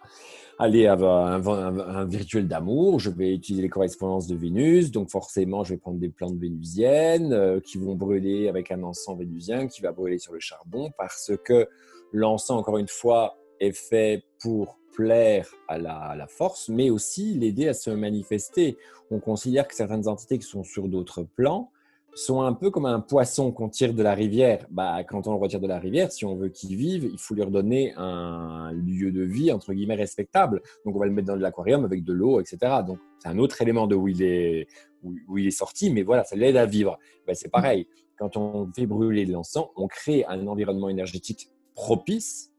aller 0.62 0.86
avoir 0.86 1.26
un, 1.26 2.08
rituel 2.08 2.48
d'amour, 2.48 3.00
je 3.00 3.10
vais 3.10 3.34
utiliser 3.34 3.64
les 3.64 3.70
correspondances 3.70 4.28
de 4.28 4.36
Vénus, 4.36 4.92
donc 4.92 5.10
forcément 5.10 5.64
je 5.64 5.74
vais 5.74 5.80
prendre 5.80 5.98
des 5.98 6.10
plantes 6.10 6.38
vénusiennes 6.38 7.34
euh, 7.34 7.60
qui 7.60 7.80
vont 7.80 7.96
brûler 7.96 8.48
avec 8.48 8.72
un 8.72 8.84
encens 8.84 9.18
vénusien 9.18 9.68
qui 9.68 9.82
va 9.82 9.92
brûler 9.92 10.20
sur 10.20 10.34
le 10.34 10.40
charbon 10.40 10.92
parce 11.00 11.32
que 11.44 11.68
l'encens, 12.14 12.60
encore 12.60 12.78
une 12.78 12.88
fois, 12.88 13.40
est 13.60 13.76
fait 13.76 14.24
pour 14.40 14.78
plaire 14.94 15.50
à 15.68 15.80
la, 15.80 15.96
à 15.96 16.16
la 16.16 16.28
force, 16.28 16.70
mais 16.70 16.92
aussi 16.92 17.34
l'aider 17.34 17.68
à 17.68 17.74
se 17.74 17.90
manifester. 17.90 18.78
On 19.10 19.20
considère 19.20 19.68
que 19.68 19.74
certaines 19.74 20.08
entités 20.08 20.38
qui 20.38 20.46
sont 20.46 20.64
sur 20.64 20.88
d'autres 20.88 21.24
plans, 21.24 21.72
sont 22.14 22.42
un 22.42 22.54
peu 22.54 22.72
comme 22.72 22.86
un 22.86 23.00
poisson 23.00 23.52
qu'on 23.52 23.70
tire 23.70 23.94
de 23.94 24.04
la 24.04 24.14
rivière. 24.14 24.66
Bah, 24.70 25.04
quand 25.04 25.28
on 25.28 25.32
le 25.32 25.38
retire 25.38 25.60
de 25.60 25.68
la 25.68 25.80
rivière, 25.80 26.12
si 26.12 26.26
on 26.26 26.36
veut 26.36 26.50
qu'il 26.50 26.76
vive, 26.76 27.10
il 27.12 27.18
faut 27.18 27.34
lui 27.34 27.44
redonner 27.44 27.94
un 27.96 28.72
lieu 28.74 29.12
de 29.12 29.22
vie, 29.22 29.52
entre 29.52 29.74
guillemets, 29.74 29.96
respectable. 29.96 30.62
Donc, 30.86 30.96
on 30.96 31.00
va 31.00 31.06
le 31.06 31.12
mettre 31.12 31.28
dans 31.28 31.38
de 31.38 31.42
l'aquarium 31.42 31.86
avec 31.86 32.04
de 32.04 32.14
l'eau, 32.14 32.40
etc. 32.40 32.58
Donc, 32.86 33.00
c'est 33.20 33.30
un 33.30 33.38
autre 33.38 33.62
élément 33.62 33.88
de 33.88 33.96
où 33.96 34.08
il 34.08 34.22
est, 34.24 34.68
où, 35.04 35.38
il 35.38 35.48
est 35.48 35.52
sorti, 35.52 35.92
mais 35.92 36.04
voilà, 36.04 36.24
ça 36.24 36.36
l'aide 36.36 36.58
à 36.58 36.66
vivre. 36.66 37.00
Bah, 37.26 37.34
c'est 37.34 37.50
pareil. 37.50 37.88
Quand 38.18 38.38
on 38.38 38.70
fait 38.74 38.86
brûler 38.86 39.26
de 39.26 39.32
l'encens, 39.32 39.68
on 39.76 39.88
crée 39.88 40.26
un 40.26 40.46
environnement 40.48 40.90
énergétique 40.90 41.50
propice 41.76 42.51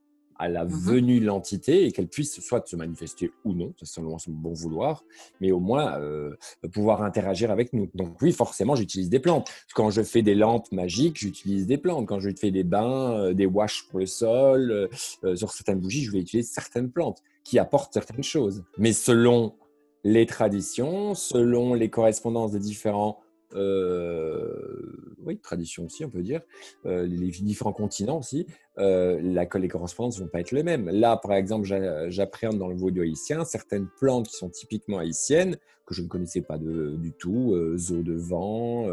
à 0.43 0.49
la 0.49 0.65
mmh 0.65 0.69
venue 0.73 1.21
de 1.21 1.27
l'entité 1.27 1.87
et 1.87 1.93
qu'elle 1.93 2.09
puisse 2.09 2.41
soit 2.41 2.67
se 2.67 2.75
manifester 2.75 3.31
ou 3.45 3.55
non, 3.55 3.73
c'est 3.79 3.87
selon 3.87 4.19
son 4.19 4.33
bon 4.33 4.53
vouloir, 4.53 5.05
mais 5.41 5.53
au 5.53 5.61
moins 5.61 6.01
euh, 6.01 6.35
pouvoir 6.73 7.05
interagir 7.05 7.53
avec 7.53 7.73
nous. 7.73 7.89
Donc 7.95 8.21
oui, 8.21 8.33
forcément, 8.33 8.75
j'utilise 8.75 9.09
des 9.09 9.21
plantes. 9.21 9.49
Quand 9.73 9.91
je 9.91 10.03
fais 10.03 10.23
des 10.23 10.35
lampes 10.35 10.71
magiques, 10.73 11.19
j'utilise 11.19 11.69
des 11.69 11.79
plantes. 11.79 12.09
Quand 12.09 12.19
je 12.19 12.31
fais 12.37 12.51
des 12.51 12.65
bains, 12.65 13.13
euh, 13.13 13.35
des 13.35 13.47
washes 13.47 13.87
pour 13.89 14.01
le 14.01 14.07
sol, 14.07 14.89
euh, 15.23 15.37
sur 15.37 15.53
certaines 15.53 15.79
bougies, 15.79 16.03
je 16.03 16.11
vais 16.11 16.19
utiliser 16.19 16.49
certaines 16.49 16.91
plantes 16.91 17.23
qui 17.45 17.61
apportent 17.61 17.95
certaines 17.95 18.25
choses. 18.25 18.65
Mais 18.79 18.93
selon 18.93 19.55
les 20.03 20.27
traditions, 20.27 21.15
selon 21.15 21.75
les 21.75 21.89
correspondances 21.89 22.51
des 22.51 22.59
différents 22.59 23.22
euh, 23.55 25.13
oui, 25.25 25.39
tradition 25.39 25.85
aussi, 25.85 26.05
on 26.05 26.11
peut 26.11 26.23
dire, 26.23 26.41
euh, 26.87 27.07
les 27.07 27.31
différents 27.31 27.73
continents 27.73 28.19
aussi, 28.19 28.47
euh, 28.79 29.21
la, 29.23 29.47
les 29.55 29.69
correspondances 29.69 30.19
ne 30.19 30.25
vont 30.25 30.31
pas 30.31 30.41
être 30.41 30.53
les 30.53 30.63
mêmes. 30.63 30.89
Là, 30.89 31.17
par 31.17 31.35
exemple, 31.35 31.67
j'appréhende 32.09 32.59
dans 32.59 32.69
le 32.69 32.77
vaudou 32.77 33.03
haïtien 33.03 33.45
certaines 33.45 33.89
plantes 33.99 34.29
qui 34.29 34.37
sont 34.37 34.49
typiquement 34.49 34.99
haïtiennes, 34.99 35.57
que 35.87 35.95
je 35.95 36.03
ne 36.03 36.09
connaissais 36.09 36.43
pas 36.43 36.59
du 36.59 37.13
tout, 37.19 37.53
euh, 37.53 37.77
zo 37.77 38.03
de 38.03 38.15
vent, 38.15 38.87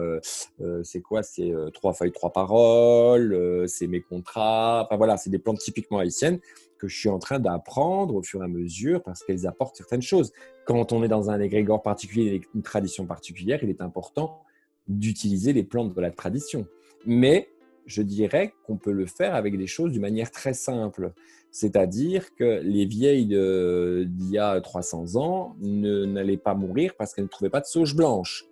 c'est 0.84 1.02
quoi? 1.02 1.24
C'est 1.24 1.52
trois 1.74 1.94
feuilles, 1.94 2.12
trois 2.12 2.32
paroles, 2.32 3.66
c'est 3.68 3.88
mes 3.88 4.02
contrats, 4.02 4.84
enfin 4.86 4.98
voilà, 4.98 5.18
c'est 5.18 5.30
des 5.30 5.40
plantes 5.40 5.60
typiquement 5.60 6.00
haïtiennes 6.00 6.40
que 6.80 6.88
je 6.88 6.98
suis 6.98 7.10
en 7.10 7.20
train 7.20 7.40
d'apprendre 7.40 8.16
au 8.16 8.24
fur 8.24 8.42
et 8.42 8.46
à 8.46 8.48
mesure 8.48 9.04
parce 9.04 9.24
qu'elles 9.24 9.46
apportent 9.46 9.76
certaines 9.76 10.02
choses. 10.02 10.32
Quand 10.66 10.94
on 10.94 11.04
est 11.04 11.08
dans 11.08 11.30
un 11.30 11.40
égrégore 11.40 11.84
particulier, 11.84 12.42
une 12.56 12.64
tradition 12.64 13.06
particulière, 13.06 13.60
il 13.62 13.70
est 13.70 13.82
important 13.82 14.42
d'utiliser 14.90 15.54
les 15.54 15.64
plantes 15.64 15.96
de 15.96 16.02
la 16.02 16.12
tradition. 16.12 16.68
Mais 17.06 17.50
je 17.86 18.02
dirais 18.02 18.54
qu'on 18.66 18.76
peut 18.76 18.92
le 18.92 19.06
faire 19.06 19.36
avec 19.36 19.58
des 19.58 19.68
choses 19.68 19.92
d'une 19.92 20.02
manière 20.02 20.32
très 20.32 20.54
simple. 20.54 21.14
C'est-à-dire 21.52 22.36
que 22.36 22.62
les 22.62 22.86
vieilles 22.86 23.26
d'il 23.26 24.30
y 24.30 24.38
a 24.38 24.60
300 24.60 25.16
ans 25.16 25.56
n'allaient 25.60 26.38
pas 26.38 26.54
mourir 26.54 26.94
parce 26.98 27.14
qu'elles 27.14 27.26
ne 27.26 27.30
trouvaient 27.30 27.50
pas 27.50 27.62
de 27.62 27.66
sauge 27.66 27.96
blanche. 27.96 28.46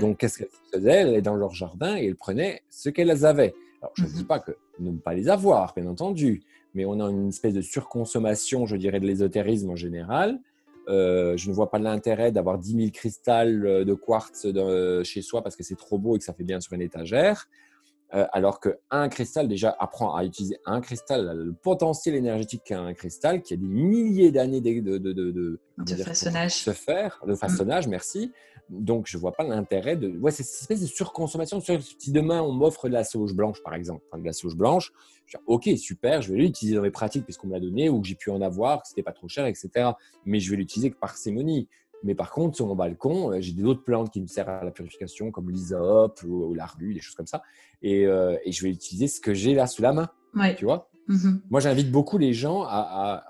Donc, 0.00 0.18
qu'est-ce 0.18 0.38
qu'elles 0.38 0.48
faisaient? 0.72 0.92
Elles 0.92 1.08
allaient 1.08 1.22
dans 1.22 1.34
leur 1.34 1.54
jardin 1.54 1.96
et 1.96 2.06
elles 2.06 2.16
prenaient 2.16 2.62
ce 2.70 2.88
qu'elles 2.88 3.24
avaient. 3.24 3.54
Alors, 3.80 3.92
je 3.96 4.04
ne 4.04 4.08
dis 4.08 4.20
mhm. 4.20 4.26
pas 4.26 4.38
que 4.38 4.52
ne 4.78 4.92
pas 4.92 5.14
les 5.14 5.28
avoir, 5.28 5.74
bien 5.74 5.86
entendu, 5.86 6.42
mais 6.74 6.84
on 6.84 7.00
a 7.00 7.10
une 7.10 7.28
espèce 7.28 7.54
de 7.54 7.60
surconsommation, 7.60 8.66
je 8.66 8.76
dirais, 8.76 9.00
de 9.00 9.06
l'ésotérisme 9.06 9.70
en 9.70 9.76
général, 9.76 10.38
euh, 10.88 11.36
je 11.36 11.48
ne 11.48 11.54
vois 11.54 11.70
pas 11.70 11.78
l'intérêt 11.78 12.32
d'avoir 12.32 12.58
10 12.58 12.76
000 12.76 12.90
cristals 12.92 13.66
euh, 13.66 13.84
de 13.84 13.94
quartz 13.94 14.46
chez 15.04 15.22
soi 15.22 15.42
parce 15.42 15.56
que 15.56 15.62
c'est 15.62 15.76
trop 15.76 15.98
beau 15.98 16.16
et 16.16 16.18
que 16.18 16.24
ça 16.24 16.32
fait 16.32 16.44
bien 16.44 16.60
sur 16.60 16.72
une 16.72 16.82
étagère. 16.82 17.48
Euh, 18.14 18.26
alors 18.32 18.60
qu'un 18.60 19.08
cristal, 19.08 19.48
déjà, 19.48 19.74
apprend 19.78 20.14
à 20.14 20.24
utiliser 20.24 20.58
un 20.66 20.82
cristal, 20.82 21.34
le 21.34 21.52
potentiel 21.54 22.14
énergétique 22.14 22.62
qu'a 22.64 22.78
un 22.78 22.92
cristal, 22.92 23.40
qui 23.42 23.54
a 23.54 23.56
des 23.56 23.66
milliers 23.66 24.30
d'années 24.30 24.60
de, 24.60 24.98
de, 24.98 24.98
de, 24.98 25.30
de, 25.30 25.60
de 25.78 25.94
façonnage. 25.96 26.56
se 26.56 26.72
faire, 26.72 27.22
de 27.26 27.34
façonnage, 27.34 27.88
merci. 27.88 28.30
Donc, 28.68 29.06
je 29.06 29.16
ne 29.16 29.20
vois 29.20 29.32
pas 29.32 29.44
l'intérêt 29.44 29.96
de. 29.96 30.16
Ouais, 30.18 30.30
c'est 30.30 30.42
cette 30.42 30.60
espèce 30.62 30.80
de 30.82 30.86
surconsommation. 30.86 31.60
Si 31.60 32.12
demain, 32.12 32.42
on 32.42 32.52
m'offre 32.52 32.88
de 32.88 32.92
la 32.92 33.04
sauge 33.04 33.34
blanche, 33.34 33.62
par 33.62 33.74
exemple, 33.74 34.02
de 34.14 34.24
la 34.24 34.32
sauge 34.32 34.56
blanche, 34.56 34.92
je 35.26 35.38
dis, 35.38 35.42
OK, 35.46 35.68
super, 35.78 36.20
je 36.20 36.32
vais 36.32 36.38
l'utiliser 36.38 36.76
dans 36.76 36.82
mes 36.82 36.90
pratiques 36.90 37.24
puisqu'on 37.24 37.48
me 37.48 37.54
l'a 37.54 37.60
donné 37.60 37.88
ou 37.88 38.00
que 38.00 38.08
j'ai 38.08 38.14
pu 38.14 38.30
en 38.30 38.42
avoir, 38.42 38.82
que 38.82 38.88
ce 38.88 38.92
n'était 38.92 39.02
pas 39.02 39.12
trop 39.12 39.28
cher, 39.28 39.46
etc. 39.46 39.90
Mais 40.26 40.38
je 40.38 40.50
vais 40.50 40.56
l'utiliser 40.56 40.90
que 40.90 40.98
par 40.98 41.16
sémonie. 41.16 41.68
Mais 42.04 42.14
par 42.14 42.30
contre, 42.30 42.56
sur 42.56 42.66
mon 42.66 42.74
balcon, 42.74 43.32
euh, 43.32 43.40
j'ai 43.40 43.52
d'autres 43.52 43.84
plantes 43.84 44.10
qui 44.10 44.20
me 44.20 44.26
servent 44.26 44.48
à 44.48 44.64
la 44.64 44.70
purification, 44.70 45.30
comme 45.30 45.50
l'hysope 45.50 46.22
ou, 46.26 46.54
la 46.54 46.66
rue, 46.66 46.94
des 46.94 47.00
choses 47.00 47.14
comme 47.14 47.26
ça. 47.26 47.42
Et, 47.82 48.06
euh, 48.06 48.36
et, 48.44 48.52
je 48.52 48.62
vais 48.62 48.70
utiliser 48.70 49.08
ce 49.08 49.20
que 49.20 49.34
j'ai 49.34 49.54
là 49.54 49.66
sous 49.66 49.82
la 49.82 49.92
main. 49.92 50.08
Tu 50.56 50.64
vois 50.64 50.90
mm-hmm. 51.08 51.40
Moi, 51.50 51.60
j'invite 51.60 51.90
beaucoup 51.90 52.18
les 52.18 52.32
gens 52.32 52.62
à, 52.62 53.24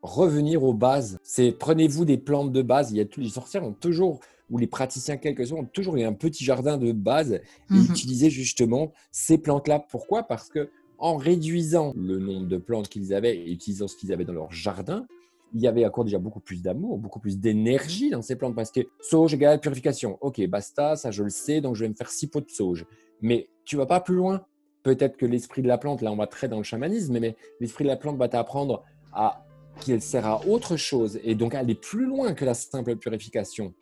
revenir 0.00 0.62
aux 0.62 0.74
bases. 0.74 1.18
C'est 1.24 1.50
prenez-vous 1.50 2.04
des 2.04 2.18
plantes 2.18 2.52
de 2.52 2.62
base. 2.62 2.92
Il 2.92 2.98
y 2.98 3.00
a 3.00 3.04
tous 3.04 3.20
les 3.20 3.30
sorcières 3.30 3.64
ont 3.64 3.72
toujours 3.72 4.20
où 4.48 4.56
les 4.56 4.68
praticiens, 4.68 5.16
quels 5.16 5.34
que 5.34 5.44
soient, 5.44 5.58
ont 5.58 5.64
toujours 5.64 5.96
eu 5.96 6.04
un 6.04 6.12
petit 6.12 6.44
jardin 6.44 6.78
de 6.78 6.92
base 6.92 7.32
et 7.32 7.42
mhm. 7.68 7.86
utiliser 7.90 8.30
justement 8.30 8.92
ces 9.10 9.38
plantes-là. 9.38 9.84
Pourquoi? 9.90 10.22
Parce 10.22 10.48
que 10.48 10.70
en 10.98 11.16
réduisant 11.16 11.92
le 11.96 12.18
nombre 12.18 12.46
de 12.46 12.56
plantes 12.56 12.88
qu'ils 12.88 13.14
avaient 13.14 13.36
et 13.36 13.50
utilisant 13.50 13.88
ce 13.88 13.96
qu'ils 13.96 14.12
avaient 14.12 14.24
dans 14.24 14.32
leur 14.32 14.52
jardin, 14.52 15.06
il 15.54 15.60
y 15.60 15.66
avait 15.66 15.86
encore 15.86 16.04
déjà 16.04 16.18
beaucoup 16.18 16.40
plus 16.40 16.62
d'amour, 16.62 16.98
beaucoup 16.98 17.20
plus 17.20 17.38
d'énergie 17.38 18.10
dans 18.10 18.22
ces 18.22 18.36
plantes 18.36 18.54
parce 18.54 18.70
que 18.70 18.80
sauge 19.00 19.34
égale 19.34 19.60
purification. 19.60 20.18
Ok, 20.20 20.44
basta, 20.46 20.96
ça 20.96 21.10
je 21.10 21.22
le 21.22 21.30
sais, 21.30 21.60
donc 21.60 21.74
je 21.76 21.84
vais 21.84 21.88
me 21.88 21.94
faire 21.94 22.10
six 22.10 22.26
pots 22.26 22.40
de 22.40 22.50
sauge. 22.50 22.86
Mais 23.20 23.48
tu 23.64 23.76
vas 23.76 23.86
pas 23.86 24.00
plus 24.00 24.14
loin. 24.14 24.44
Peut-être 24.82 25.16
que 25.16 25.26
l'esprit 25.26 25.62
de 25.62 25.68
la 25.68 25.78
plante, 25.78 26.02
là 26.02 26.12
on 26.12 26.16
va 26.16 26.26
très 26.26 26.48
dans 26.48 26.58
le 26.58 26.62
chamanisme, 26.62 27.18
mais 27.18 27.36
l'esprit 27.60 27.84
de 27.84 27.88
la 27.88 27.96
plante 27.96 28.16
va 28.16 28.28
t'apprendre 28.28 28.84
à 29.12 29.44
qu'elle 29.80 30.02
sert 30.02 30.26
à 30.26 30.46
autre 30.46 30.76
chose 30.76 31.20
et 31.22 31.34
donc 31.34 31.54
aller 31.54 31.74
plus 31.74 32.06
loin 32.06 32.34
que 32.34 32.44
la 32.44 32.54
simple 32.54 32.96
purification. 32.96 33.74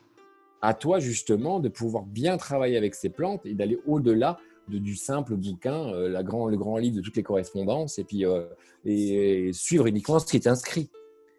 À 0.62 0.74
toi 0.74 0.98
justement 0.98 1.60
de 1.60 1.68
pouvoir 1.68 2.04
bien 2.04 2.36
travailler 2.36 2.76
avec 2.76 2.94
ces 2.94 3.08
plantes 3.08 3.44
et 3.44 3.54
d'aller 3.54 3.78
au-delà 3.86 4.38
de, 4.68 4.78
du 4.78 4.96
simple 4.96 5.36
bouquin, 5.36 5.88
euh, 5.92 6.22
grand, 6.22 6.48
le 6.48 6.56
grand 6.56 6.76
livre 6.78 6.96
de 6.96 7.00
toutes 7.00 7.16
les 7.16 7.22
correspondances 7.22 7.98
et 7.98 8.04
puis 8.04 8.24
euh, 8.24 8.44
et, 8.84 9.50
suivre 9.52 9.86
uniquement 9.86 10.18
ce 10.18 10.26
qui 10.26 10.36
est 10.36 10.46
inscrit. 10.46 10.90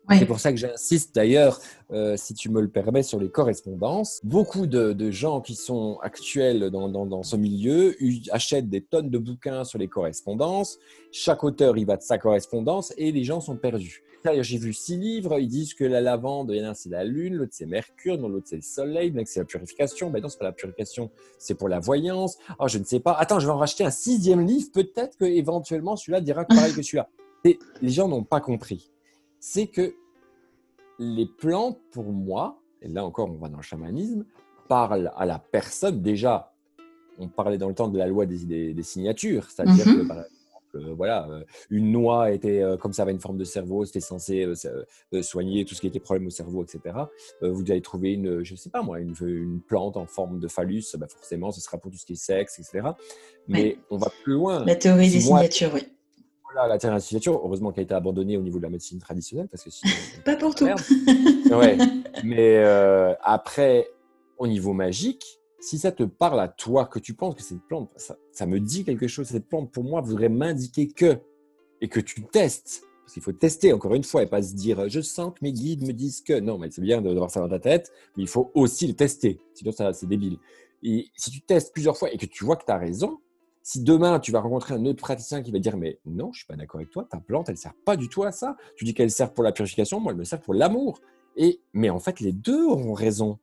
C'est 0.09 0.25
pour 0.25 0.39
ça 0.39 0.51
que 0.51 0.57
j'insiste 0.57 1.13
d'ailleurs, 1.13 1.59
euh, 1.91 2.15
si 2.15 2.33
tu 2.33 2.49
me 2.49 2.61
le 2.61 2.69
permets, 2.69 3.03
sur 3.03 3.19
les 3.19 3.29
correspondances. 3.29 4.21
Beaucoup 4.23 4.65
de, 4.65 5.11
gens 5.11 5.41
qui 5.41 5.55
sont 5.55 5.97
actuels 6.01 6.69
dans, 6.69 6.87
dans, 6.87 7.23
ce 7.23 7.35
milieu 7.35 7.95
achètent 8.31 8.69
des 8.69 8.81
tonnes 8.81 9.09
de 9.09 9.17
bouquins 9.17 9.63
sur 9.63 9.79
les 9.79 9.87
correspondances. 9.87 10.79
Chaque 11.11 11.43
auteur 11.43 11.77
y 11.77 11.85
va 11.85 11.97
de 11.97 12.01
sa 12.01 12.17
correspondance 12.17 12.93
et 12.97 13.11
les 13.11 13.23
gens 13.23 13.41
sont 13.41 13.55
perdus. 13.55 14.03
J'ai 14.41 14.57
vu 14.57 14.73
six 14.73 14.97
livres, 14.97 15.39
ils 15.39 15.47
disent 15.47 15.73
que 15.73 15.85
la 15.85 16.01
lavande, 16.01 16.51
il 16.51 16.57
y 16.57 16.65
en 16.65 16.71
a 16.71 16.73
c'est 16.73 16.89
la 16.89 17.03
lune, 17.03 17.35
l'autre 17.35 17.53
c'est 17.53 17.65
Mercure, 17.65 18.17
l'autre 18.17 18.47
c'est 18.49 18.57
le 18.57 18.61
soleil, 18.61 19.11
l'autre 19.11 19.29
c'est 19.29 19.39
la 19.39 19.45
purification. 19.45 20.09
Ben 20.09 20.21
non, 20.21 20.27
c'est 20.27 20.39
pas 20.39 20.45
la 20.45 20.51
purification, 20.51 21.09
c'est 21.37 21.55
pour 21.55 21.69
la 21.69 21.79
voyance. 21.79 22.37
Ah, 22.59 22.67
je 22.67 22.77
ne 22.77 22.83
sais 22.83 22.99
pas. 22.99 23.13
Attends, 23.13 23.39
je 23.39 23.45
vais 23.45 23.53
en 23.53 23.57
racheter 23.57 23.85
un 23.85 23.91
sixième 23.91 24.45
livre, 24.45 24.69
peut-être 24.73 25.17
que 25.17 25.25
éventuellement 25.25 25.95
celui-là 25.95 26.21
dira 26.21 26.43
pareil 26.45 26.73
que 26.73 26.81
celui-là. 26.81 27.09
Et 27.45 27.57
les 27.81 27.91
gens 27.91 28.07
n'ont 28.07 28.23
pas 28.23 28.41
compris 28.41 28.91
c'est 29.39 29.67
que 29.67 29.93
les 30.99 31.25
plantes, 31.25 31.79
pour 31.91 32.11
moi, 32.11 32.59
et 32.81 32.87
là 32.87 33.05
encore 33.05 33.29
on 33.29 33.37
va 33.37 33.49
dans 33.49 33.57
le 33.57 33.63
chamanisme, 33.63 34.25
parlent 34.67 35.11
à 35.15 35.25
la 35.25 35.39
personne. 35.39 36.01
Déjà, 36.01 36.53
on 37.19 37.27
parlait 37.27 37.57
dans 37.57 37.69
le 37.69 37.75
temps 37.75 37.87
de 37.87 37.97
la 37.97 38.07
loi 38.07 38.25
des, 38.25 38.83
signatures, 38.83 39.49
c'est-à-dire 39.49 39.85
que 39.85 40.01
mhm. 40.01 40.07
par 40.07 40.17
exemple, 40.17 40.33
euh, 40.75 40.93
voilà, 40.93 41.27
euh, 41.29 41.43
une 41.69 41.91
noix 41.91 42.31
était, 42.31 42.61
euh, 42.61 42.77
comme 42.77 42.93
ça 42.93 43.03
avait 43.03 43.11
une 43.11 43.19
forme 43.19 43.37
de 43.37 43.43
cerveau, 43.43 43.85
c'était 43.85 43.99
censé 43.99 44.45
soigner 45.21 45.65
tout 45.65 45.73
ce 45.73 45.81
qui 45.81 45.87
était 45.87 45.99
problème 45.99 46.27
au 46.27 46.31
cerveau, 46.31 46.63
etc. 46.63 46.95
vous 47.41 47.63
allez 47.69 47.81
trouver 47.81 48.13
une, 48.13 48.43
je 48.43 48.55
sais 48.55 48.69
pas 48.69 48.81
moi, 48.81 48.99
une, 48.99 49.61
plante 49.67 49.97
en 49.97 50.05
forme 50.05 50.39
de 50.39 50.47
phallus, 50.47 50.83
bah 50.97 51.07
forcément, 51.07 51.51
ce 51.51 51.61
sera 51.61 51.77
pour 51.77 51.91
tout 51.91 51.97
ce 51.97 52.05
qui 52.05 52.13
est 52.13 52.15
sexe, 52.15 52.59
etc. 52.59 52.89
Mais 53.47 53.79
on 53.89 53.97
va 53.97 54.11
plus 54.23 54.33
loin. 54.33 54.63
La 54.65 54.75
théorie 54.75 55.09
des 55.09 55.21
signatures, 55.21 55.71
oui 55.73 55.81
la 56.55 56.77
terre 56.77 56.97
heureusement 57.27 57.71
qu'elle 57.71 57.81
a 57.81 57.85
été 57.85 57.93
abandonnée 57.93 58.37
au 58.37 58.41
niveau 58.41 58.57
de 58.57 58.63
la 58.63 58.69
médecine 58.69 58.99
traditionnelle, 58.99 59.47
parce 59.47 59.63
que 59.63 59.69
sinon, 59.69 59.93
Pas 60.25 60.35
pour 60.35 60.55
tout. 60.55 60.65
ouais. 60.65 61.77
Mais 62.23 62.57
euh, 62.57 63.13
après, 63.21 63.87
au 64.37 64.47
niveau 64.47 64.73
magique, 64.73 65.23
si 65.59 65.77
ça 65.77 65.91
te 65.91 66.03
parle 66.03 66.39
à 66.39 66.47
toi, 66.47 66.85
que 66.85 66.99
tu 66.99 67.13
penses 67.13 67.35
que 67.35 67.41
cette 67.41 67.61
plante, 67.67 67.91
ça, 67.97 68.45
me 68.45 68.59
dit 68.59 68.83
quelque 68.83 69.07
chose, 69.07 69.27
cette 69.27 69.47
plante, 69.47 69.71
pour 69.71 69.83
moi, 69.83 70.01
voudrait 70.01 70.29
m'indiquer 70.29 70.87
que, 70.87 71.17
et 71.81 71.89
que 71.89 71.99
tu 71.99 72.23
testes, 72.23 72.83
parce 73.01 73.13
qu'il 73.13 73.23
faut 73.23 73.31
tester 73.31 73.71
encore 73.71 73.95
une 73.95 74.03
fois 74.03 74.23
et 74.23 74.27
pas 74.27 74.41
se 74.41 74.53
dire 74.53 74.89
je 74.89 74.99
sens 74.99 75.31
que 75.33 75.39
mes 75.41 75.53
guides 75.53 75.87
me 75.87 75.93
disent 75.93 76.21
que. 76.21 76.39
Non, 76.39 76.57
mais 76.57 76.69
c'est 76.71 76.81
bien 76.81 77.01
d'avoir 77.01 77.31
ça 77.31 77.39
dans 77.39 77.47
ta 77.47 77.59
tête, 77.59 77.91
mais 78.17 78.23
il 78.23 78.29
faut 78.29 78.51
aussi 78.53 78.85
le 78.85 78.95
tester. 78.95 79.39
Sinon, 79.53 79.71
ça, 79.71 79.93
c'est 79.93 80.07
débile. 80.07 80.37
Et 80.83 81.07
si 81.15 81.31
tu 81.31 81.41
testes 81.41 81.73
plusieurs 81.73 81.97
fois 81.97 82.11
et 82.11 82.17
que 82.17 82.25
tu 82.25 82.43
vois 82.43 82.57
que 82.57 82.65
tu 82.65 82.71
as 82.71 82.77
raison, 82.77 83.17
si 83.67 83.83
demain, 83.83 84.21
tu 84.21 84.31
vas 84.31 84.39
rencontrer 84.39 84.75
un 84.75 84.85
autre 84.85 85.01
praticien 85.01 85.43
qui 85.43 85.51
va 85.51 85.59
dire 85.59 85.75
Mais 85.75 85.99
non, 86.05 86.31
je 86.31 86.37
suis 86.37 86.47
pas 86.47 86.55
d'accord 86.55 86.79
avec 86.79 86.89
toi, 86.89 87.03
ta 87.03 87.17
plante, 87.17 87.49
elle 87.49 87.55
ne 87.55 87.59
sert 87.59 87.73
pas 87.83 87.97
du 87.97 88.07
tout 88.07 88.23
à 88.23 88.31
ça. 88.31 88.55
Tu 88.77 88.85
dis 88.85 88.93
qu'elle 88.93 89.11
sert 89.11 89.33
pour 89.33 89.43
la 89.43 89.51
purification, 89.51 89.99
moi, 89.99 90.13
elle 90.13 90.17
me 90.17 90.23
sert 90.23 90.39
pour 90.39 90.53
l'amour. 90.53 91.01
Et, 91.35 91.59
mais 91.73 91.89
en 91.89 91.99
fait, 91.99 92.21
les 92.21 92.31
deux 92.31 92.63
auront 92.63 92.93
raison. 92.93 93.39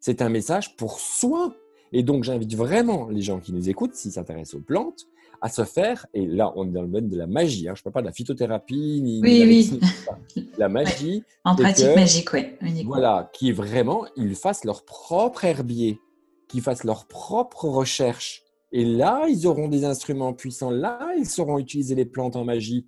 C'est 0.00 0.22
un 0.22 0.28
message 0.28 0.74
pour 0.74 0.98
soi. 0.98 1.54
Et 1.92 2.02
donc, 2.02 2.24
j'invite 2.24 2.56
vraiment 2.56 3.10
les 3.10 3.20
gens 3.20 3.38
qui 3.38 3.52
nous 3.52 3.68
écoutent, 3.68 3.94
s'ils 3.94 4.10
s'intéressent 4.10 4.56
aux 4.56 4.64
plantes, 4.64 5.06
à 5.40 5.48
se 5.48 5.62
faire, 5.62 6.06
et 6.14 6.26
là, 6.26 6.52
on 6.56 6.66
est 6.66 6.72
dans 6.72 6.82
le 6.82 6.88
domaine 6.88 7.08
de 7.08 7.16
la 7.16 7.28
magie, 7.28 7.68
hein, 7.68 7.74
je 7.76 7.82
ne 7.82 7.84
parle 7.84 7.94
pas 7.94 8.00
de 8.00 8.06
la 8.06 8.12
phytothérapie, 8.12 9.00
ni 9.04 9.20
oui, 9.22 9.44
oui. 9.46 10.42
la 10.58 10.68
magie. 10.68 11.22
En 11.44 11.54
pratique 11.54 11.94
magique, 11.94 12.32
oui. 12.32 12.56
Voilà, 12.84 13.30
qui 13.32 13.52
vraiment, 13.52 14.04
ils 14.16 14.34
fassent 14.34 14.64
leur 14.64 14.84
propre 14.84 15.44
herbier, 15.44 16.00
qu'ils 16.48 16.60
fassent 16.60 16.82
leur 16.82 17.06
propre 17.06 17.66
recherche, 17.66 18.42
et 18.72 18.84
là, 18.84 19.26
ils 19.28 19.46
auront 19.46 19.68
des 19.68 19.84
instruments 19.84 20.34
puissants. 20.34 20.70
Là, 20.70 21.12
ils 21.16 21.26
sauront 21.26 21.58
utiliser 21.58 21.94
les 21.94 22.04
plantes 22.04 22.36
en 22.36 22.44
magie. 22.44 22.86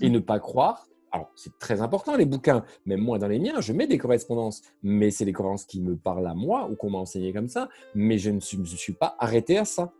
Et 0.00 0.08
mhm. 0.08 0.14
ne 0.14 0.18
pas 0.18 0.38
croire. 0.38 0.86
Alors, 1.12 1.30
c'est 1.34 1.58
très 1.58 1.80
important, 1.80 2.16
les 2.16 2.24
bouquins. 2.24 2.64
Même 2.86 3.00
moi, 3.00 3.18
dans 3.18 3.26
les 3.26 3.40
miens, 3.40 3.60
je 3.60 3.72
mets 3.72 3.86
des 3.86 3.98
correspondances. 3.98 4.62
Mais 4.82 5.10
c'est 5.10 5.24
des 5.24 5.32
correspondances 5.32 5.66
qui 5.66 5.80
me 5.80 5.96
parlent 5.96 6.26
à 6.26 6.34
moi 6.34 6.68
ou 6.70 6.76
qu'on 6.76 6.90
m'a 6.90 6.98
enseigné 6.98 7.32
comme 7.32 7.48
ça. 7.48 7.68
Mais 7.94 8.16
je 8.16 8.30
ne 8.30 8.40
suis, 8.40 8.92
pas 8.92 9.16
arrêté 9.18 9.58
à 9.58 9.64
ça. 9.64 9.92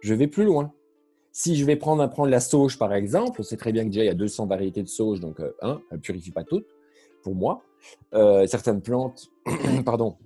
Je 0.00 0.14
vais 0.14 0.26
plus 0.26 0.44
loin. 0.44 0.72
Si 1.30 1.56
je 1.56 1.64
vais 1.64 1.76
prendre, 1.76 2.26
la 2.26 2.40
sauge, 2.40 2.78
par 2.78 2.94
exemple, 2.94 3.40
on 3.40 3.42
sait 3.42 3.56
très 3.56 3.72
bien 3.72 3.84
que 3.84 3.88
déjà, 3.88 4.04
il 4.04 4.06
y 4.06 4.10
a 4.10 4.14
200 4.14 4.46
variétés 4.46 4.82
de 4.82 4.88
sauge. 4.88 5.20
Donc, 5.20 5.40
euh, 5.40 5.52
un, 5.62 5.80
elle 5.90 5.98
ne 5.98 6.02
purifie 6.02 6.30
pas 6.30 6.44
toutes, 6.44 6.66
pour 7.22 7.34
moi. 7.34 7.62
Euh, 8.14 8.46
certaines 8.46 8.80
plantes, 8.80 9.30
pardon, 9.84 10.16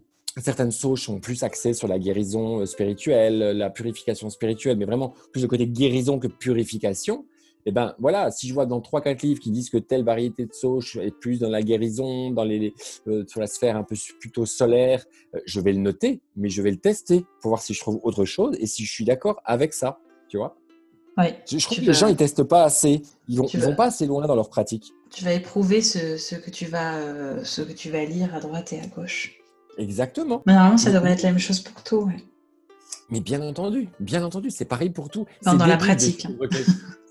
Certaines 0.42 0.70
sauges 0.70 1.02
sont 1.02 1.20
plus 1.20 1.42
axées 1.42 1.74
sur 1.74 1.88
la 1.88 1.98
guérison 1.98 2.60
euh, 2.60 2.66
spirituelle, 2.66 3.38
la 3.38 3.70
purification 3.70 4.30
spirituelle, 4.30 4.76
mais 4.76 4.84
vraiment 4.84 5.14
plus 5.32 5.42
le 5.42 5.48
côté 5.48 5.66
guérison 5.66 6.18
que 6.18 6.28
purification. 6.28 7.24
Et 7.66 7.70
eh 7.70 7.72
ben 7.72 7.94
voilà, 7.98 8.30
si 8.30 8.48
je 8.48 8.54
vois 8.54 8.64
dans 8.64 8.80
trois 8.80 9.02
quatre 9.02 9.22
livres 9.22 9.40
qui 9.40 9.50
disent 9.50 9.68
que 9.68 9.76
telle 9.76 10.04
variété 10.04 10.46
de 10.46 10.52
sauge 10.54 10.96
est 11.02 11.10
plus 11.10 11.38
dans 11.40 11.50
la 11.50 11.60
guérison, 11.60 12.30
dans 12.30 12.44
les 12.44 12.72
euh, 13.08 13.24
sur 13.26 13.40
la 13.40 13.46
sphère 13.46 13.76
un 13.76 13.82
peu 13.82 13.96
plutôt 14.20 14.46
solaire, 14.46 15.04
euh, 15.34 15.40
je 15.44 15.60
vais 15.60 15.72
le 15.72 15.80
noter, 15.80 16.20
mais 16.36 16.48
je 16.48 16.62
vais 16.62 16.70
le 16.70 16.78
tester 16.78 17.26
pour 17.42 17.50
voir 17.50 17.60
si 17.60 17.74
je 17.74 17.80
trouve 17.80 17.98
autre 18.04 18.24
chose 18.24 18.56
et 18.60 18.66
si 18.66 18.84
je 18.84 18.90
suis 18.90 19.04
d'accord 19.04 19.42
avec 19.44 19.74
ça, 19.74 19.98
tu 20.28 20.38
vois. 20.38 20.56
Je, 21.50 21.62
trouve 21.64 21.78
que 21.78 21.84
les 21.84 21.92
gens 21.92 22.06
ils 22.06 22.16
testent 22.16 22.44
pas 22.44 22.62
assez, 22.62 23.02
ils 23.26 23.38
vont, 23.38 23.46
vont 23.52 23.74
pas 23.74 23.86
assez 23.86 24.06
loin 24.06 24.24
dans 24.26 24.36
leur 24.36 24.48
pratique. 24.48 24.92
Tu 25.10 25.24
vas 25.24 25.34
éprouver 25.34 25.82
ce, 25.82 26.16
ce 26.16 26.36
que 26.36 26.48
tu 26.48 26.66
vas 26.66 27.44
ce 27.44 27.60
que 27.60 27.72
tu 27.72 27.90
vas 27.90 28.04
lire 28.04 28.32
à 28.34 28.40
droite 28.40 28.72
et 28.72 28.78
à 28.78 28.86
gauche. 28.86 29.37
Exactement. 29.78 30.42
Mais 30.46 30.52
normalement, 30.52 30.78
ça 30.78 30.92
devrait 30.92 31.12
être 31.12 31.22
la 31.22 31.30
même 31.30 31.38
chose 31.38 31.60
pour 31.60 31.82
tout. 31.82 32.10
Mais 33.10 33.20
bien 33.20 33.40
entendu, 33.40 33.88
bien 34.00 34.22
entendu, 34.22 34.50
c'est 34.50 34.66
pareil 34.66 34.90
pour 34.90 35.08
tout. 35.08 35.26
dans 35.42 35.54
la 35.66 35.76
pratique. 35.76 36.26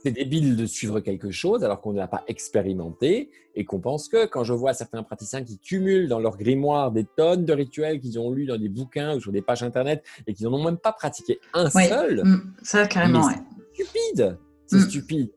C'est 0.03 0.11
débile 0.11 0.55
de 0.55 0.67
suivre 0.67 0.99
quelque 0.99 1.31
chose 1.31 1.63
alors 1.63 1.81
qu'on 1.81 1.91
ne 1.91 1.97
l'a 1.97 2.07
pas 2.07 2.23
expérimenté 2.27 3.31
et 3.55 3.65
qu'on 3.65 3.79
pense 3.79 4.07
que 4.07 4.27
quand 4.27 4.43
je 4.43 4.53
vois 4.53 4.73
certains 4.73 5.01
praticiens 5.01 5.43
qui 5.43 5.57
cumulent 5.57 6.07
dans 6.07 6.19
leur 6.19 6.37
grimoire 6.37 6.91
des 6.91 7.03
tonnes 7.03 7.45
de 7.45 7.51
rituels 7.51 7.99
qu'ils 7.99 8.19
ont 8.19 8.31
lus 8.31 8.45
dans 8.45 8.57
des 8.57 8.69
bouquins 8.69 9.15
ou 9.15 9.19
sur 9.19 9.31
des 9.31 9.41
pages 9.41 9.63
internet 9.63 10.05
et 10.27 10.35
qu'ils 10.35 10.45
n'en 10.45 10.53
ont 10.53 10.63
même 10.63 10.77
pas 10.77 10.93
pratiqué 10.93 11.39
un 11.53 11.69
seul. 11.71 12.23
Mm. 12.23 12.53
ça, 12.61 12.87
carrément, 12.87 13.27
C'est 13.27 13.83
stupide. 13.83 14.37
C'est 14.67 14.77
mm. 14.77 14.81
stupide 14.81 15.31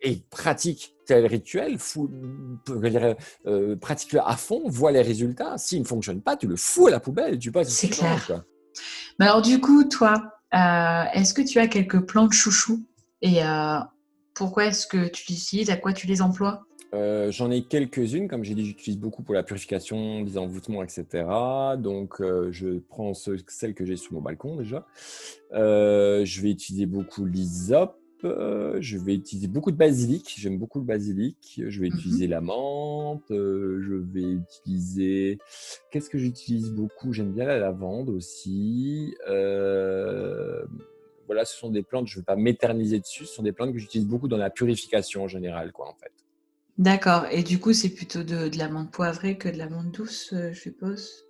et 0.00 0.22
pratique 0.28 0.94
tel 1.08 1.26
rituel, 1.26 1.78
fou, 1.78 2.10
euh, 3.46 3.76
pratique-le 3.76 4.20
à 4.20 4.36
fond, 4.36 4.62
vois 4.66 4.92
les 4.92 5.00
résultats. 5.00 5.56
S'il 5.56 5.80
ne 5.80 5.86
fonctionne 5.86 6.20
pas, 6.20 6.36
tu 6.36 6.46
le 6.46 6.54
fous 6.54 6.86
à 6.86 6.90
la 6.90 7.00
poubelle, 7.00 7.38
tu 7.38 7.50
passes. 7.50 7.70
C'est 7.70 7.88
clair. 7.88 8.44
Mais 9.18 9.24
alors 9.24 9.42
du 9.42 9.58
coup, 9.58 9.84
toi, 9.84 10.34
euh, 10.54 11.04
est-ce 11.14 11.32
que 11.32 11.40
tu 11.40 11.58
as 11.58 11.66
quelques 11.66 12.00
plantes 12.00 12.32
chouchou 12.32 12.84
et 13.22 13.42
euh, 13.42 13.78
pourquoi 14.34 14.66
est-ce 14.66 14.86
que 14.86 15.08
tu 15.08 15.24
les 15.30 15.36
utilises 15.36 15.70
À 15.70 15.76
quoi 15.76 15.92
tu 15.92 16.06
les 16.06 16.22
emploies? 16.22 16.62
J'en 16.92 17.50
ai 17.50 17.64
quelques-unes, 17.64 18.28
comme 18.28 18.44
j'ai 18.44 18.54
dit, 18.54 18.64
j'utilise 18.64 18.98
beaucoup 18.98 19.22
pour 19.22 19.34
la 19.34 19.42
purification, 19.42 20.22
des 20.22 20.38
envoûtements, 20.38 20.82
etc. 20.82 21.26
Donc, 21.78 22.16
je 22.20 22.78
prends 22.78 23.12
celles 23.14 23.74
que 23.74 23.84
j'ai 23.84 23.96
sous 23.96 24.14
mon 24.14 24.22
balcon 24.22 24.56
déjà. 24.56 24.86
je 25.52 26.40
vais 26.40 26.50
utiliser 26.50 26.86
beaucoup 26.86 27.26
l'isop, 27.26 27.98
euh, 28.24 28.78
je 28.80 28.98
vais 28.98 29.14
utiliser 29.14 29.48
beaucoup 29.48 29.70
de 29.70 29.76
basilic. 29.76 30.34
J'aime 30.38 30.58
beaucoup 30.58 30.78
le 30.78 30.84
basilic. 30.84 31.60
Je 31.66 31.80
vais 31.80 31.88
mmh 31.88 31.94
utiliser 31.94 32.26
la 32.26 32.40
menthe. 32.40 33.30
Euh, 33.30 33.80
je 33.82 33.94
vais 33.94 34.22
utiliser. 34.22 35.38
Qu'est-ce 35.90 36.10
que 36.10 36.18
j'utilise 36.18 36.70
beaucoup? 36.70 37.12
J'aime 37.12 37.32
bien 37.32 37.44
la 37.44 37.58
lavande 37.58 38.08
aussi. 38.08 39.14
Euh, 39.28 40.64
voilà, 41.26 41.44
ce 41.44 41.56
sont 41.56 41.70
des 41.70 41.82
plantes. 41.82 42.06
Je 42.08 42.16
ne 42.16 42.20
vais 42.22 42.24
pas 42.24 42.36
m'éterniser 42.36 42.98
dessus. 42.98 43.26
Ce 43.26 43.34
sont 43.34 43.42
des 43.42 43.52
plantes 43.52 43.72
que 43.72 43.78
j'utilise 43.78 44.06
beaucoup 44.06 44.28
dans 44.28 44.38
la 44.38 44.50
purification 44.50 45.24
en 45.24 45.28
général, 45.28 45.72
quoi, 45.72 45.88
en 45.88 45.94
fait. 45.94 46.12
D'accord. 46.78 47.26
Et 47.30 47.42
du 47.42 47.58
coup, 47.58 47.72
c'est 47.72 47.90
plutôt 47.90 48.22
de, 48.22 48.48
de 48.48 48.58
la 48.58 48.68
menthe 48.68 48.90
poivrée 48.90 49.36
que 49.36 49.48
de 49.48 49.58
la 49.58 49.68
menthe 49.68 49.92
douce, 49.92 50.32
je 50.32 50.54
suppose? 50.54 51.27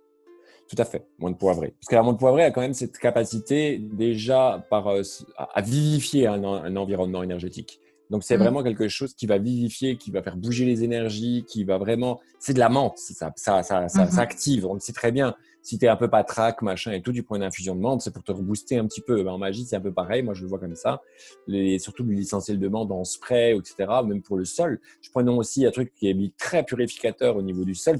Tout 0.69 0.79
à 0.79 0.85
fait, 0.85 1.07
de 1.19 1.33
poivrée. 1.33 1.73
Parce 1.79 1.87
que 1.89 1.95
la 1.95 2.03
menthe 2.03 2.19
poivrée 2.19 2.43
a 2.43 2.51
quand 2.51 2.61
même 2.61 2.75
cette 2.75 2.97
capacité 2.99 3.79
déjà 3.79 4.65
par, 4.69 4.87
euh, 4.87 5.01
à 5.37 5.61
vivifier 5.61 6.27
un, 6.27 6.75
environnement 6.75 7.23
énergétique. 7.23 7.79
Donc 8.11 8.23
c'est 8.23 8.37
mmh. 8.37 8.41
vraiment 8.41 8.63
quelque 8.63 8.87
chose 8.87 9.13
qui 9.13 9.25
va 9.25 9.37
vivifier, 9.37 9.97
qui 9.97 10.11
va 10.11 10.21
faire 10.21 10.37
bouger 10.37 10.65
les 10.65 10.83
énergies, 10.83 11.43
qui 11.47 11.63
va 11.63 11.77
vraiment... 11.77 12.19
C'est 12.39 12.53
de 12.53 12.59
la 12.59 12.69
menthe, 12.69 12.97
ça, 12.97 13.31
ça, 13.35 13.63
ça, 13.63 13.87
ça, 13.89 14.05
ça 14.05 14.05
mmh 14.05 14.19
active, 14.19 14.65
on 14.65 14.75
le 14.75 14.79
sait 14.79 14.93
très 14.93 15.11
bien 15.11 15.35
si 15.61 15.77
tu 15.77 15.85
es 15.85 15.87
un 15.87 15.95
peu 15.95 16.09
patraque, 16.09 16.61
machin 16.61 16.91
et 16.91 17.01
tout, 17.01 17.11
du 17.11 17.23
point 17.23 17.39
d'infusion 17.39 17.75
de 17.75 17.81
menthe, 17.81 18.01
c'est 18.01 18.13
pour 18.13 18.23
te 18.23 18.31
rebooster 18.31 18.77
un 18.77 18.85
petit 18.85 19.01
peu. 19.01 19.23
Ben, 19.23 19.31
en 19.31 19.37
magie, 19.37 19.65
c'est 19.65 19.75
un 19.75 19.81
peu 19.81 19.93
pareil. 19.93 20.23
Moi, 20.23 20.33
je 20.33 20.41
le 20.41 20.47
vois 20.47 20.59
comme 20.59 20.75
ça. 20.75 21.01
Les, 21.47 21.79
surtout 21.79 22.03
l'huile 22.03 22.21
essentielle 22.21 22.59
de 22.59 22.67
menthe 22.67 22.91
en 22.91 23.03
spray, 23.03 23.55
etc. 23.57 23.89
Même 24.05 24.21
pour 24.21 24.37
le 24.37 24.45
sol. 24.45 24.79
Je 25.01 25.09
prends 25.09 25.25
aussi 25.37 25.65
un 25.65 25.71
truc 25.71 25.93
qui 25.95 26.09
est 26.09 26.37
très 26.37 26.63
purificateur 26.63 27.35
au 27.35 27.41
niveau 27.41 27.65
du 27.65 27.75
sol. 27.75 27.97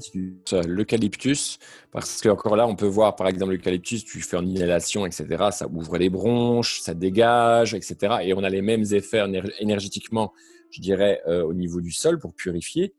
L'eucalyptus, 0.66 1.58
parce 1.90 2.20
que 2.20 2.28
encore 2.28 2.56
là, 2.56 2.66
on 2.66 2.76
peut 2.76 2.86
voir, 2.86 3.16
par 3.16 3.28
exemple, 3.28 3.52
l'eucalyptus, 3.52 4.04
tu 4.04 4.20
fais 4.20 4.36
en 4.36 4.46
inhalation, 4.46 5.06
etc. 5.06 5.48
Ça 5.52 5.68
ouvre 5.68 5.98
les 5.98 6.10
bronches, 6.10 6.80
ça 6.80 6.94
dégage, 6.94 7.74
etc. 7.74 8.16
Et 8.22 8.34
on 8.34 8.42
a 8.42 8.48
les 8.48 8.62
mêmes 8.62 8.84
effets 8.92 9.24
énergétiquement 9.58 10.32
je 10.72 10.80
dirais, 10.80 11.20
au 11.26 11.52
niveau 11.52 11.80
du 11.80 11.90
sol 11.90 12.20
pour 12.20 12.32
purifier. 12.32 12.94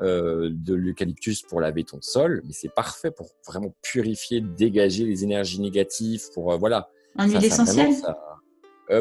De 0.00 0.74
l'eucalyptus 0.74 1.42
pour 1.42 1.60
laver 1.60 1.84
ton 1.84 2.00
sol, 2.00 2.42
mais 2.44 2.52
c'est 2.52 2.72
parfait 2.72 3.10
pour 3.10 3.30
vraiment 3.46 3.74
purifier, 3.82 4.40
dégager 4.40 5.04
les 5.04 5.24
énergies 5.24 5.60
négatives, 5.60 6.24
pour 6.34 6.58
voilà. 6.58 6.88
Un 7.16 7.28
huile 7.28 7.44
essentielle? 7.44 7.90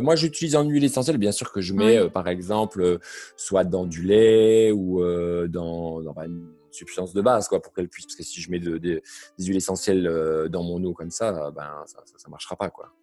moi, 0.01 0.15
j'utilise 0.15 0.55
en 0.55 0.63
huile 0.63 0.83
essentielle, 0.83 1.17
bien 1.17 1.31
sûr 1.31 1.51
que 1.51 1.59
je 1.59 1.73
mets, 1.73 2.09
par 2.09 2.27
exemple, 2.27 2.99
soit 3.35 3.63
dans 3.63 3.85
du 3.85 4.03
lait 4.03 4.71
ou 4.71 5.01
dans, 5.47 6.01
dans 6.01 6.15
une 6.23 6.47
substance 6.71 7.13
de 7.13 7.21
base, 7.21 7.47
quoi, 7.47 7.61
pour 7.61 7.73
qu'elle 7.73 7.89
puisse. 7.89 8.05
Parce 8.05 8.15
que 8.15 8.23
si 8.23 8.41
je 8.41 8.51
mets 8.51 8.59
des 8.59 9.01
huiles 9.39 9.57
essentielles 9.57 10.49
dans 10.49 10.63
mon 10.63 10.83
eau 10.83 10.93
comme 10.93 11.11
ça, 11.11 11.51
ben 11.51 11.83
ça, 11.85 11.99
ça, 12.05 12.29
marchera 12.29 12.55
pas, 12.55 12.69
quoi. 12.69 12.93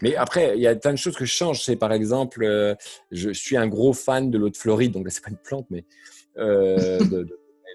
Mais 0.00 0.14
après, 0.14 0.56
il 0.56 0.62
y 0.62 0.66
a 0.66 0.76
plein 0.76 0.92
de 0.92 0.98
choses 0.98 1.16
que 1.16 1.24
je 1.24 1.32
change. 1.32 1.64
C'est 1.64 1.76
par 1.76 1.92
exemple, 1.92 2.76
je 3.10 3.30
suis 3.30 3.56
un 3.56 3.66
gros 3.66 3.92
fan 3.92 4.30
de 4.30 4.38
l'eau 4.38 4.50
de 4.50 4.56
Floride, 4.56 4.92
donc 4.92 5.04
là, 5.04 5.10
c'est 5.10 5.24
pas 5.24 5.30
une 5.30 5.38
plante, 5.38 5.66
mais 5.70 5.84
de, 6.38 7.26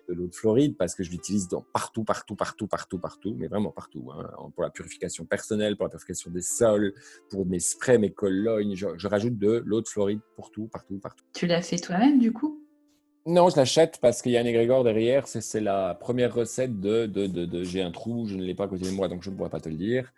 de 0.07 0.13
l'eau 0.13 0.27
de 0.27 0.35
Floride 0.35 0.75
parce 0.77 0.95
que 0.95 1.03
je 1.03 1.11
l'utilise 1.11 1.47
dans 1.47 1.61
partout, 1.73 2.03
partout, 2.03 2.35
partout, 2.35 2.67
partout, 2.67 2.99
partout, 2.99 3.35
mais 3.37 3.47
vraiment 3.47 3.71
partout. 3.71 4.09
Hein. 4.11 4.29
Pour 4.53 4.63
la 4.63 4.69
purification 4.69 5.25
personnelle, 5.25 5.77
pour 5.77 5.85
la 5.85 5.89
purification 5.89 6.31
des 6.31 6.41
sols, 6.41 6.93
pour 7.29 7.45
mes 7.45 7.59
sprays, 7.59 7.97
mes 7.97 8.11
colognes, 8.11 8.75
je, 8.75 9.07
rajoute 9.07 9.37
de 9.37 9.63
l'eau 9.65 9.81
de 9.81 9.87
Floride 9.87 10.19
pour 10.35 10.51
tout, 10.51 10.67
partout, 10.67 10.99
partout. 10.99 11.23
Tu 11.33 11.47
l'as 11.47 11.61
fait 11.61 11.77
toi-même 11.77 12.19
du 12.19 12.31
coup? 12.31 12.62
Non, 13.25 13.49
je 13.49 13.55
l'achète 13.55 13.99
parce 14.01 14.21
qu'il 14.21 14.33
y 14.33 14.37
a 14.37 14.41
un 14.41 14.45
égrégore 14.45 14.83
derrière. 14.83 15.27
C'est 15.27 15.61
la 15.61 15.95
première 15.95 16.33
recette 16.33 16.81
de, 16.81 17.05
de, 17.05 17.25
de, 17.27 17.63
J'ai 17.63 17.81
un 17.81 17.91
trou, 17.91 18.27
je 18.27 18.35
ne 18.35 18.43
l'ai 18.43 18.53
pas 18.53 18.65
à 18.65 18.67
côté 18.67 18.83
de 18.83 18.91
moi, 18.91 19.07
donc 19.07 19.23
je 19.23 19.29
ne 19.29 19.35
pourrais 19.35 19.49
pas 19.49 19.61
te 19.61 19.69
le 19.69 19.75
dire, 19.75 20.11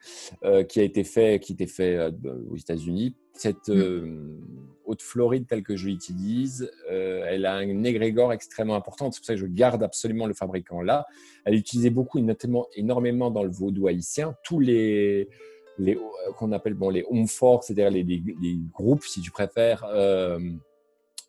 euh, 0.43 0.63
qui 0.63 0.79
a 0.79 0.83
été 0.83 1.03
fait, 1.03 1.39
qui 1.39 1.53
était 1.53 1.67
fait 1.67 1.95
euh, 1.97 2.11
aux 2.49 2.57
États-Unis. 2.57 3.15
Cette 3.33 3.67
mm. 3.67 3.73
euh, 3.73 4.39
haute 4.85 5.03
Floride 5.03 5.45
telle 5.45 5.61
que 5.61 5.75
je 5.75 5.87
l'utilise, 5.87 6.71
elle 6.89 7.45
a 7.45 7.53
un 7.55 7.83
égrégore 7.83 8.33
extrêmement 8.33 8.75
important. 8.75 9.11
C'est 9.11 9.19
pour 9.19 9.27
ça 9.27 9.33
que 9.35 9.39
je 9.39 9.45
garde 9.45 9.83
absolument 9.83 10.25
le 10.25 10.33
fabricant 10.33 10.81
là. 10.81 11.05
Elle 11.43 11.53
est 11.53 11.59
utilisée 11.59 11.91
beaucoup, 11.91 12.19
notamment 12.19 12.67
énormément 12.75 13.29
dans 13.29 13.43
le 13.43 13.51
vaudou 13.51 13.87
haïtien. 13.87 14.35
Tous 14.43 14.59
les 14.59 15.29
les 15.77 15.99
qu'on 16.37 16.53
appelle 16.53 16.73
bon 16.73 16.89
les 16.89 17.05
home 17.09 17.27
forts, 17.27 17.63
c'est-à-dire 17.63 17.91
les, 17.91 18.03
les, 18.03 18.23
les, 18.41 18.57
groupes, 18.73 19.03
si 19.03 19.21
tu 19.21 19.29
préfères 19.29 19.85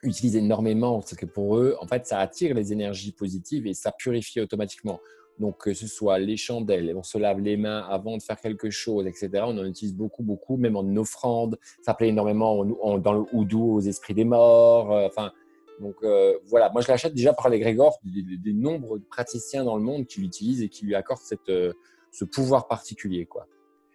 utilisent 0.03 0.37
énormément 0.37 1.01
parce 1.01 1.15
que 1.15 1.27
pour 1.27 1.57
eux, 1.57 1.77
en 1.81 1.87
fait, 1.87 2.07
ça 2.07 2.19
attire 2.19 2.55
les 2.55 2.73
énergies 2.73 3.13
positives 3.13 3.67
et 3.67 3.75
ça 3.75 3.93
purifie 3.93 4.41
automatiquement. 4.41 5.01
Donc, 5.39 5.59
que 5.59 5.75
ce 5.75 5.87
soit 5.87 6.19
les 6.19 6.37
chandelles, 6.37 6.95
on 6.97 7.03
se 7.03 7.19
lave 7.19 7.41
les 7.41 7.57
mains 7.57 7.81
avant 7.91 8.17
de 8.17 8.23
faire 8.23 8.41
quelque 8.41 8.71
chose, 8.71 9.07
etc. 9.07 9.31
On 9.47 9.59
en 9.59 9.67
utilise 9.67 9.95
beaucoup, 9.95 10.23
beaucoup, 10.23 10.57
même 10.57 10.77
en 10.77 10.97
offrande. 10.97 11.59
Ça 11.83 11.93
plaît 11.93 12.09
énormément 12.09 12.65
dans 12.65 13.13
le 13.13 13.25
houdou 13.33 13.75
aux 13.75 13.81
esprits 13.81 14.15
des 14.15 14.25
morts. 14.25 14.93
Euh, 14.93 15.07
enfin, 15.07 15.33
donc 15.81 15.97
euh, 16.03 16.39
voilà, 16.47 16.71
moi 16.71 16.81
je 16.81 16.89
l'achète 16.89 17.13
déjà 17.13 17.35
par 17.35 17.51
les 17.51 17.61
Grégor, 17.61 17.99
des, 18.03 18.53
nombres 18.55 18.99
de 18.99 19.05
praticiens 19.05 19.65
dans 19.65 19.77
le 19.77 19.83
monde 19.83 20.07
qui 20.07 20.21
l'utilisent 20.21 20.63
et 20.63 20.71
qui 20.71 20.87
lui 20.87 20.95
accordent 20.95 21.21
cette, 21.21 21.51
euh, 21.51 21.75
ce 22.13 22.25
pouvoir 22.25 22.67
particulier. 22.67 23.27
quoi. 23.27 23.47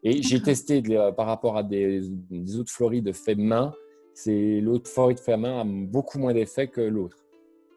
Et 0.03 0.21
j'ai 0.21 0.41
testé 0.41 0.83
par 1.15 1.25
rapport 1.25 1.57
à 1.57 1.63
des, 1.63 2.01
des 2.29 2.57
autres 2.57 2.71
florides 2.71 3.13
faits 3.13 3.37
main, 3.37 3.73
c'est 4.13 4.59
l'autre 4.61 4.89
forêt 4.89 5.13
de 5.13 5.19
Fermin 5.19 5.61
a 5.61 5.63
beaucoup 5.65 6.19
moins 6.19 6.33
d'effet 6.33 6.67
que 6.67 6.81
l'autre. 6.81 7.17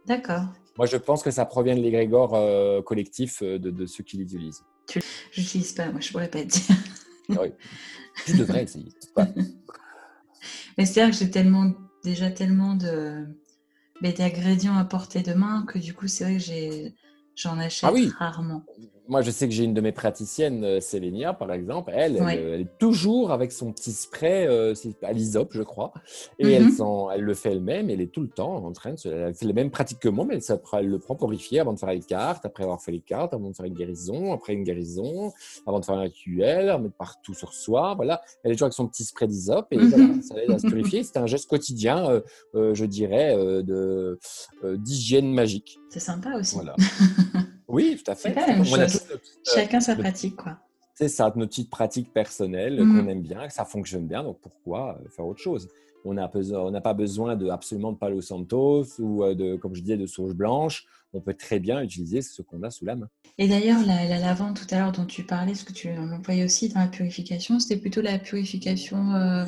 D'accord. 0.07 0.45
Moi, 0.76 0.87
je 0.87 0.97
pense 0.97 1.22
que 1.22 1.30
ça 1.30 1.45
provient 1.45 1.76
de 1.76 1.80
l'égrégore 1.80 2.35
euh, 2.35 2.82
collectif 2.82 3.43
euh, 3.43 3.59
de, 3.59 3.87
ceux 3.87 4.03
qui 4.03 4.16
l'utilisent. 4.16 4.64
Je 4.93 5.41
n'utilise 5.41 5.72
pas, 5.72 5.91
moi, 5.91 6.01
je 6.01 6.11
pourrais 6.11 6.28
pas 6.28 6.45
dire. 6.45 6.76
Ah 7.30 7.43
oui. 7.43 7.53
Tu 8.26 8.37
devrais 8.37 8.62
essayer. 8.62 8.93
Mais 10.78 10.87
c'est-à-dire 10.87 11.12
que 11.12 11.24
j'ai 11.24 11.30
tellement, 11.30 11.72
déjà 12.05 12.30
tellement 12.30 12.74
de, 12.74 13.26
d'ingrédients 14.01 14.76
à 14.76 14.85
portée 14.85 15.22
de 15.22 15.32
main 15.32 15.64
que 15.66 15.78
du 15.78 15.95
coup, 15.95 16.07
c'est 16.07 16.24
vrai 16.24 16.39
que 16.39 16.93
j'en 17.35 17.59
achète 17.59 17.91
ah 17.91 18.16
rarement 18.18 18.64
moi, 19.07 19.20
je 19.20 19.30
sais 19.30 19.46
que 19.46 19.55
j'ai 19.55 19.64
une 19.64 19.74
de 19.74 19.80
mes 19.80 19.92
praticiennes, 19.92 20.64
euh, 20.64 20.80
Sélénia, 20.80 21.34
par 21.34 21.52
exemple. 21.52 21.92
Elle, 21.94 22.16
elle, 22.16 22.61
est 22.62 22.78
toujours 22.78 23.32
avec 23.32 23.52
son 23.52 23.72
petit 23.72 23.92
spray, 23.92 24.46
euh, 24.46 24.74
à 25.02 25.12
l'isop, 25.12 25.48
je 25.52 25.62
crois. 25.62 25.92
Et 26.38 26.50
elle, 26.50 26.68
mm-hmm. 26.68 27.12
elle, 27.14 27.20
le 27.20 27.34
fait 27.34 27.52
elle-même. 27.52 27.90
Elle 27.90 28.00
est 28.00 28.12
tout 28.12 28.22
le 28.22 28.28
temps 28.28 28.64
en 28.64 28.72
train 28.72 28.92
de 28.92 28.98
se. 28.98 29.09
Elle 29.09 29.34
fait 29.34 29.46
les 29.46 29.52
mêmes 29.52 29.70
pratiques 29.70 30.00
que 30.00 30.09
moi, 30.09 30.24
mais 30.26 30.36
elle, 30.36 30.61
elle, 30.72 30.88
le 30.88 30.98
prend 30.98 31.16
purifier 31.16 31.61
avant 31.61 31.74
de 31.74 31.78
faire 31.78 31.90
les 31.90 32.00
cartes, 32.00 32.46
après 32.46 32.62
avoir 32.62 32.80
fait 32.80 32.92
les 32.92 33.00
cartes, 33.00 33.34
avant 33.34 33.50
de 33.50 33.55
faire 33.55 33.66
une 33.66 33.74
guérison, 33.74 34.32
après 34.32 34.55
une 34.55 34.64
guérison, 34.64 35.32
avant 35.66 35.80
de 35.80 35.84
faire 35.84 35.96
un 35.96 36.02
rituel, 36.02 36.66
mettre 36.80 36.96
partout 36.96 37.34
sur 37.34 37.52
soi. 37.52 37.94
Voilà. 37.96 38.22
Elle 38.42 38.52
est 38.52 38.55
toujours 38.55 38.66
avec 38.66 38.74
son 38.74 38.88
petit 38.88 39.05
spray 39.05 39.28
d'isop 39.28 39.66
et 39.70 39.76
mm-hmm. 39.76 40.22
ça 40.22 40.42
aide 40.42 40.50
à 40.50 40.59
se 40.59 40.66
purifier. 40.66 41.02
C'est 41.02 41.18
un 41.18 41.26
geste 41.26 41.48
quotidien, 41.48 42.22
euh, 42.55 42.74
je 42.74 42.84
dirais, 42.86 43.36
de 43.36 44.18
d'hygiène 44.62 45.32
magique. 45.32 45.78
C'est 45.90 46.00
sympa 46.00 46.30
aussi. 46.38 46.55
Voilà. 46.55 46.74
Oui, 47.69 48.01
tout 48.03 48.11
à 48.11 48.15
fait. 48.15 48.35
Chacun 49.45 49.81
sa 49.81 49.97
pratique, 49.97 50.37
quoi. 50.37 50.59
C'est 50.95 51.09
ça, 51.09 51.33
nos 51.35 51.47
petites 51.47 51.71
pratiques 51.71 52.12
personnelles 52.12 52.81
mm. 52.81 52.97
qu'on 52.97 53.09
aime 53.09 53.23
bien, 53.23 53.49
que 53.49 53.53
ça 53.53 53.65
fonctionne 53.65 54.07
bien, 54.07 54.23
donc 54.23 54.39
pourquoi 54.41 54.97
euh, 55.01 55.09
faire 55.09 55.27
autre 55.27 55.41
chose? 55.41 55.69
On 56.05 56.12
n'a 56.15 56.29
pas 56.29 56.93
besoin 56.93 57.35
de, 57.35 57.49
absolument 57.49 57.93
de 57.93 57.97
Palo 57.97 58.21
Santos 58.21 58.85
ou 58.99 59.25
euh, 59.25 59.35
de, 59.35 59.57
comme 59.57 59.75
je 59.75 59.81
disais, 59.81 59.97
de 59.97 60.07
sauge 60.07 60.35
blanche. 60.35 60.85
On 61.15 61.21
peut 61.21 61.33
très 61.33 61.61
bien 61.61 61.81
utiliser 61.81 62.21
ce 62.21 62.43
qu'on 62.43 62.62
a 62.62 62.71
sous 62.71 62.85
la 62.85 62.95
main. 62.95 63.09
Et 63.39 63.49
d'ailleurs, 63.49 63.81
la, 63.87 64.07
lavande 64.19 64.55
tout 64.55 64.67
à 64.71 64.79
l'heure 64.79 64.93
dont 64.93 65.07
tu 65.07 65.25
parlais, 65.25 65.55
ce 65.55 65.65
que 65.65 65.73
tu 65.73 65.89
employais 65.89 66.45
aussi 66.45 66.69
dans 66.69 66.81
la 66.81 66.89
purification, 66.89 67.59
c'était 67.59 67.81
plutôt 67.81 68.03
la 68.03 68.19
purification 68.19 69.15
euh, 69.15 69.45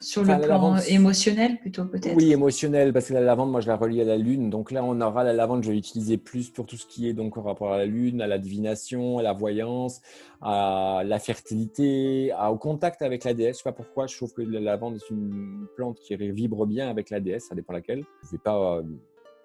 sur 0.00 0.24
le 0.24 0.40
plan 0.40 0.78
émotionnel 0.88 1.58
plutôt 1.58 1.84
peut-être 1.84 2.16
Oui, 2.16 2.32
émotionnel, 2.32 2.92
parce 2.92 3.08
que 3.08 3.14
la 3.14 3.20
lavande, 3.20 3.50
moi 3.50 3.60
je 3.60 3.68
la 3.68 3.76
relie 3.76 4.00
à 4.00 4.04
la 4.04 4.16
lune. 4.16 4.48
Donc 4.48 4.70
là, 4.70 4.82
on 4.82 4.98
aura 5.00 5.24
la 5.24 5.34
lavande, 5.34 5.62
je 5.62 5.68
vais 5.68 5.74
l'utiliser 5.74 6.16
plus 6.16 6.48
pour 6.50 6.64
tout 6.64 6.76
ce 6.76 6.86
qui 6.86 7.08
est 7.08 7.12
donc 7.12 7.36
en 7.36 7.42
rapport 7.42 7.72
à 7.72 7.78
la 7.78 7.84
lune, 7.84 8.22
à 8.22 8.26
la 8.26 8.38
divination, 8.38 9.18
à 9.18 9.22
la 9.22 9.34
voyance, 9.34 10.00
à 10.40 11.02
la 11.04 11.18
fertilité, 11.18 12.32
au 12.50 12.56
contact 12.56 13.02
avec 13.02 13.24
la 13.24 13.34
déesse. 13.34 13.58
Je 13.58 13.62
sais 13.62 13.68
pas 13.68 13.72
pourquoi, 13.72 14.06
je 14.06 14.16
trouve 14.16 14.32
que 14.32 14.42
la 14.42 14.60
lavande 14.60 14.96
est 14.96 15.10
une 15.10 15.66
plante 15.76 15.98
qui 16.00 16.16
vibre 16.16 16.66
bien 16.66 16.88
avec 16.88 17.10
la 17.10 17.20
déesse, 17.20 17.48
ça 17.48 17.54
dépend 17.54 17.74
laquelle. 17.74 18.04
Je 18.24 18.30
vais 18.30 18.38
pas... 18.38 18.78
Euh, 18.78 18.82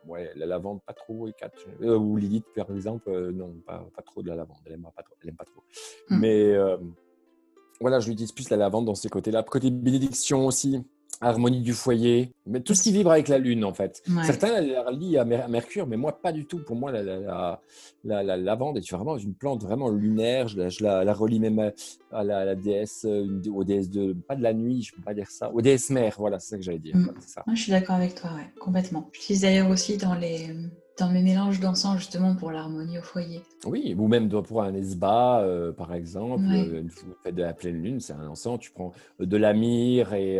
ouais, 0.07 0.31
la 0.35 0.45
lavande, 0.45 0.79
pas 0.85 0.93
trop. 0.93 1.27
Euh, 1.81 1.97
ou 1.97 2.15
Lilith, 2.15 2.45
par 2.55 2.71
exemple, 2.71 3.09
euh, 3.09 3.31
non, 3.33 3.53
pas, 3.67 3.85
pas, 3.93 4.01
trop 4.03 4.23
de 4.23 4.29
la 4.29 4.35
lavande. 4.35 4.57
Elle 4.65 4.73
aime 4.73 4.87
pas 4.95 5.03
trop. 5.03 5.15
Elle 5.21 5.29
aime 5.29 5.35
pas 5.35 5.45
trop. 5.45 5.63
Hmm. 6.09 6.19
Mais 6.19 6.55
voilà, 7.81 7.99
je 7.99 8.07
lui 8.07 8.15
dis 8.15 8.31
plus 8.33 8.49
la 8.49 8.57
lavande 8.57 8.85
dans 8.85 8.95
ces 8.95 9.09
côtés-là. 9.09 9.43
Côté 9.43 9.69
bénédiction 9.69 10.45
aussi, 10.45 10.83
harmonie 11.21 11.61
du 11.61 11.73
foyer, 11.73 12.31
mais 12.45 12.61
tout 12.61 12.73
ce 12.73 12.83
qui 12.83 12.91
vibre 12.91 13.11
avec 13.11 13.27
la 13.27 13.37
lune 13.37 13.63
en 13.63 13.73
fait. 13.73 14.01
Certains 14.23 14.61
la 14.61 14.83
relient 14.83 15.17
à 15.17 15.25
Mercure, 15.25 15.87
mais 15.87 15.97
moi 15.97 16.19
pas 16.21 16.31
du 16.31 16.45
tout. 16.45 16.63
Pour 16.63 16.75
moi, 16.75 16.91
la, 16.91 17.61
la, 18.03 18.37
lavande 18.37 18.77
est 18.77 18.91
vraiment 18.91 19.17
une 19.17 19.33
plante 19.33 19.63
vraiment 19.63 19.89
lunaire. 19.89 20.47
Je, 20.47 20.83
la, 20.83 21.13
relie 21.13 21.39
même 21.39 21.71
à, 22.11 22.23
la, 22.23 22.55
déesse, 22.55 23.05
euh, 23.05 23.41
aux 23.53 23.63
déesses 23.63 23.89
de 23.89 24.13
pas 24.13 24.35
de 24.35 24.43
la 24.43 24.53
nuit, 24.53 24.81
je 24.83 24.95
peux 24.95 25.01
pas 25.01 25.13
dire 25.13 25.29
ça, 25.29 25.51
aux 25.51 25.61
déesses 25.61 25.89
mères. 25.89 26.15
Voilà, 26.17 26.39
c'est 26.39 26.51
ça 26.51 26.57
que 26.57 26.63
j'allais 26.63 26.79
dire. 26.79 26.95
Mm. 26.95 27.11
je 27.53 27.61
suis 27.61 27.71
d'accord 27.71 27.95
avec 27.95 28.15
toi, 28.15 28.31
ouais, 28.33 28.49
complètement. 28.59 29.09
J'utilise 29.13 29.41
d'ailleurs 29.41 29.69
aussi 29.69 29.97
dans 29.97 30.15
les 30.15 30.49
dans 30.97 31.09
mes 31.09 31.21
mélanges 31.21 31.59
d'encens 31.59 31.97
justement 31.97 32.35
pour 32.35 32.51
l'harmonie 32.51 32.97
au 32.99 33.01
foyer. 33.01 33.41
Oui, 33.65 33.95
ou 33.97 34.07
même 34.07 34.29
pour 34.29 34.63
un 34.63 34.73
esba, 34.73 35.41
euh, 35.41 35.71
par 35.71 35.93
exemple, 35.93 36.45
euh, 36.49 36.81
une 36.81 36.89
fête 36.89 37.35
de 37.35 37.41
la 37.41 37.53
pleine 37.53 37.81
lune, 37.81 37.99
c'est 37.99 38.13
un 38.13 38.27
encens, 38.27 38.59
tu 38.59 38.71
prends 38.71 38.93
euh, 39.19 39.25
de 39.25 39.37
la 39.37 39.53
myrrhe 39.53 40.13
et, 40.13 40.39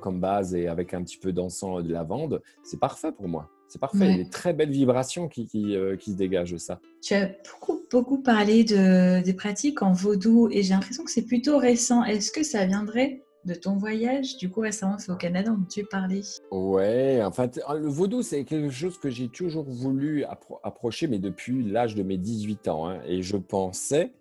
comme 0.00 0.20
base 0.20 0.54
et 0.54 0.68
avec 0.68 0.94
un 0.94 1.02
petit 1.02 1.18
peu 1.18 1.32
d'encens 1.32 1.82
de 1.82 1.92
lavande, 1.92 2.42
c'est 2.62 2.80
parfait 2.80 3.12
pour 3.12 3.28
moi. 3.28 3.48
C'est 3.68 3.80
parfait, 3.80 3.98
il 4.00 4.10
y 4.10 4.20
a 4.20 4.24
des 4.24 4.28
très 4.28 4.52
belles 4.52 4.70
vibrations 4.70 5.28
qui, 5.28 5.46
qui, 5.46 5.74
qui, 5.98 6.10
se 6.10 6.16
dégagent 6.16 6.52
de 6.52 6.58
ça. 6.58 6.78
Tu 7.00 7.14
as 7.14 7.30
beaucoup, 7.50 7.80
beaucoup 7.90 8.18
parlé 8.18 8.64
de, 8.64 9.22
des 9.22 9.32
pratiques 9.32 9.80
en 9.80 9.92
vaudou 9.92 10.50
et 10.50 10.62
j'ai 10.62 10.74
l'impression 10.74 11.04
que 11.04 11.10
c'est 11.10 11.24
plutôt 11.24 11.56
récent. 11.56 12.04
Est-ce 12.04 12.30
que 12.30 12.42
ça 12.42 12.66
viendrait 12.66 13.22
de 13.44 13.54
ton 13.54 13.76
voyage, 13.76 14.36
du 14.36 14.50
coup 14.50 14.60
récemment 14.60 14.98
c'est 14.98 15.10
au 15.12 15.16
Canada 15.16 15.50
dont 15.50 15.64
tu 15.68 15.84
parlais. 15.84 16.22
Ouais, 16.50 17.22
en 17.22 17.32
fait, 17.32 17.60
le 17.68 17.88
vaudou 17.88 18.22
c'est 18.22 18.44
quelque 18.44 18.70
chose 18.70 18.98
que 18.98 19.10
j'ai 19.10 19.28
toujours 19.28 19.64
voulu 19.64 20.24
approcher, 20.62 21.06
mais 21.06 21.18
depuis 21.18 21.62
l'âge 21.62 21.94
de 21.94 22.02
mes 22.02 22.18
18 22.18 22.68
ans. 22.68 22.88
Hein. 22.88 23.00
et 23.06 23.22
je 23.22 23.36
pensais, 23.36 24.12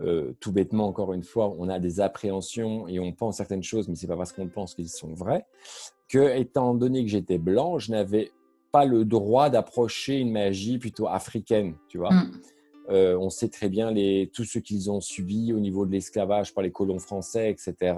euh, 0.00 0.32
tout 0.40 0.52
bêtement 0.52 0.86
encore 0.86 1.12
une 1.12 1.22
fois, 1.22 1.54
on 1.58 1.68
a 1.68 1.78
des 1.78 2.00
appréhensions 2.00 2.88
et 2.88 2.98
on 2.98 3.12
pense 3.12 3.36
certaines 3.36 3.62
choses, 3.62 3.88
mais 3.88 3.94
c'est 3.94 4.06
pas 4.06 4.16
parce 4.16 4.32
qu'on 4.32 4.48
pense 4.48 4.74
qu'ils 4.74 4.88
sont 4.88 5.12
vrais, 5.12 5.46
que 6.08 6.36
étant 6.36 6.74
donné 6.74 7.04
que 7.04 7.10
j'étais 7.10 7.38
blanc, 7.38 7.78
je 7.78 7.90
n'avais 7.90 8.32
pas 8.72 8.86
le 8.86 9.04
droit 9.04 9.50
d'approcher 9.50 10.18
une 10.18 10.32
magie 10.32 10.78
plutôt 10.78 11.06
africaine, 11.06 11.74
tu 11.88 11.98
vois. 11.98 12.12
Mm. 12.12 12.32
Euh, 12.88 13.16
on 13.16 13.30
sait 13.30 13.48
très 13.48 13.68
bien 13.68 13.90
les, 13.90 14.30
tout 14.32 14.44
ce 14.44 14.58
qu'ils 14.58 14.90
ont 14.90 15.00
subi 15.00 15.52
au 15.52 15.60
niveau 15.60 15.86
de 15.86 15.92
l'esclavage 15.92 16.52
par 16.54 16.62
les 16.62 16.70
colons 16.70 16.98
français, 16.98 17.50
etc. 17.50 17.94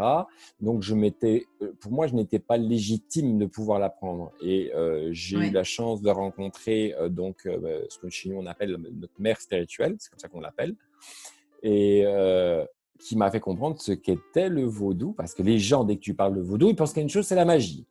Donc, 0.61 0.82
je 0.82 0.95
m'étais, 0.95 1.47
euh, 1.62 1.72
pour 1.80 1.93
moi, 1.93 2.07
je 2.07 2.14
n'étais 2.14 2.39
pas 2.39 2.57
légitime 2.57 3.39
de 3.39 3.47
pouvoir 3.47 3.78
l'apprendre. 3.78 4.32
Et 4.43 4.72
euh, 4.74 5.09
j'ai 5.12 5.37
eu 5.37 5.51
la 5.51 5.64
chance 5.64 6.03
de 6.03 6.11
rencontrer 6.11 6.95
donc 7.09 7.47
bah, 7.47 7.68
ce 7.89 7.99
que 7.99 8.09
chez 8.09 8.28
nous 8.28 8.37
on 8.37 8.47
appelle 8.47 8.76
notre 8.76 9.20
mère 9.20 9.41
spirituelle, 9.41 9.97
c'est 9.99 10.11
comme 10.11 10.18
ça 10.18 10.28
qu'on 10.28 10.41
l'appelle, 10.41 10.74
et 11.62 12.05
qui 12.99 13.16
m'a 13.16 13.30
fait 13.30 13.41
comprendre 13.41 13.80
ce 13.80 13.93
qu'était 13.93 14.49
le 14.49 14.64
vaudou, 14.64 15.12
parce 15.12 15.35
que 15.35 15.43
les 15.43 15.59
gens, 15.59 15.85
dès 15.85 15.97
que 15.97 16.01
tu 16.01 16.14
parles 16.14 16.35
de 16.35 16.41
vaudou, 16.41 16.68
ils 16.68 16.76
pensent 16.76 16.93
qu'il 16.93 17.01
y 17.01 17.03
a 17.03 17.05
une 17.05 17.11
chose, 17.11 17.26
c'est 17.26 17.35
la 17.35 17.45
magie. 17.45 17.87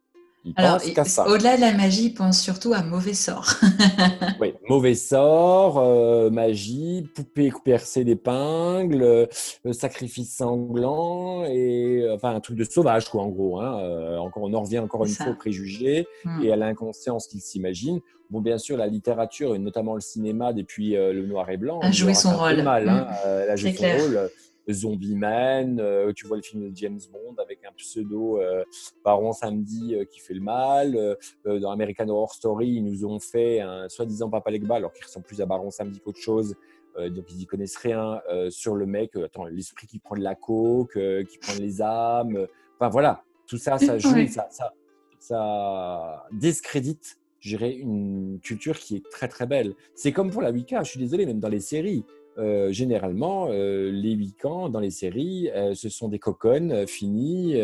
Ils 0.45 0.53
pensent 0.53 0.91
qu'à 0.91 1.05
ça. 1.05 1.27
Au-delà 1.27 1.55
de 1.55 1.61
la 1.61 1.73
magie, 1.73 2.07
ils 2.07 2.13
pensent 2.13 2.41
surtout 2.41 2.73
à 2.73 2.83
mauvais 2.83 3.13
sort. 3.13 3.53
oui, 4.41 4.53
mauvais 4.67 4.95
sort, 4.95 5.79
euh, 5.79 6.29
magie, 6.29 7.07
poupée 7.15 7.51
percée 7.63 8.03
d'épingles, 8.03 9.03
euh, 9.03 9.25
sacrifice 9.71 10.35
sanglant, 10.35 11.45
et 11.45 12.05
enfin 12.13 12.35
un 12.35 12.41
truc 12.41 12.57
de 12.57 12.65
sauvage, 12.65 13.09
quoi, 13.09 13.23
en 13.23 13.29
gros. 13.29 13.61
Hein. 13.61 14.19
encore, 14.19 14.43
on 14.43 14.53
en 14.53 14.63
revient 14.63 14.79
encore 14.79 15.05
une 15.05 15.13
fois 15.13 15.29
au 15.29 15.35
préjugé 15.35 16.07
hmm. 16.25 16.43
et 16.43 16.51
à 16.51 16.55
l'inconscience 16.57 17.27
qu'ils 17.27 17.41
s'imaginent. 17.41 18.01
Bon, 18.29 18.41
bien 18.41 18.57
sûr, 18.57 18.77
la 18.77 18.87
littérature, 18.87 19.55
et 19.55 19.59
notamment 19.59 19.95
le 19.95 20.01
cinéma, 20.01 20.51
depuis 20.51 20.91
le 20.91 21.25
noir 21.25 21.49
et 21.49 21.57
blanc, 21.57 21.79
a 21.81 21.91
joué 21.91 22.13
son 22.13 22.35
rôle. 22.35 22.63
Mal, 22.63 22.89
hein. 22.89 23.07
hmm. 23.09 23.27
elle 23.43 23.49
a 23.49 23.55
joué 23.55 23.73
son 23.73 23.83
rôle. 23.83 24.29
Zombie 24.71 25.15
Man, 25.15 25.79
euh, 25.79 26.13
tu 26.13 26.27
vois 26.27 26.37
le 26.37 26.43
film 26.43 26.69
de 26.69 26.75
James 26.75 26.99
Bond 27.11 27.35
avec 27.41 27.59
un 27.65 27.71
pseudo 27.73 28.39
euh, 28.39 28.63
Baron 29.03 29.33
Samedi 29.33 29.95
euh, 29.95 30.05
qui 30.05 30.19
fait 30.19 30.33
le 30.33 30.41
mal. 30.41 31.17
dans 31.45 31.71
American 31.71 32.07
Horror 32.07 32.33
Story, 32.33 32.67
ils 32.67 32.83
nous 32.83 33.05
ont 33.05 33.19
fait 33.19 33.59
un 33.59 33.89
soi-disant 33.89 34.29
Papa 34.29 34.51
Legba, 34.51 34.75
alors 34.75 34.93
qu'il 34.93 35.05
ressemble 35.05 35.25
plus 35.25 35.41
à 35.41 35.45
Baron 35.45 35.71
Samedi 35.71 35.99
qu'autre 35.99 36.19
chose. 36.19 36.55
donc 36.97 37.31
ils 37.31 37.37
n'y 37.37 37.45
connaissent 37.45 37.77
rien 37.77 38.21
sur 38.49 38.75
le 38.75 38.85
mec. 38.85 39.15
attends, 39.15 39.45
l'esprit 39.45 39.87
qui 39.87 39.99
prend 39.99 40.15
de 40.15 40.21
la 40.21 40.35
coke, 40.35 40.97
qui 41.27 41.37
prend 41.37 41.53
les 41.59 41.81
âmes. 41.81 42.47
Enfin 42.75 42.89
voilà, 42.89 43.23
tout 43.47 43.57
ça, 43.57 43.77
ça 43.77 43.97
joue, 43.97 44.27
ça, 44.27 44.47
ça, 44.49 44.73
ça 45.19 46.25
discrédite 46.31 47.17
je 47.43 47.57
dirais, 47.57 47.73
une 47.73 48.39
culture 48.41 48.79
qui 48.79 48.95
est 48.95 49.09
très 49.11 49.27
très 49.27 49.45
belle. 49.45 49.75
C'est 49.95 50.13
comme 50.13 50.31
pour 50.31 50.41
la 50.41 50.51
Wicca, 50.51 50.81
je 50.83 50.91
suis 50.91 50.99
désolé, 50.99 51.25
même 51.25 51.41
dans 51.41 51.49
les 51.49 51.59
séries. 51.59 52.05
Euh, 52.37 52.71
généralement, 52.71 53.47
euh, 53.49 53.91
les 53.91 54.15
Wiccans 54.15 54.69
dans 54.69 54.79
les 54.79 54.89
séries, 54.89 55.49
euh, 55.53 55.75
ce 55.75 55.89
sont 55.89 56.07
des 56.07 56.19
coconnes 56.19 56.87
finis, 56.87 57.55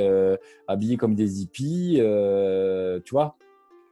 habillés 0.67 0.97
comme 0.97 1.15
des 1.15 1.41
hippies, 1.41 2.01
tu 3.05 3.11
vois? 3.11 3.35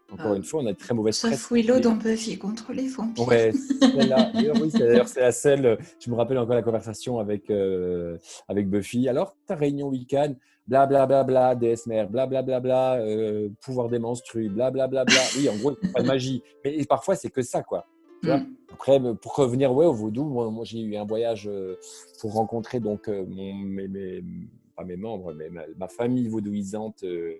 Encore 0.09 0.35
une 0.35 0.43
fois, 0.43 0.61
on 0.63 0.65
a 0.67 0.71
de 0.71 0.77
très 0.77 0.93
mauvaises 0.93 1.17
Sauf 1.17 1.51
Willow 1.51 1.81
dans 1.81 1.95
Buffy 1.95 2.37
contre 2.37 2.71
les 2.71 2.87
vampires. 2.87 3.27
Ouais, 3.27 3.51
oui, 3.81 4.71
d'ailleurs, 4.73 5.07
c'est 5.07 5.19
la 5.19 5.33
seule. 5.33 5.77
Je 5.99 6.09
me 6.09 6.15
rappelle 6.15 6.37
encore 6.37 6.55
la 6.55 6.61
conversation 6.61 7.19
avec, 7.19 7.51
avec 8.47 8.69
Buffy. 8.69 9.09
Alors, 9.09 9.35
ta 9.45 9.55
réunion 9.55 9.89
week-end, 9.89 10.33
blablabla, 10.65 11.25
bla, 11.25 11.55
bla, 11.55 11.75
bla, 11.75 12.05
blablabla, 12.05 12.41
bla, 12.41 12.59
bla, 12.61 13.01
pouvoir 13.61 13.89
des 13.89 13.99
menstrues, 13.99 14.47
blablabla. 14.47 15.03
Bla, 15.03 15.13
bla. 15.13 15.21
Oui, 15.37 15.49
en 15.49 15.57
gros, 15.57 15.71
il 15.71 15.85
n'y 15.85 15.89
a 15.89 15.93
pas 15.93 16.01
de 16.03 16.07
magie. 16.07 16.41
Mais 16.63 16.85
parfois, 16.85 17.15
c'est 17.15 17.29
que 17.29 17.41
ça, 17.41 17.61
quoi. 17.61 17.85
Mm. 18.23 18.57
Après, 18.73 18.99
pour 19.15 19.35
revenir 19.35 19.73
ouais, 19.73 19.85
au 19.85 19.93
vaudou, 19.93 20.25
moi, 20.25 20.63
j'ai 20.63 20.81
eu 20.81 20.95
un 20.97 21.05
voyage 21.05 21.47
euh, 21.47 21.77
pour 22.19 22.33
rencontrer 22.33 22.79
donc 22.79 23.07
euh, 23.07 23.25
mon, 23.25 23.53
mes, 23.53 24.23
pas 24.75 24.83
mes 24.83 24.97
membres, 24.97 25.33
mais 25.33 25.49
ma, 25.49 25.87
famille 25.87 26.27
vaudouisante 26.27 27.03
euh, 27.03 27.37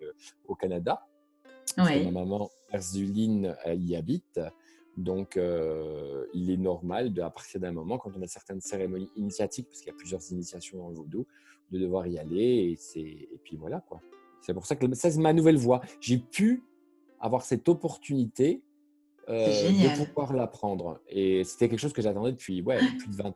au 0.47 0.55
Canada. 0.55 1.05
Ma 1.77 2.11
maman 2.11 2.49
Erzuline 2.71 3.55
y 3.67 3.95
habite. 3.95 4.39
Donc, 4.95 5.39
il 6.33 6.49
est 6.49 6.57
normal, 6.57 7.13
de, 7.13 7.21
à 7.21 7.29
partir 7.29 7.59
d'un 7.59 7.71
moment, 7.71 7.99
quand 7.99 8.09
on 8.17 8.21
a 8.23 8.27
certaines 8.27 8.61
cérémonies 8.61 9.11
initiatiques, 9.15 9.67
parce 9.67 9.81
qu'il 9.81 9.89
y 9.89 9.95
a 9.95 9.97
plusieurs 9.97 10.31
initiations 10.31 10.79
dans 10.79 10.89
le 10.89 10.95
vaudou, 10.95 11.27
de 11.71 11.77
devoir 11.77 12.07
y 12.07 12.17
aller. 12.17 12.77
Et, 12.95 12.99
et 13.31 13.39
puis 13.43 13.57
voilà, 13.57 13.81
quoi. 13.81 14.01
C'est 14.41 14.55
pour 14.55 14.65
ça 14.65 14.75
que 14.75 14.91
ça, 14.95 15.11
c'est 15.11 15.19
ma 15.19 15.33
nouvelle 15.33 15.57
voie. 15.57 15.81
J'ai 15.99 16.17
pu 16.17 16.63
avoir 17.19 17.43
cette 17.43 17.69
opportunité 17.69 18.63
de 19.27 20.05
pouvoir 20.05 20.33
l'apprendre. 20.33 20.99
Et 21.09 21.43
c'était 21.43 21.69
quelque 21.69 21.79
chose 21.79 21.93
que 21.93 22.01
j'attendais 22.01 22.31
depuis 22.31 22.61
ouais, 22.61 22.79
plus 22.99 23.09
de 23.09 23.15
20 23.15 23.29
ans. 23.29 23.35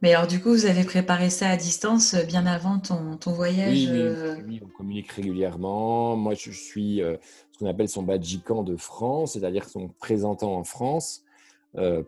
Mais 0.00 0.14
alors, 0.14 0.26
du 0.26 0.40
coup, 0.40 0.50
vous 0.50 0.66
avez 0.66 0.84
préparé 0.84 1.28
ça 1.28 1.48
à 1.48 1.56
distance 1.56 2.14
euh, 2.14 2.22
bien 2.22 2.46
avant 2.46 2.78
ton, 2.78 3.16
ton 3.16 3.32
voyage 3.32 3.72
oui, 3.72 3.88
euh 3.90 4.36
oui, 4.46 4.60
on 4.64 4.68
communique 4.68 5.10
régulièrement. 5.10 6.16
Moi, 6.16 6.34
je 6.34 6.50
suis 6.52 6.98
ce 6.98 7.58
qu'on 7.58 7.66
appelle 7.66 7.88
son 7.88 8.02
badjicant 8.02 8.62
de 8.62 8.76
France, 8.76 9.32
c'est-à-dire 9.32 9.68
son 9.68 9.88
présentant 9.88 10.54
en 10.54 10.64
France, 10.64 11.24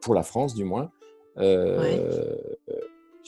pour 0.01 0.15
la 0.15 0.23
France 0.23 0.55
du 0.55 0.65
moins 0.65 0.91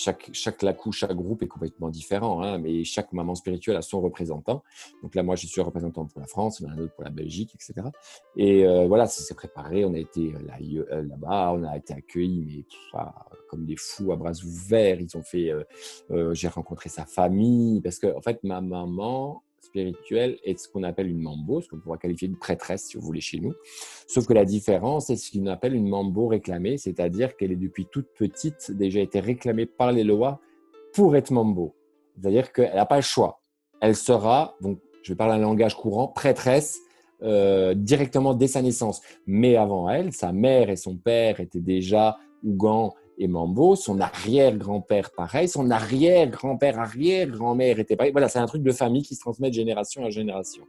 chaque, 0.03 0.31
chaque 0.33 0.63
lacou, 0.63 0.93
chaque 0.93 1.15
groupe 1.15 1.43
est 1.43 1.49
complètement 1.49 1.89
différent, 1.89 2.43
hein, 2.43 2.59
mais 2.59 2.85
chaque 2.85 3.13
maman 3.13 3.35
spirituelle 3.35 3.77
a 3.77 3.83
son 3.83 4.01
représentant. 4.01 4.63
Donc 5.03 5.15
là, 5.15 5.23
moi, 5.23 5.37
je 5.37 5.47
suis 5.47 5.61
représentant 5.61 6.07
pour 6.07 6.21
la 6.21 6.27
France, 6.27 6.61
on 6.61 6.69
a 6.69 6.73
un 6.73 6.79
autre 6.79 6.95
pour 6.95 7.05
la 7.05 7.11
Belgique, 7.11 7.55
etc. 7.55 7.89
Et 8.37 8.67
euh, 8.67 8.87
voilà, 8.87 9.07
ça 9.07 9.23
s'est 9.23 9.35
préparé. 9.35 9.85
On 9.85 9.95
a 9.95 9.99
été 9.99 10.35
euh, 10.35 10.85
euh, 10.91 11.03
là-bas, 11.03 11.53
on 11.55 11.65
a 11.65 11.77
été 11.77 11.95
accueillis, 11.95 12.45
mais 12.45 13.03
comme 13.49 13.65
des 13.65 13.77
fous 13.77 14.13
à 14.13 14.17
bras 14.17 14.33
ouverts. 14.45 15.01
Ils 15.01 15.17
ont 15.17 15.23
fait. 15.23 15.53
J'ai 16.33 16.49
rencontré 16.49 16.89
sa 16.89 17.05
famille 17.05 17.81
parce 17.81 17.99
que, 17.99 18.15
en 18.17 18.21
fait, 18.21 18.43
ma 18.43 18.61
maman 18.61 19.43
spirituelle 19.63 20.39
est 20.45 20.59
ce 20.59 20.69
qu'on 20.69 20.83
appelle 20.83 21.09
une 21.09 21.21
mambo, 21.21 21.61
ce 21.61 21.69
qu'on 21.69 21.79
pourrait 21.79 21.99
qualifier 21.99 22.29
de 22.29 22.37
prêtresse 22.37 22.85
si 22.85 22.97
vous 22.97 23.03
voulez 23.03 23.21
chez 23.21 23.41
nous. 23.41 23.55
Sauf 24.07 24.27
que 24.27 24.33
la 24.33 24.45
différence, 24.45 25.07
c'est 25.07 25.17
ce 25.17 25.33
qu'on 25.33 25.47
appelle 25.47 25.75
une 25.75 25.89
mambo 25.89 26.27
réclamée, 26.27 26.77
c'est-à-dire 26.77 27.37
qu'elle 27.37 27.53
est 27.53 27.57
depuis 27.57 27.87
toute 27.91 28.09
petite 28.17 28.71
déjà 28.73 29.01
été 29.01 29.21
réclamée 29.21 29.67
par 29.67 29.93
les 29.93 30.05
lois 30.05 30.41
pour 30.93 31.17
être 31.17 31.31
mambo. 31.31 31.75
C'est-à-dire 32.15 32.53
qu'elle 32.53 32.75
n'a 32.75 32.87
pas 32.87 32.97
le 32.97 33.03
choix. 33.03 33.41
Elle 33.81 33.97
sera, 33.97 34.57
donc 34.61 34.81
je 35.03 35.13
vais 35.13 35.17
parler 35.17 35.35
un 35.35 35.39
langage 35.39 35.75
courant, 35.77 36.09
prêtresse 36.09 36.79
euh, 37.23 37.75
directement 37.75 38.35
dès 38.35 38.49
sa 38.49 38.63
naissance. 38.63 39.01
Mais 39.27 39.57
avant 39.57 39.89
elle, 39.89 40.13
sa 40.13 40.33
mère 40.33 40.71
et 40.71 40.77
son 40.77 40.97
père 40.97 41.41
étaient 41.41 41.61
déjà 41.61 42.19
Ougan 42.45 42.95
et 43.23 43.29
Mambo, 43.29 43.77
son 43.77 44.01
arrière-grand-père 44.01 45.13
pareil, 45.13 45.49
son 45.49 45.71
arrière-grand-père, 45.71 46.79
arrière-grand-mère 46.79 47.79
était 47.79 47.95
pareil. 47.95 48.13
Voilà, 48.13 48.29
c'est 48.29 48.41
un 48.41 48.47
truc 48.47 48.63
de 48.63 48.73
famille 48.73 49.03
qui 49.03 49.15
se 49.15 49.21
transmet 49.21 49.49
de 49.49 49.55
génération 49.55 50.03
en 50.03 50.11
génération. 50.11 50.65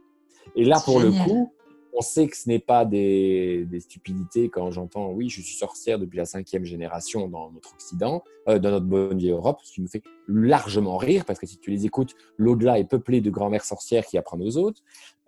Et 0.54 0.64
là, 0.64 0.80
pour 0.84 1.00
le 1.00 1.10
coup, 1.10 1.52
on 1.96 2.00
sait 2.00 2.28
que 2.28 2.36
ce 2.36 2.48
n'est 2.48 2.60
pas 2.60 2.84
des, 2.84 3.66
stupidités 3.80 4.48
quand 4.48 4.70
j'entends 4.70 5.10
oui, 5.10 5.28
je 5.28 5.40
suis 5.40 5.56
sorcière 5.56 5.98
depuis 5.98 6.16
la 6.16 6.24
cinquième 6.24 6.64
génération 6.64 7.28
dans 7.28 7.50
notre 7.50 7.72
Occident, 7.72 8.22
euh, 8.48 8.58
dans 8.58 8.70
notre 8.70 8.86
bonne 8.86 9.18
vieille 9.18 9.32
Europe, 9.32 9.58
ce 9.64 9.72
qui 9.72 9.82
me 9.82 9.88
fait 9.88 10.02
largement 10.28 10.96
rire 10.96 11.24
parce 11.24 11.40
que 11.40 11.46
si 11.46 11.58
tu 11.58 11.70
les 11.70 11.86
écoutes, 11.86 12.14
l'au-delà 12.36 12.78
est 12.78 12.84
peuplé 12.84 13.20
de 13.20 13.30
grand-mères 13.30 13.64
sorcières 13.64 14.06
qui 14.06 14.16
apprennent 14.16 14.42
aux 14.42 14.56
autres. 14.56 14.80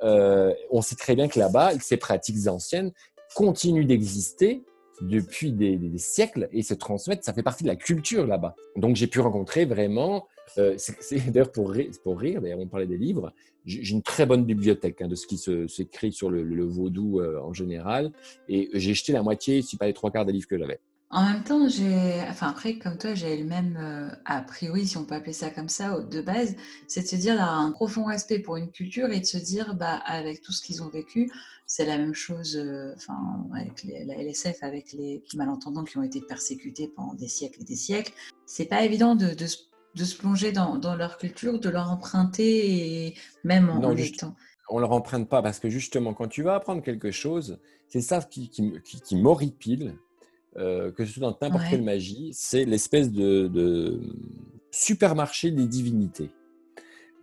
Euh, 0.02 0.52
on 0.70 0.80
sait 0.80 0.96
très 0.96 1.16
bien 1.16 1.28
que 1.28 1.38
là-bas, 1.38 1.72
ces 1.80 1.96
pratiques 1.96 2.46
anciennes 2.46 2.92
continuent 3.34 3.86
d'exister 3.86 4.64
depuis 5.00 5.52
des, 5.52 5.78
siècles 5.98 6.48
et 6.52 6.62
se 6.62 6.74
transmettent. 6.74 7.24
Ça 7.24 7.32
fait 7.32 7.42
partie 7.42 7.64
de 7.64 7.68
la 7.68 7.76
culture 7.76 8.26
là-bas. 8.26 8.54
Donc 8.76 8.96
j'ai 8.96 9.06
pu 9.06 9.20
rencontrer 9.20 9.64
vraiment. 9.64 10.26
Euh, 10.58 10.74
c'est 10.76 11.16
d'ailleurs 11.32 11.52
pour 11.52 11.70
rire, 11.70 11.90
pour 12.04 12.20
rire 12.20 12.40
d'ailleurs 12.40 12.60
on 12.60 12.66
parlait 12.66 12.86
des 12.86 12.98
livres. 12.98 13.32
J'ai 13.64 13.90
une 13.90 14.02
très 14.02 14.26
bonne 14.26 14.44
bibliothèque 14.44 15.02
hein, 15.02 15.08
de 15.08 15.16
ce 15.16 15.26
qui 15.26 15.38
s'écrit 15.38 16.12
sur 16.12 16.30
le, 16.30 16.64
vaudou 16.64 17.20
euh, 17.20 17.40
en 17.40 17.52
général. 17.52 18.12
Et 18.48 18.70
j'ai 18.74 18.94
jeté 18.94 19.12
la 19.12 19.22
moitié, 19.22 19.60
si 19.62 19.76
pas 19.76 19.86
les 19.86 19.92
trois 19.92 20.10
quarts 20.12 20.24
des 20.24 20.32
livres 20.32 20.46
que 20.46 20.58
j'avais. 20.58 20.78
En 21.10 21.24
même 21.24 21.44
temps, 21.44 21.68
j'ai, 21.68 22.20
enfin 22.28 22.48
après, 22.48 22.78
comme 22.78 22.98
toi, 22.98 23.14
j'ai 23.14 23.36
le 23.36 23.44
même 23.44 23.78
euh, 23.80 24.10
a 24.24 24.42
priori, 24.42 24.86
si 24.86 24.96
on 24.96 25.04
peut 25.04 25.14
appeler 25.14 25.32
ça 25.32 25.50
comme 25.50 25.68
ça, 25.68 26.00
de 26.00 26.20
base, 26.20 26.56
c'est 26.88 27.02
de 27.02 27.06
se 27.06 27.14
dire 27.14 27.36
d'avoir 27.36 27.60
un 27.60 27.70
profond 27.70 28.04
respect 28.06 28.40
pour 28.40 28.56
une 28.56 28.72
culture 28.72 29.10
et 29.10 29.20
de 29.20 29.24
se 29.24 29.38
dire, 29.38 29.76
bah, 29.76 30.00
avec 30.04 30.42
tout 30.42 30.50
ce 30.50 30.60
qu'ils 30.60 30.82
ont 30.82 30.88
vécu, 30.88 31.30
c'est 31.64 31.86
la 31.86 31.96
même 31.96 32.14
chose, 32.14 32.56
euh, 32.56 32.92
enfin, 32.96 33.46
avec 33.54 33.84
la 33.84 34.16
LSF, 34.16 34.62
avec 34.62 34.92
les 34.92 35.22
malentendants 35.36 35.84
qui 35.84 35.96
ont 35.96 36.02
été 36.02 36.20
persécutés 36.20 36.88
pendant 36.88 37.14
des 37.14 37.28
siècles 37.28 37.62
et 37.62 37.64
des 37.64 37.76
siècles. 37.76 38.12
C'est 38.44 38.66
pas 38.66 38.84
évident 38.84 39.14
de, 39.14 39.32
de, 39.32 39.46
se 40.04 40.16
plonger 40.16 40.50
dans, 40.50 40.76
dans, 40.76 40.96
leur 40.96 41.18
culture, 41.18 41.60
de 41.60 41.68
leur 41.68 41.88
emprunter, 41.88 43.06
et 43.06 43.14
même 43.44 43.70
en, 43.70 43.78
non, 43.78 43.96
étant. 43.96 44.34
On 44.70 44.80
leur 44.80 44.90
emprunte 44.90 45.28
pas 45.28 45.40
parce 45.40 45.60
que 45.60 45.70
justement, 45.70 46.14
quand 46.14 46.26
tu 46.26 46.42
vas 46.42 46.56
apprendre 46.56 46.82
quelque 46.82 47.12
chose, 47.12 47.60
c'est 47.86 48.00
ça 48.00 48.20
qui, 48.20 48.50
qui, 48.50 48.72
qui, 48.84 49.00
qui 49.00 49.14
m'horripile 49.14 49.96
euh, 50.58 50.90
que 50.92 51.04
ce 51.04 51.12
soit 51.12 51.20
dans 51.20 51.36
n'importe 51.40 51.64
quelle 51.70 51.82
magie, 51.82 52.30
c'est 52.32 52.64
l'espèce 52.64 53.10
de, 53.10 54.00
supermarché 54.70 55.50
des 55.50 55.66
divinités. 55.66 56.30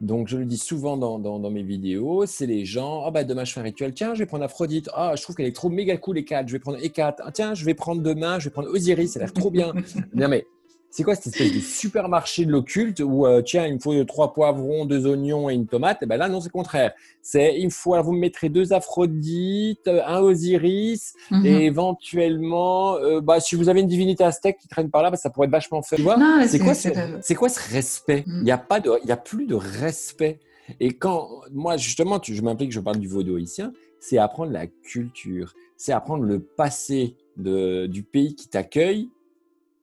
Donc, 0.01 0.27
je 0.27 0.37
le 0.37 0.45
dis 0.45 0.57
souvent 0.57 0.97
dans, 0.97 1.49
mes 1.49 1.63
vidéos, 1.63 2.25
c'est 2.25 2.45
les 2.45 2.65
gens, 2.65 3.03
ah 3.05 3.11
bah 3.11 3.23
demain 3.23 3.45
je 3.45 3.53
fais 3.53 3.59
un 3.59 3.63
rituel, 3.63 3.93
tiens, 3.93 4.13
je 4.13 4.19
vais 4.19 4.25
prendre 4.25 4.43
Aphrodite, 4.43 4.89
ah, 4.93 5.13
je 5.15 5.21
trouve 5.21 5.35
qu'elle 5.35 5.45
est 5.45 5.55
trop 5.55 5.69
méga 5.69 5.95
cool, 5.97 6.17
Hécate, 6.17 6.47
je 6.47 6.53
vais 6.53 6.59
prendre 6.59 6.77
Hécate, 6.83 7.21
ah, 7.23 7.31
tiens, 7.31 7.53
je 7.53 7.63
vais 7.63 7.73
prendre 7.73 8.01
demain, 8.01 8.39
je 8.39 8.45
vais 8.45 8.49
prendre 8.49 8.69
Osiris, 8.69 9.13
ça 9.13 9.19
a 9.19 9.23
l'air 9.23 9.33
trop 9.33 9.49
bien. 9.49 9.71
non 10.13 10.27
mais 10.27 10.45
c'est 10.93 11.01
quoi 11.01 11.15
cette 11.15 11.33
espèce 11.33 11.51
de 11.51 11.59
supermarché 11.59 12.45
de 12.45 12.51
l'occulte 12.51 12.99
où, 12.99 13.25
euh, 13.25 13.41
tiens, 13.41 13.65
il 13.65 13.73
me 13.73 13.79
faut 13.79 14.03
trois 14.03 14.31
poivrons, 14.31 14.85
deux 14.85 15.07
oignons 15.07 15.49
et 15.49 15.55
une 15.55 15.65
tomate? 15.65 15.97
Et 16.03 16.05
eh 16.05 16.05
ben 16.05 16.17
là, 16.17 16.29
non, 16.29 16.39
c'est 16.39 16.51
contraire. 16.51 16.93
C'est, 17.19 17.59
il 17.59 17.65
me 17.65 17.71
faut, 17.71 17.99
vous 18.03 18.11
me 18.11 18.19
mettrez 18.19 18.49
deux 18.49 18.73
Aphrodites, 18.73 19.87
un 19.87 20.19
Osiris, 20.19 21.15
mhm. 21.31 21.45
et 21.47 21.65
éventuellement, 21.65 22.97
euh, 22.97 23.21
bah, 23.21 23.39
si 23.39 23.55
vous 23.55 23.69
avez 23.69 23.81
une 23.81 23.87
divinité 23.87 24.23
aztèque 24.23 24.59
qui 24.59 24.67
traîne 24.67 24.91
par 24.91 25.01
là, 25.01 25.09
bah, 25.09 25.17
ça 25.17 25.31
pourrait 25.31 25.47
être 25.47 25.51
vachement 25.51 25.81
fait. 25.81 25.95
Tu 25.95 26.03
vois 26.03 26.15
c'est 26.45 26.59
quoi, 26.59 26.75
c'est 26.75 27.35
quoi 27.35 27.49
ce 27.49 27.73
respect? 27.73 28.23
Mhm. 28.27 28.37
Il 28.41 28.43
n'y 28.43 28.51
a, 28.51 28.59
pas 28.59 28.79
de, 28.79 28.91
il 29.03 29.11
a 29.11 29.17
plus 29.17 29.47
de 29.47 29.55
respect. 29.55 30.39
Et 30.79 30.91
quand, 30.91 31.27
moi, 31.51 31.75
justement, 31.75 32.21
je 32.21 32.41
m'implique, 32.43 32.71
je 32.71 32.79
parle 32.79 32.99
du 32.99 33.07
vaudou 33.07 33.37
haïtien, 33.37 33.73
c'est 33.99 34.19
apprendre 34.19 34.51
la 34.51 34.67
culture, 34.67 35.55
c'est 35.75 35.91
apprendre 35.91 36.23
le 36.23 36.39
passé 36.39 37.15
de, 37.35 37.87
du 37.87 38.03
pays 38.03 38.35
qui 38.35 38.47
t'accueille, 38.47 39.09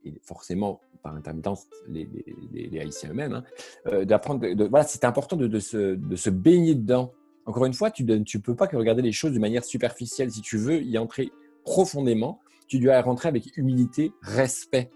et 0.05 0.15
forcément 0.23 0.81
par 1.03 1.15
intermittence 1.15 1.67
les, 1.89 2.09
les, 2.53 2.81
Haïtiens 2.81 3.11
eux-mêmes, 3.11 3.33
hein, 3.35 3.45
euh, 3.87 4.05
d'apprendre. 4.05 4.47
voilà, 4.69 4.85
c'est 4.85 5.05
important 5.05 5.37
de, 5.37 5.59
se, 5.59 5.95
de, 5.95 6.17
se, 6.17 6.31
baigner 6.31 6.75
dedans. 6.75 7.13
Encore 7.47 7.65
une 7.65 7.75
fois, 7.75 7.91
tu 7.91 8.05
ne 8.05 8.19
tu 8.19 8.41
peux 8.41 8.55
pas 8.55 8.67
que 8.67 8.77
regarder 8.77 9.03
les 9.03 9.13
choses 9.13 9.33
de 9.33 9.39
manière 9.39 9.65
superficielle. 9.65 10.31
Si 10.31 10.41
tu 10.41 10.57
veux 10.57 10.83
y 10.83 10.99
entrer 10.99 11.31
profondément, 11.65 12.41
tu 12.69 12.79
dois 12.79 13.01
rentrer 13.01 13.29
avec 13.29 13.57
humilité, 13.57 14.13
respect. 14.23 14.91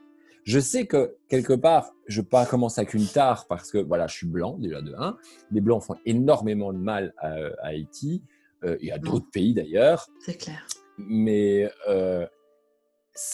Je 0.44 0.60
sais 0.60 0.86
que 0.86 1.16
quelque 1.28 1.54
part, 1.54 1.90
je 2.06 2.20
peux 2.20 2.28
pas 2.28 2.46
commencer 2.46 2.80
avec 2.80 2.94
une 2.94 3.06
tare 3.06 3.46
parce 3.48 3.70
que 3.70 3.78
voilà, 3.78 4.06
je 4.06 4.14
suis 4.14 4.26
blanc 4.26 4.56
déjà 4.58 4.82
de 4.82 4.94
1. 4.96 5.16
Les 5.50 5.60
blancs 5.60 5.82
font 5.82 5.96
énormément 6.04 6.72
de 6.72 6.78
mal 6.78 7.14
à, 7.18 7.34
Haïti 7.62 8.22
euh, 8.62 8.76
et 8.80 8.92
à 8.92 8.98
d'autres 8.98 9.30
pays 9.32 9.54
d'ailleurs. 9.54 10.06
C'est 10.20 10.36
clair. 10.36 10.66
Mais 10.98 11.68
euh, 11.88 12.26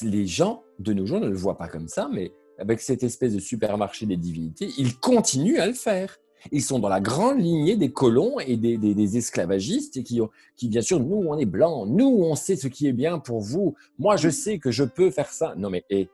les 0.03 0.27
gens 0.27 0.63
de 0.79 0.93
nos 0.93 1.05
jours 1.05 1.21
ne 1.21 1.29
le 1.29 1.37
voient 1.37 1.59
pas 1.59 1.69
comme 1.69 1.89
ça, 1.89 2.09
mais 2.13 2.33
avec 2.61 2.81
cette 2.81 3.03
espèce 3.03 3.35
de 3.35 3.41
supermarché 3.41 4.07
des 4.07 4.17
divinités, 4.17 4.69
ils 4.79 4.97
continuent 4.99 5.59
à 5.59 5.67
le 5.67 5.73
faire. 5.73 6.19
Ils 6.53 6.63
sont 6.63 6.79
dans 6.79 6.89
la 6.89 7.01
grande 7.01 7.41
lignée 7.41 7.77
des 7.77 7.93
colons 7.93 8.39
et 8.41 8.57
des, 8.57 9.17
esclavagistes 9.17 10.03
qui, 10.03 10.21
qui, 10.57 10.69
bien 10.69 10.81
sûr, 10.81 11.01
nous, 11.01 11.25
on 11.27 11.37
est 11.37 11.45
blancs, 11.45 11.87
nous, 11.89 12.09
on 12.09 12.35
sait 12.35 12.57
ce 12.57 12.69
qui 12.69 12.87
est 12.87 12.93
bien 12.93 13.19
pour 13.19 13.41
vous. 13.41 13.75
Moi, 13.99 14.17
je 14.17 14.31
sais 14.31 14.59
que 14.59 14.71
je 14.71 14.85
peux 14.85 15.11
faire 15.11 15.31
ça. 15.31 15.55
Non, 15.57 15.69
mais 15.69 15.85
et, 15.91 16.09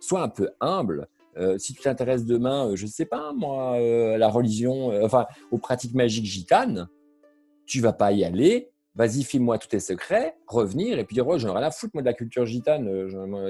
sois 0.00 0.22
un 0.22 0.28
peu 0.28 0.50
humble. 0.60 1.08
Euh, 1.36 1.58
si 1.58 1.74
tu 1.74 1.82
t'intéresses 1.82 2.24
demain, 2.24 2.70
euh, 2.70 2.76
je 2.76 2.86
ne 2.86 2.90
sais 2.90 3.04
pas, 3.04 3.32
moi, 3.32 3.74
euh, 3.74 4.14
à 4.14 4.18
la 4.18 4.28
religion, 4.28 4.90
enfin, 5.04 5.26
aux 5.52 5.58
pratiques 5.58 5.94
magiques 5.94 6.24
gitanes, 6.24 6.88
tu 7.64 7.80
vas 7.80 7.92
pas 7.92 8.12
y 8.12 8.24
aller. 8.24 8.70
Vas-y, 8.96 9.22
file-moi 9.22 9.58
tous 9.58 9.68
tes 9.68 9.78
secrets, 9.78 10.36
revenir 10.48 10.98
et 10.98 11.04
puis 11.04 11.14
dire, 11.14 11.28
oh, 11.28 11.38
j'en 11.38 11.50
ai 11.50 11.58
rien 11.58 11.68
à 11.68 11.70
foutre, 11.70 11.92
moi, 11.94 12.02
de 12.02 12.06
la 12.06 12.14
culture 12.14 12.44
gitane. 12.46 12.90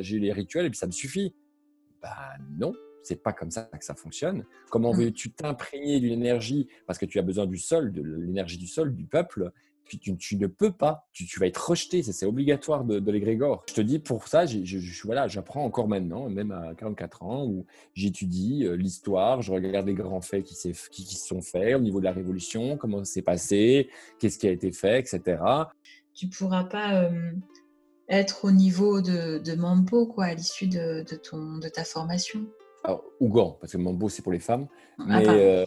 J'ai 0.03 0.19
les 0.19 0.33
rituels 0.33 0.67
et 0.67 0.71
puis 0.71 0.79
ça 0.79 0.87
me 0.87 0.93
suffit. 0.93 1.35
Bah 2.03 2.35
non, 2.59 2.73
c'est 3.03 3.23
pas 3.23 3.33
comme 3.33 3.51
ça 3.51 3.65
que 3.65 3.85
ça 3.85 3.95
fonctionne. 3.95 4.45
Comment 4.71 4.93
mmh. 4.93 4.99
veux-tu 4.99 5.33
t'imprégner 5.33 6.01
d'une 6.01 6.13
énergie 6.13 6.69
parce 6.87 6.99
que 6.99 7.07
tu 7.07 7.19
as 7.19 7.23
besoin 7.23 7.47
du 7.47 7.59
sol, 7.59 7.93
de 7.93 8.03
l'énergie 8.03 8.59
du 8.59 8.67
sol, 8.67 8.95
du 8.95 9.05
peuple 9.05 9.53
tu, 9.97 10.37
ne 10.37 10.47
peux 10.47 10.73
pas, 10.73 11.09
tu, 11.13 11.41
vas 11.41 11.47
être 11.47 11.71
rejeté, 11.71 12.03
c'est 12.03 12.27
obligatoire 12.27 12.85
de, 12.85 12.99
de 12.99 13.13
l'égrégore. 13.13 13.65
Je 13.69 13.75
te 13.75 13.81
dis, 13.81 13.99
pour 13.99 14.29
ça, 14.29 14.47
je, 14.47 14.59
voilà, 15.05 15.29
j'apprends 15.29 15.65
encore 15.65 15.89
maintenant, 15.89 16.29
même 16.29 16.51
à 16.51 16.75
44 16.75 17.23
ans, 17.23 17.47
où 17.47 17.67
j'étudie 17.95 18.65
euh, 18.65 18.77
l'histoire, 18.77 19.43
je 19.43 19.53
regarde 19.53 19.87
les 19.87 19.95
grands 19.95 20.21
faits 20.21 20.45
qui, 20.45 20.55
qui, 20.91 21.05
qui 21.05 21.17
sont 21.17 21.41
faits 21.41 21.77
au 21.77 21.81
niveau 21.81 22.01
de 22.01 22.05
la 22.05 22.13
Révolution, 22.13 22.77
comment 22.77 22.99
ça 22.99 23.13
s'est 23.13 23.23
passé, 23.23 23.89
qu'est-ce 24.19 24.39
qui 24.39 24.47
a 24.47 24.51
été 24.51 24.73
fait, 24.73 25.01
etc. 25.01 25.43
Tu 26.15 26.27
ne 26.27 26.31
pourras 26.31 26.65
pas 26.65 27.05
euh, 27.05 27.33
être 28.09 28.45
au 28.45 28.51
niveau 28.51 29.01
de, 29.01 29.39
de 29.39 29.55
Mambo 29.55 30.07
quoi, 30.07 30.27
à 30.27 30.35
l'issue 30.35 30.67
de, 30.67 31.05
de, 31.09 31.17
ton, 31.17 31.59
de 31.59 31.69
ta 31.69 31.85
formation 31.85 32.47
Alors, 32.85 33.05
Ougan, 33.21 33.57
parce 33.61 33.73
que 33.73 33.79
Mambo, 33.79 34.09
c'est 34.09 34.23
pour 34.23 34.33
les 34.33 34.41
femmes. 34.41 34.67
Ah, 34.99 35.21
mais, 35.21 35.67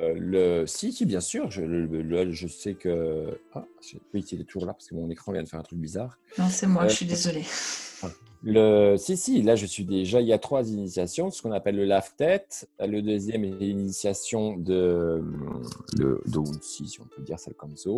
euh, 0.00 0.14
le... 0.16 0.66
Si, 0.66 0.92
si, 0.92 1.04
bien 1.04 1.20
sûr. 1.20 1.50
Je, 1.50 1.62
le, 1.62 2.32
je 2.32 2.48
sais 2.48 2.74
que. 2.74 3.38
Ah, 3.54 3.64
oui, 4.14 4.24
il 4.32 4.40
est 4.40 4.44
toujours 4.44 4.66
là 4.66 4.72
parce 4.72 4.88
que 4.88 4.94
mon 4.94 5.10
écran 5.10 5.32
vient 5.32 5.42
de 5.42 5.48
faire 5.48 5.60
un 5.60 5.64
truc 5.64 5.78
bizarre. 5.78 6.18
Non, 6.38 6.48
c'est 6.48 6.66
moi, 6.66 6.88
je 6.88 6.94
suis 6.94 7.06
euh, 7.06 7.10
désolée. 7.10 7.44
Le... 8.42 8.96
Si, 8.96 9.16
si, 9.16 9.42
là, 9.42 9.54
je 9.54 9.66
suis 9.66 9.84
déjà. 9.84 10.20
Il 10.20 10.26
y 10.26 10.32
a 10.32 10.38
trois 10.38 10.70
initiations 10.70 11.30
ce 11.30 11.42
qu'on 11.42 11.52
appelle 11.52 11.76
le 11.76 11.84
lave-tête. 11.84 12.68
Le 12.78 13.02
deuxième 13.02 13.44
est 13.44 13.58
l'initiation 13.58 14.56
de, 14.56 15.22
de, 15.96 16.20
si 16.62 16.98
on 17.00 17.04
peut 17.04 17.22
dire 17.22 17.38
celle 17.38 17.54
comme 17.54 17.76
ça. 17.76 17.90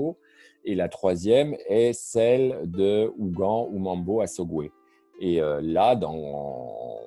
Et 0.64 0.74
la 0.74 0.88
troisième 0.88 1.56
est 1.68 1.92
celle 1.92 2.60
de 2.64 3.12
Ougan 3.18 3.68
ou 3.70 3.78
Mambo 3.78 4.20
à 4.20 4.26
Sogwe. 4.26 4.70
Et 5.20 5.40
euh, 5.40 5.60
là, 5.62 5.94
dans 5.94 6.98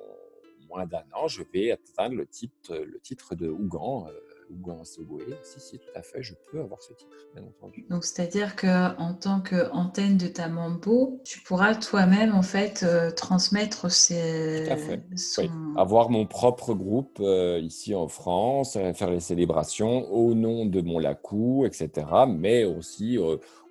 moins 0.68 0.86
d'un 0.86 1.04
an, 1.14 1.28
je 1.28 1.42
vais 1.52 1.72
atteindre 1.72 2.16
le 2.16 2.26
titre, 2.26 2.74
le 2.74 2.98
titre 3.00 3.34
de 3.34 3.48
Ougan 3.48 4.06
ou 4.50 4.70
un 4.70 4.84
Si, 4.84 5.60
si, 5.60 5.78
tout 5.78 5.88
à 5.94 6.02
fait, 6.02 6.22
je 6.22 6.34
peux 6.50 6.60
avoir 6.60 6.82
ce 6.82 6.92
titre, 6.92 7.16
bien 7.34 7.44
entendu. 7.44 7.86
Donc, 7.90 8.04
c'est-à-dire 8.04 8.56
qu'en 8.56 9.14
tant 9.14 9.40
qu'antenne 9.40 10.16
de 10.16 10.26
ta 10.26 10.48
mambo, 10.48 11.20
tu 11.24 11.40
pourras 11.40 11.74
toi-même, 11.74 12.34
en 12.34 12.42
fait, 12.42 12.82
euh, 12.82 13.10
transmettre 13.10 13.90
ces... 13.90 14.64
Tout 14.66 14.72
à 14.72 14.76
fait, 14.76 15.02
oui. 15.38 15.50
Avoir 15.76 16.10
mon 16.10 16.26
propre 16.26 16.74
groupe 16.74 17.18
euh, 17.20 17.58
ici 17.58 17.94
en 17.94 18.08
France, 18.08 18.76
euh, 18.76 18.92
faire 18.92 19.10
les 19.10 19.20
célébrations 19.20 20.10
au 20.12 20.34
nom 20.34 20.66
de 20.66 20.80
mon 20.80 20.98
lacou, 20.98 21.66
etc. 21.66 22.06
Mais 22.28 22.64
aussi, 22.64 23.18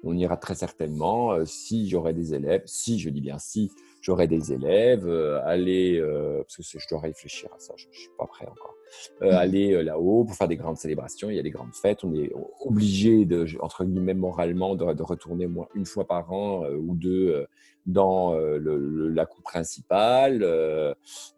on 0.03 0.17
ira 0.17 0.37
très 0.37 0.55
certainement, 0.55 1.45
si 1.45 1.89
j'aurai 1.89 2.13
des 2.13 2.33
élèves, 2.33 2.63
si, 2.65 2.99
je 2.99 3.09
dis 3.09 3.21
bien 3.21 3.39
si, 3.39 3.71
j'aurai 4.05 4.27
des 4.27 4.53
élèves, 4.53 5.09
aller, 5.45 5.99
parce 6.39 6.57
que 6.57 6.79
je 6.79 6.87
dois 6.87 6.99
réfléchir 6.99 7.49
à 7.55 7.59
ça, 7.59 7.73
je 7.75 7.87
ne 7.87 7.93
suis 7.93 8.09
pas 8.17 8.27
prêt 8.27 8.45
encore 8.45 8.75
euh, 9.21 9.31
mmh. 9.31 9.35
aller 9.35 9.73
euh, 9.73 9.81
là-haut 9.81 10.25
pour 10.25 10.35
faire 10.35 10.47
des 10.47 10.57
grandes 10.57 10.77
célébrations. 10.77 11.29
Il 11.29 11.35
y 11.35 11.39
a 11.39 11.43
des 11.43 11.51
grandes 11.51 11.73
fêtes. 11.73 12.03
On 12.03 12.13
est 12.13 12.31
obligé, 12.61 13.25
de, 13.25 13.45
entre 13.61 13.85
guillemets, 13.85 14.13
moralement, 14.13 14.75
de, 14.75 14.83
retourner 15.03 15.47
moins 15.47 15.67
une 15.73 15.85
fois 15.85 16.05
par 16.05 16.31
an 16.33 16.65
euh, 16.65 16.75
ou 16.75 16.95
deux 16.95 17.45
dans 17.85 18.33
le, 18.33 19.09
la 19.09 19.27
coupe 19.27 19.43
principale. 19.43 20.39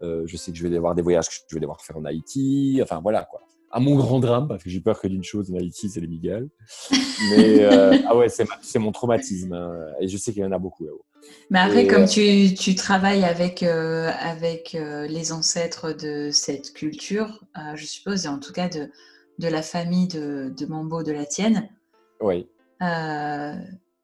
je 0.02 0.38
sais 0.38 0.52
que 0.52 0.58
je 0.58 0.64
vais 0.64 0.70
devoir 0.70 0.96
des 0.96 1.02
voyages 1.02 1.28
que 1.28 1.34
je 1.50 1.56
vais 1.56 1.60
devoir 1.60 1.82
faire 1.82 1.98
en 1.98 2.06
Haïti. 2.06 2.80
Enfin, 2.82 3.02
voilà 3.02 3.28
quoi 3.30 3.42
à 3.72 3.80
mon 3.80 3.96
grand 3.96 4.20
drame, 4.20 4.48
parce 4.48 4.64
que 4.64 4.70
j'ai 4.70 4.80
peur 4.80 5.00
que 5.00 5.08
d'une 5.08 5.24
chose 5.24 5.52
en 5.52 5.56
Haïti, 5.56 5.90
c'est 5.90 6.00
les 6.00 6.08
Miguel. 6.08 6.50
Mais 7.32 7.66
ah 8.08 8.16
ouais, 8.16 8.28
c'est 8.30 8.80
mon 8.80 8.92
traumatisme. 8.92 9.54
Hein, 9.54 9.72
et 10.00 10.08
je 10.08 10.18
sais 10.18 10.32
qu'il 10.32 10.42
y 10.42 10.46
en 10.46 10.52
a 10.52 10.60
beaucoup 10.60 10.86
là-haut. 10.86 11.06
Mais 11.50 11.60
après, 11.60 11.88
comme 11.88 12.04
euh, 12.04 12.56
tu, 12.56 12.76
travailles 12.76 13.24
avec, 13.24 13.64
euh, 13.64 14.12
avec 14.20 14.76
euh, 14.76 15.08
les 15.08 15.32
ancêtres 15.32 15.94
de 15.94 16.30
cette 16.32 16.74
culture, 16.74 17.46
je 17.76 17.86
suppose, 17.86 18.26
et 18.26 18.28
en 18.28 18.40
tout 18.40 18.52
cas 18.52 18.68
de, 18.68 18.90
de 19.40 19.48
la 19.48 19.62
famille 19.62 20.08
de, 20.08 20.54
de 20.58 20.66
Mambo, 20.66 21.04
de 21.04 21.12
la 21.12 21.26
tienne. 21.26 21.70
Oui. 22.20 22.48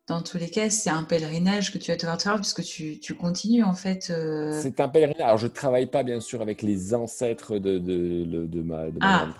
Dans 0.07 0.21
tous 0.21 0.37
les 0.37 0.49
cas, 0.49 0.69
c'est 0.69 0.89
un 0.89 1.03
pèlerinage 1.03 1.71
que 1.71 1.77
tu 1.77 1.91
vas 1.91 1.97
devoir 1.97 2.21
faire 2.21 2.35
puisque 2.35 2.63
tu, 2.63 2.99
tu 2.99 3.15
continues 3.15 3.63
en 3.63 3.73
fait. 3.73 4.13
C'est 4.61 4.79
un 4.79 4.89
pèlerinage. 4.89 5.21
Alors, 5.21 5.37
je 5.37 5.47
ne 5.47 5.51
travaille 5.51 5.85
pas 5.85 6.03
bien 6.03 6.19
sûr 6.19 6.41
avec 6.41 6.61
les 6.61 6.93
ancêtres 6.93 7.57
de, 7.57 7.77
de, 7.77 8.45
de, 8.45 8.61
ma, 8.61 8.91
de 8.91 8.99
ma 8.99 9.23
ah. 9.23 9.33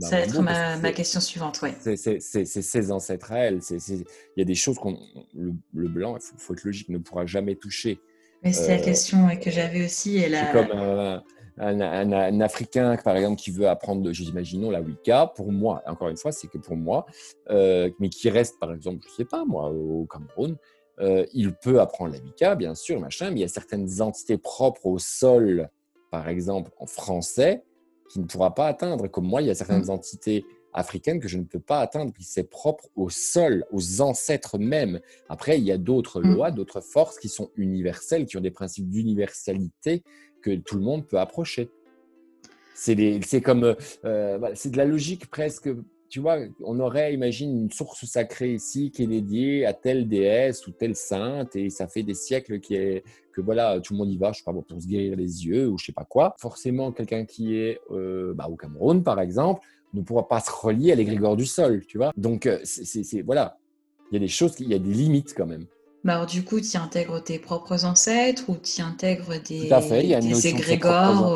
Ça 0.00 0.16
va 0.16 0.22
être 0.22 0.40
ma, 0.40 0.92
question 0.92 1.20
suivante, 1.20 1.60
oui. 1.62 1.70
C'est 1.80 2.20
ses 2.20 2.90
ancêtres 2.90 3.32
à 3.32 3.38
elle. 3.38 3.60
Il 3.70 4.04
y 4.36 4.42
a 4.42 4.44
des 4.44 4.54
choses 4.54 4.78
qu'on. 4.78 4.98
Le, 5.34 5.88
blanc, 5.88 6.16
il 6.16 6.38
faut, 6.38 6.54
être 6.54 6.64
logique, 6.64 6.88
ne 6.88 6.98
pourra 6.98 7.26
jamais 7.26 7.54
toucher. 7.54 8.00
Mais 8.42 8.52
c'est 8.52 8.76
la 8.76 8.82
euh, 8.82 8.84
question 8.84 9.28
que 9.36 9.50
j'avais 9.50 9.84
aussi. 9.84 10.20
C'est 10.20 10.52
comme 10.52 10.70
un, 10.72 11.22
Africain, 11.58 12.96
par 12.96 13.16
exemple, 13.16 13.40
qui 13.40 13.50
veut 13.50 13.68
apprendre, 13.68 14.10
imaginons, 14.20 14.70
la 14.70 14.80
Wicca. 14.80 15.32
Pour 15.34 15.52
moi, 15.52 15.82
encore 15.86 16.08
une 16.08 16.16
fois, 16.16 16.32
c'est 16.32 16.48
que 16.48 16.58
pour 16.58 16.76
moi, 16.76 17.06
euh, 17.50 17.90
mais 17.98 18.08
qui 18.08 18.30
reste, 18.30 18.58
par 18.58 18.72
exemple, 18.72 19.02
je 19.04 19.10
ne 19.10 19.14
sais 19.14 19.24
pas, 19.24 19.44
moi, 19.44 19.70
au 19.70 20.06
Cameroun, 20.06 20.56
euh, 21.00 21.26
il 21.32 21.54
peut 21.54 21.80
apprendre 21.80 22.12
la 22.12 22.18
Wicca, 22.18 22.54
bien 22.54 22.74
sûr, 22.74 23.00
machin, 23.00 23.30
mais 23.30 23.38
il 23.38 23.42
y 23.42 23.44
a 23.44 23.48
certaines 23.48 24.00
entités 24.00 24.38
propres 24.38 24.86
au 24.86 24.98
sol, 24.98 25.68
par 26.10 26.28
exemple, 26.28 26.70
en 26.78 26.86
français, 26.86 27.64
qui 28.10 28.20
ne 28.20 28.26
pourra 28.26 28.54
pas 28.54 28.68
atteindre. 28.68 29.08
Comme 29.08 29.26
moi, 29.26 29.42
il 29.42 29.48
y 29.48 29.50
a 29.50 29.54
certaines 29.54 29.86
mm. 29.86 29.90
entités 29.90 30.44
africaines 30.72 31.20
que 31.20 31.28
je 31.28 31.38
ne 31.38 31.44
peux 31.44 31.60
pas 31.60 31.80
atteindre, 31.80 32.12
qui 32.12 32.24
c'est 32.24 32.50
propre 32.50 32.88
au 32.96 33.08
sol, 33.08 33.64
aux 33.72 34.00
ancêtres 34.00 34.58
même. 34.58 35.00
Après, 35.28 35.58
il 35.58 35.64
y 35.64 35.72
a 35.72 35.78
d'autres 35.78 36.20
mm. 36.20 36.34
lois, 36.34 36.50
d'autres 36.50 36.80
forces 36.80 37.18
qui 37.18 37.28
sont 37.28 37.50
universelles, 37.56 38.26
qui 38.26 38.36
ont 38.36 38.40
des 38.40 38.50
principes 38.50 38.88
d'universalité 38.88 40.02
que 40.44 40.54
tout 40.56 40.76
le 40.76 40.82
monde 40.82 41.06
peut 41.06 41.18
approcher. 41.18 41.70
C'est 42.74 43.40
comme, 43.40 43.76
euh, 44.04 44.38
c'est 44.54 44.70
de 44.70 44.76
la 44.76 44.84
logique 44.84 45.30
presque 45.30 45.70
tu 46.14 46.20
vois, 46.20 46.38
on 46.60 46.78
aurait, 46.78 47.12
imagine, 47.12 47.62
une 47.62 47.72
source 47.72 48.04
sacrée 48.04 48.54
ici 48.54 48.92
qui 48.92 49.02
est 49.02 49.08
dédiée 49.08 49.66
à 49.66 49.72
telle 49.72 50.06
déesse 50.06 50.64
ou 50.68 50.70
telle 50.70 50.94
sainte, 50.94 51.56
et 51.56 51.70
ça 51.70 51.88
fait 51.88 52.04
des 52.04 52.14
siècles 52.14 52.60
que 52.60 53.02
voilà, 53.38 53.80
tout 53.80 53.94
le 53.94 53.98
monde 53.98 54.12
y 54.12 54.16
va, 54.16 54.30
je 54.30 54.38
sais 54.38 54.44
pas, 54.44 54.52
pour 54.52 54.64
se 54.80 54.86
guérir 54.86 55.16
les 55.16 55.44
yeux 55.44 55.68
ou 55.68 55.76
je 55.76 55.86
sais 55.86 55.92
pas 55.92 56.04
quoi. 56.04 56.36
Forcément, 56.38 56.92
quelqu'un 56.92 57.24
qui 57.24 57.56
est 57.56 57.80
euh, 57.90 58.32
bah, 58.32 58.46
au 58.48 58.54
Cameroun, 58.54 59.02
par 59.02 59.20
exemple, 59.20 59.62
ne 59.92 60.02
pourra 60.02 60.28
pas 60.28 60.38
se 60.38 60.52
relier 60.52 60.92
à 60.92 60.94
l'égrégore 60.94 61.34
du 61.34 61.46
sol, 61.46 61.84
tu 61.84 61.98
vois. 61.98 62.12
Donc, 62.16 62.46
euh, 62.46 62.60
c'est 62.62 63.22
voilà, 63.22 63.58
il 64.12 64.14
y 64.14 64.16
a 64.18 64.20
des 64.20 64.28
choses, 64.28 64.54
il 64.60 64.68
y 64.68 64.74
a 64.74 64.78
des 64.78 64.92
limites 64.92 65.34
quand 65.36 65.46
même. 65.46 65.66
Bah 66.04 66.14
alors, 66.14 66.26
du 66.26 66.44
coup, 66.44 66.60
tu 66.60 66.76
intègres 66.76 67.22
tes 67.22 67.38
propres 67.38 67.84
ancêtres 67.86 68.44
ou 68.48 68.56
tu 68.56 68.82
intègres 68.82 69.40
des, 69.42 69.68
Tout 69.68 69.74
à 69.74 69.80
fait, 69.80 70.04
il 70.04 70.10
y 70.10 70.14
a 70.14 70.18
une 70.18 70.28
des 70.28 70.46
égrégores 70.46 71.32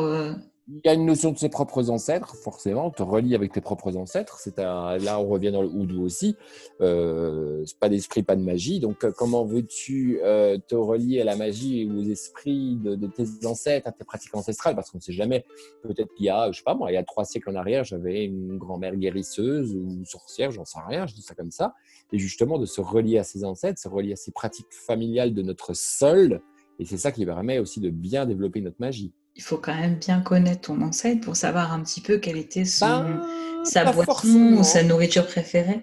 il 0.70 0.82
y 0.84 0.88
a 0.88 0.92
une 0.92 1.06
notion 1.06 1.32
de 1.32 1.38
ses 1.38 1.48
propres 1.48 1.88
ancêtres, 1.88 2.36
forcément, 2.36 2.90
te 2.90 3.02
relie 3.02 3.34
avec 3.34 3.52
tes 3.52 3.62
propres 3.62 3.96
ancêtres. 3.96 4.38
C'est 4.38 4.58
là, 4.58 5.18
on 5.18 5.26
revient 5.26 5.50
dans 5.50 5.62
le 5.62 5.68
houdou 5.68 6.02
aussi. 6.02 6.36
Euh, 6.82 7.64
pas 7.80 7.88
d'esprit, 7.88 8.22
pas 8.22 8.36
de 8.36 8.42
magie. 8.42 8.78
Donc, 8.78 9.02
euh, 9.02 9.10
comment 9.16 9.46
veux-tu 9.46 10.20
euh, 10.22 10.58
te 10.58 10.74
relier 10.74 11.22
à 11.22 11.24
la 11.24 11.36
magie 11.36 11.86
ou 11.86 12.00
aux 12.00 12.04
esprits 12.04 12.76
de, 12.76 13.06
tes 13.06 13.46
ancêtres, 13.46 13.88
à 13.88 13.92
tes 13.92 14.04
pratiques 14.04 14.34
ancestrales? 14.34 14.74
Parce 14.74 14.90
qu'on 14.90 14.98
ne 14.98 15.02
sait 15.02 15.12
jamais. 15.12 15.46
Peut-être 15.82 16.12
qu'il 16.14 16.26
y 16.26 16.30
a, 16.30 16.52
je 16.52 16.58
sais 16.58 16.64
pas 16.64 16.74
moi, 16.74 16.92
il 16.92 16.94
y 16.94 16.98
a 16.98 17.04
trois 17.04 17.24
siècles 17.24 17.48
en 17.48 17.54
arrière, 17.54 17.84
j'avais 17.84 18.26
une 18.26 18.58
grand-mère 18.58 18.94
guérisseuse 18.94 19.74
ou 19.74 20.04
sorcière, 20.04 20.50
j'en 20.50 20.66
sais 20.66 20.80
rien. 20.86 21.06
Je 21.06 21.14
dis 21.14 21.22
ça 21.22 21.34
comme 21.34 21.50
ça. 21.50 21.74
Et 22.12 22.18
justement, 22.18 22.58
de 22.58 22.66
se 22.66 22.82
relier 22.82 23.16
à 23.16 23.24
ses 23.24 23.42
ancêtres, 23.42 23.80
se 23.80 23.88
relier 23.88 24.12
à 24.12 24.16
ses 24.16 24.32
pratiques 24.32 24.66
familiales 24.70 25.32
de 25.32 25.40
notre 25.40 25.74
sol. 25.74 26.42
Et 26.78 26.84
c'est 26.84 26.98
ça 26.98 27.10
qui 27.10 27.24
permet 27.24 27.58
aussi 27.58 27.80
de 27.80 27.88
bien 27.88 28.26
développer 28.26 28.60
notre 28.60 28.76
magie 28.80 29.12
il 29.39 29.45
faut 29.45 29.57
quand 29.57 29.74
même 29.74 29.95
bien 29.95 30.20
connaître 30.20 30.62
ton 30.62 30.82
ancêtre 30.82 31.20
pour 31.20 31.36
savoir 31.36 31.72
un 31.72 31.80
petit 31.80 32.01
peu 32.01 32.18
quelle 32.18 32.36
était 32.36 32.64
son, 32.64 32.86
ben, 32.86 33.22
sa 33.64 33.91
boisson 33.91 34.57
ou 34.59 34.64
sa 34.64 34.82
nourriture 34.82 35.26
préférée. 35.26 35.80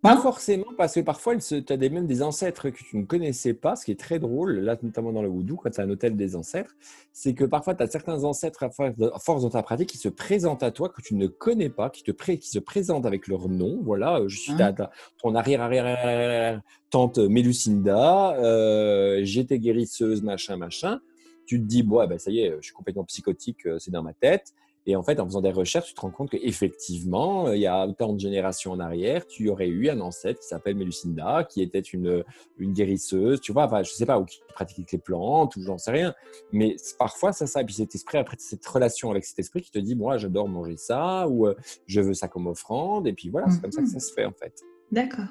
Pas 0.00 0.18
forcément, 0.18 0.66
parce 0.76 0.94
que 0.94 1.00
parfois, 1.00 1.34
tu 1.38 1.64
as 1.66 1.76
des, 1.78 1.88
même 1.88 2.06
des 2.06 2.22
ancêtres 2.22 2.68
que 2.68 2.76
tu 2.76 2.98
ne 2.98 3.04
connaissais 3.04 3.54
pas, 3.54 3.74
ce 3.74 3.86
qui 3.86 3.90
est 3.90 3.98
très 3.98 4.18
drôle, 4.18 4.58
là, 4.58 4.76
notamment 4.82 5.12
dans 5.12 5.22
le 5.22 5.28
Voodoo, 5.28 5.56
quand 5.56 5.70
tu 5.70 5.80
as 5.80 5.84
un 5.84 5.88
hôtel 5.88 6.14
des 6.14 6.36
ancêtres, 6.36 6.76
c'est 7.10 7.32
que 7.32 7.44
parfois, 7.44 7.74
tu 7.74 7.82
as 7.82 7.86
certains 7.86 8.22
ancêtres 8.22 8.64
à 8.64 8.70
force 9.18 9.42
dans 9.42 9.48
ta 9.48 9.62
pratique 9.62 9.88
qui 9.88 9.96
se 9.96 10.10
présentent 10.10 10.62
à 10.62 10.70
toi, 10.70 10.90
que 10.90 11.00
tu 11.00 11.14
ne 11.14 11.26
connais 11.26 11.70
pas, 11.70 11.88
qui, 11.88 12.02
te 12.02 12.10
qui 12.12 12.48
se 12.50 12.58
présentent 12.58 13.06
avec 13.06 13.26
leur 13.28 13.48
nom. 13.48 13.80
Voilà, 13.82 14.20
je 14.26 14.38
suis 14.38 14.52
hein? 14.52 14.74
ton 15.22 15.34
arrière-arrière 15.34 16.60
tante 16.90 17.16
Mélucinda, 17.18 18.36
euh, 18.36 19.20
j'étais 19.22 19.58
guérisseuse, 19.58 20.22
machin, 20.22 20.58
machin. 20.58 21.00
Tu 21.46 21.60
te 21.60 21.64
dis, 21.64 21.82
bon, 21.82 22.06
ben, 22.06 22.18
ça 22.18 22.30
y 22.30 22.40
est, 22.40 22.56
je 22.56 22.66
suis 22.66 22.74
complètement 22.74 23.04
psychotique, 23.04 23.66
euh, 23.66 23.78
c'est 23.78 23.90
dans 23.90 24.02
ma 24.02 24.14
tête. 24.14 24.54
Et 24.86 24.96
en 24.96 25.02
fait, 25.02 25.18
en 25.18 25.24
faisant 25.24 25.40
des 25.40 25.50
recherches, 25.50 25.88
tu 25.88 25.94
te 25.94 26.00
rends 26.00 26.10
compte 26.10 26.30
qu'effectivement, 26.30 27.48
euh, 27.48 27.56
il 27.56 27.62
y 27.62 27.66
a 27.66 27.86
autant 27.86 28.12
de 28.12 28.20
générations 28.20 28.72
en 28.72 28.80
arrière, 28.80 29.26
tu 29.26 29.48
aurais 29.48 29.68
eu 29.68 29.88
un 29.88 30.00
ancêtre 30.00 30.40
qui 30.40 30.46
s'appelle 30.46 30.76
Melucinda, 30.76 31.44
qui 31.44 31.62
était 31.62 31.80
une, 31.80 32.22
une 32.58 32.72
guérisseuse, 32.72 33.40
tu 33.40 33.52
vois, 33.52 33.64
enfin, 33.64 33.82
je 33.82 33.90
sais 33.90 34.04
pas, 34.04 34.18
ou 34.18 34.26
qui 34.26 34.40
pratiquait 34.54 34.84
les 34.92 34.98
plantes, 34.98 35.56
ou 35.56 35.62
j'en 35.62 35.78
sais 35.78 35.90
rien. 35.90 36.14
Mais 36.52 36.76
parfois, 36.98 37.32
ça, 37.32 37.46
ça. 37.46 37.62
Et 37.62 37.64
puis 37.64 37.74
cet 37.74 37.94
esprit, 37.94 38.18
après, 38.18 38.36
cette 38.38 38.66
relation 38.66 39.10
avec 39.10 39.24
cet 39.24 39.38
esprit 39.38 39.62
qui 39.62 39.70
te 39.70 39.78
dit, 39.78 39.96
moi, 39.96 40.18
j'adore 40.18 40.48
manger 40.48 40.76
ça, 40.76 41.28
ou 41.28 41.46
euh, 41.46 41.54
je 41.86 42.02
veux 42.02 42.14
ça 42.14 42.28
comme 42.28 42.46
offrande. 42.46 43.06
Et 43.06 43.14
puis 43.14 43.30
voilà, 43.30 43.48
c'est 43.48 43.62
comme 43.62 43.72
ça 43.72 43.80
que 43.80 43.88
ça 43.88 43.94
mhm. 43.94 44.00
se 44.00 44.12
fait, 44.12 44.26
en 44.26 44.32
fait. 44.32 44.60
D'accord. 44.92 45.28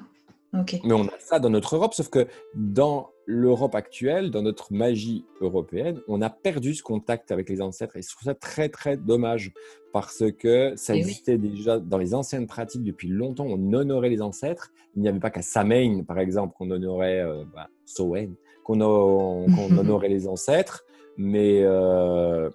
Mais 0.84 0.94
on 0.94 1.06
a 1.06 1.18
ça 1.18 1.38
dans 1.38 1.50
notre 1.50 1.76
Europe, 1.76 1.94
sauf 1.94 2.08
que 2.08 2.26
dans 2.54 3.10
l'Europe 3.26 3.74
actuelle, 3.74 4.30
dans 4.30 4.42
notre 4.42 4.72
magie 4.72 5.24
européenne, 5.40 6.00
on 6.08 6.22
a 6.22 6.30
perdu 6.30 6.74
ce 6.74 6.82
contact 6.82 7.32
avec 7.32 7.48
les 7.48 7.60
ancêtres. 7.60 7.96
Et 7.96 8.02
je 8.02 8.10
trouve 8.10 8.24
ça 8.24 8.34
très, 8.34 8.68
très 8.68 8.96
dommage 8.96 9.52
parce 9.92 10.24
que 10.38 10.74
ça 10.76 10.94
eh 10.94 10.98
existait 10.98 11.38
déjà 11.38 11.78
dans 11.78 11.98
les 11.98 12.14
anciennes 12.14 12.46
pratiques 12.46 12.84
depuis 12.84 13.08
longtemps. 13.08 13.46
On 13.46 13.72
honorait 13.72 14.10
les 14.10 14.22
ancêtres. 14.22 14.72
Il 14.96 15.02
n'y 15.02 15.08
avait 15.08 15.20
pas 15.20 15.30
qu'à 15.30 15.42
Samhain, 15.42 16.02
par 16.06 16.18
exemple, 16.18 16.54
qu'on 16.56 16.70
honorait 16.70 17.20
euh, 17.20 17.44
bah, 17.54 17.68
qu'on 18.64 18.80
honorait 19.78 20.08
les 20.08 20.28
ancêtres. 20.28 20.84
Mais 21.16 21.60
euh, 21.62 22.50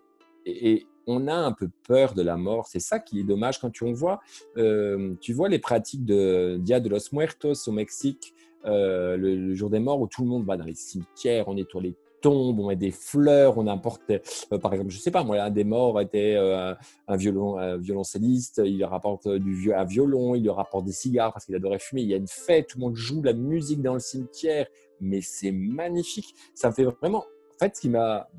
et, 0.45 0.85
on 1.09 1.27
a 1.27 1.33
un 1.33 1.51
peu 1.51 1.69
peur 1.87 2.13
de 2.13 2.21
la 2.21 2.37
mort. 2.37 2.67
C'est 2.67 2.79
ça 2.79 2.99
qui 2.99 3.19
est 3.19 3.23
dommage 3.23 3.59
quand 3.59 3.71
tu 3.71 3.83
on 3.83 3.93
voit, 3.93 4.19
euh, 4.57 5.15
tu 5.19 5.33
vois 5.33 5.49
les 5.49 5.57
pratiques 5.57 6.05
de 6.05 6.57
Dia 6.61 6.79
de 6.79 6.87
los 6.87 7.11
Muertos 7.11 7.67
au 7.67 7.71
Mexique, 7.71 8.35
euh, 8.65 9.17
le, 9.17 9.55
jour 9.55 9.71
des 9.71 9.79
morts 9.79 9.99
où 9.99 10.07
tout 10.07 10.21
le 10.21 10.27
monde 10.27 10.45
va 10.45 10.55
dans 10.55 10.65
les 10.65 10.75
cimetières, 10.75 11.47
on 11.47 11.55
nettoie 11.55 11.81
les 11.81 11.95
tombes, 12.21 12.59
on 12.59 12.67
met 12.67 12.75
des 12.75 12.91
fleurs, 12.91 13.57
on 13.57 13.65
apporte, 13.65 14.11
euh, 14.11 14.59
par 14.59 14.73
exemple, 14.73 14.91
je 14.91 14.99
sais 14.99 15.09
pas, 15.09 15.23
moi, 15.23 15.41
un 15.41 15.49
des 15.49 15.63
morts 15.63 15.99
était 15.99 16.35
un, 16.35 17.15
violon, 17.15 17.57
un 17.57 17.77
violoncelliste, 17.77 18.61
il 18.63 18.83
rapporte 18.85 19.27
du, 19.27 19.55
violon, 19.87 20.35
il 20.35 20.47
rapporte 20.51 20.85
des 20.85 20.91
cigares 20.91 21.33
parce 21.33 21.45
qu'il 21.45 21.55
adorait 21.55 21.79
fumer. 21.79 22.01
Il 22.01 22.09
y 22.09 22.13
a 22.13 22.17
une 22.17 22.27
fête, 22.27 22.67
tout 22.67 22.77
le 22.77 22.85
monde 22.85 22.95
joue 22.95 23.23
la 23.23 23.33
musique 23.33 23.81
dans 23.81 23.93
le 23.95 23.99
cimetière, 23.99 24.67
mais 25.01 25.21
c'est 25.21 25.51
magnifique. 25.51 26.35
Ça 26.53 26.71
fait 26.71 26.83
vraiment. 26.83 27.25
En 27.55 27.65
fait, 27.65 27.75
ce 27.75 27.81
qui 27.81 27.89
m'a 27.89 28.29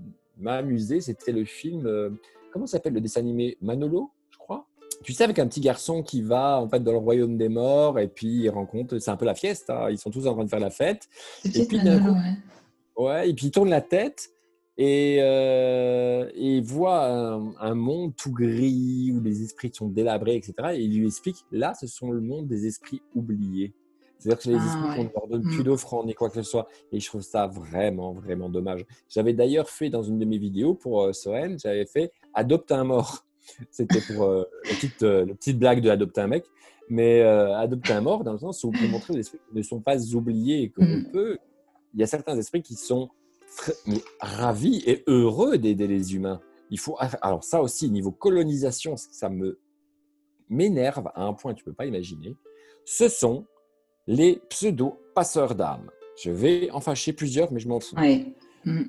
amusé, 0.47 1.01
c'était 1.01 1.33
le 1.33 1.45
film 1.45 2.19
comment 2.53 2.67
s'appelle 2.67 2.95
le 2.95 3.01
dessin 3.01 3.21
animé? 3.21 3.57
Manolo, 3.61 4.11
je 4.31 4.39
crois. 4.39 4.67
Tu 5.03 5.13
sais, 5.13 5.25
avec 5.25 5.39
un 5.39 5.47
petit 5.47 5.61
garçon 5.61 6.03
qui 6.03 6.23
va 6.23 6.61
en 6.61 6.69
fait 6.69 6.81
dans 6.81 6.93
le 6.93 6.99
royaume 6.99 7.37
des 7.37 7.49
morts 7.49 7.99
et 7.99 8.09
puis 8.09 8.43
il 8.43 8.51
rencontre, 8.51 8.99
c'est 8.99 9.11
un 9.11 9.17
peu 9.17 9.25
la 9.25 9.35
fiesta, 9.35 9.87
hein. 9.87 9.91
ils 9.91 9.99
sont 9.99 10.11
tous 10.11 10.27
en 10.27 10.35
train 10.35 10.45
de 10.45 10.51
faire 10.51 10.61
la 10.61 10.71
fête. 10.71 11.09
Et 11.55 11.65
puis 11.67 11.79
Manolo, 11.79 12.15
ouais. 12.97 13.31
et 13.31 13.35
puis 13.35 13.47
il 13.47 13.51
tourne 13.51 13.71
la 13.71 13.81
tête 13.81 14.31
et, 14.83 15.19
euh, 15.21 16.31
il 16.37 16.63
voit 16.63 17.05
un, 17.05 17.75
monde 17.75 18.17
tout 18.17 18.33
gris 18.33 19.13
où 19.13 19.21
les 19.21 19.43
esprits 19.43 19.71
sont 19.75 19.89
délabrés, 19.89 20.37
etc. 20.37 20.55
Et 20.73 20.81
il 20.85 20.99
lui 20.99 21.07
explique, 21.07 21.45
là, 21.53 21.75
ce 21.79 21.87
sont 21.87 22.11
le 22.11 22.23
monde 22.23 22.47
des 22.47 22.67
esprits 22.67 23.03
oubliés. 23.15 23.75
C'est-à-dire 24.19 24.43
que 24.43 24.49
les 24.49 24.57
ah, 24.59 24.65
esprits 24.65 24.97
qu'on 24.97 25.05
ne 25.05 25.13
leur 25.15 25.29
donne 25.29 25.43
plus 25.43 25.61
mm. 25.61 25.65
d'offrande 25.65 26.07
ni 26.07 26.15
quoi 26.15 26.31
que 26.31 26.37
ce 26.37 26.43
soit. 26.43 26.67
Et 26.93 26.99
je 26.99 27.07
trouve 27.07 27.21
ça 27.21 27.47
vraiment, 27.47 28.15
vraiment 28.15 28.49
dommage. 28.49 28.87
J'avais 29.11 29.35
d'ailleurs 29.35 29.69
fait 29.69 29.91
dans 29.91 30.03
une 30.03 30.19
de 30.19 30.25
mes 30.25 30.39
vidéos 30.39 30.73
pour 30.73 31.03
euh, 31.03 31.13
Soren, 31.13 31.59
j'avais 31.59 31.85
fait 31.85 32.11
adopte 32.35 32.73
un 32.73 32.85
mort. 32.85 33.27
C'était 33.71 34.01
pour 34.01 34.25
euh, 34.25 34.45
la, 34.65 34.71
petite, 34.71 35.03
euh, 35.03 35.27
petite, 35.27 35.59
blague 35.59 35.81
de 35.81 35.91
adopter 35.91 36.21
un 36.21 36.27
mec. 36.29 36.45
Mais 36.89 37.23
euh, 37.23 37.57
adopter 37.57 37.93
un 37.93 38.01
mort, 38.01 38.25
dans 38.25 38.33
le 38.33 38.39
sens 38.39 38.65
où 38.65 38.69
on 38.69 38.73
peut 38.73 38.89
montrer 38.89 39.15
les 39.15 39.21
esprits 39.21 39.39
ne 39.53 39.63
sont 39.63 39.81
pas 39.81 39.99
oubliés 40.15 40.71
comme 40.71 40.91
on 40.91 40.99
mm. 40.99 41.13
peut. 41.13 41.39
Il 41.95 42.01
y 42.01 42.03
a 42.03 42.07
certains 42.07 42.37
esprits 42.37 42.63
qui 42.63 42.75
sont 42.75 43.11
ravis 44.21 44.83
et 44.87 45.05
heureux 45.07 45.59
d'aider 45.59 45.87
les 45.87 46.15
humains. 46.15 46.41
Il 46.71 46.79
faut, 46.79 46.97
alors 47.21 47.43
ça 47.43 47.63
aussi, 47.63 47.91
niveau 47.91 48.13
colonisation, 48.13 48.97
ça 48.97 49.29
me 49.29 49.59
m'énerve 50.49 51.11
à 51.15 51.23
un 51.23 51.33
point 51.33 51.55
que 51.55 51.59
tu 51.59 51.65
ne 51.65 51.71
peux 51.71 51.77
pas 51.77 51.87
imaginer. 51.87 52.37
Ce 52.85 53.09
sont 53.09 53.47
les 54.07 54.43
pseudo-passeurs 54.49 55.55
d'âmes. 55.55 55.91
Je 56.23 56.31
vais 56.31 56.71
en 56.73 56.81
fâcher 56.81 57.13
plusieurs, 57.13 57.53
mais 57.53 57.61
je 57.61 57.69
m'en 57.69 57.81
fous. 57.81 57.97
Mm. 58.65 58.83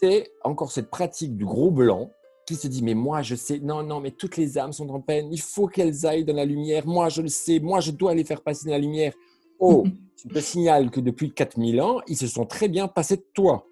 C'est 0.00 0.32
encore 0.42 0.72
cette 0.72 0.90
pratique 0.90 1.36
du 1.36 1.44
gros 1.44 1.70
blanc 1.70 2.10
qui 2.46 2.56
se 2.56 2.66
dit, 2.68 2.82
mais 2.82 2.94
moi 2.94 3.22
je 3.22 3.34
sais, 3.34 3.58
non, 3.60 3.82
non, 3.82 4.00
mais 4.00 4.10
toutes 4.10 4.36
les 4.36 4.58
âmes 4.58 4.72
sont 4.72 4.88
en 4.90 5.00
peine, 5.00 5.28
il 5.32 5.40
faut 5.40 5.66
qu'elles 5.66 6.06
aillent 6.06 6.24
dans 6.24 6.34
la 6.34 6.44
lumière, 6.44 6.86
moi 6.86 7.08
je 7.08 7.22
le 7.22 7.28
sais, 7.28 7.60
moi 7.60 7.80
je 7.80 7.90
dois 7.90 8.14
les 8.14 8.24
faire 8.24 8.42
passer 8.42 8.66
dans 8.66 8.72
la 8.72 8.78
lumière. 8.78 9.12
Oh, 9.58 9.84
je 10.16 10.28
te 10.28 10.38
signale 10.40 10.90
que 10.90 11.00
depuis 11.00 11.32
4000 11.32 11.80
ans, 11.80 12.00
ils 12.08 12.16
se 12.16 12.26
sont 12.26 12.44
très 12.44 12.68
bien 12.68 12.88
passés 12.88 13.16
de 13.16 13.26
toi. 13.34 13.68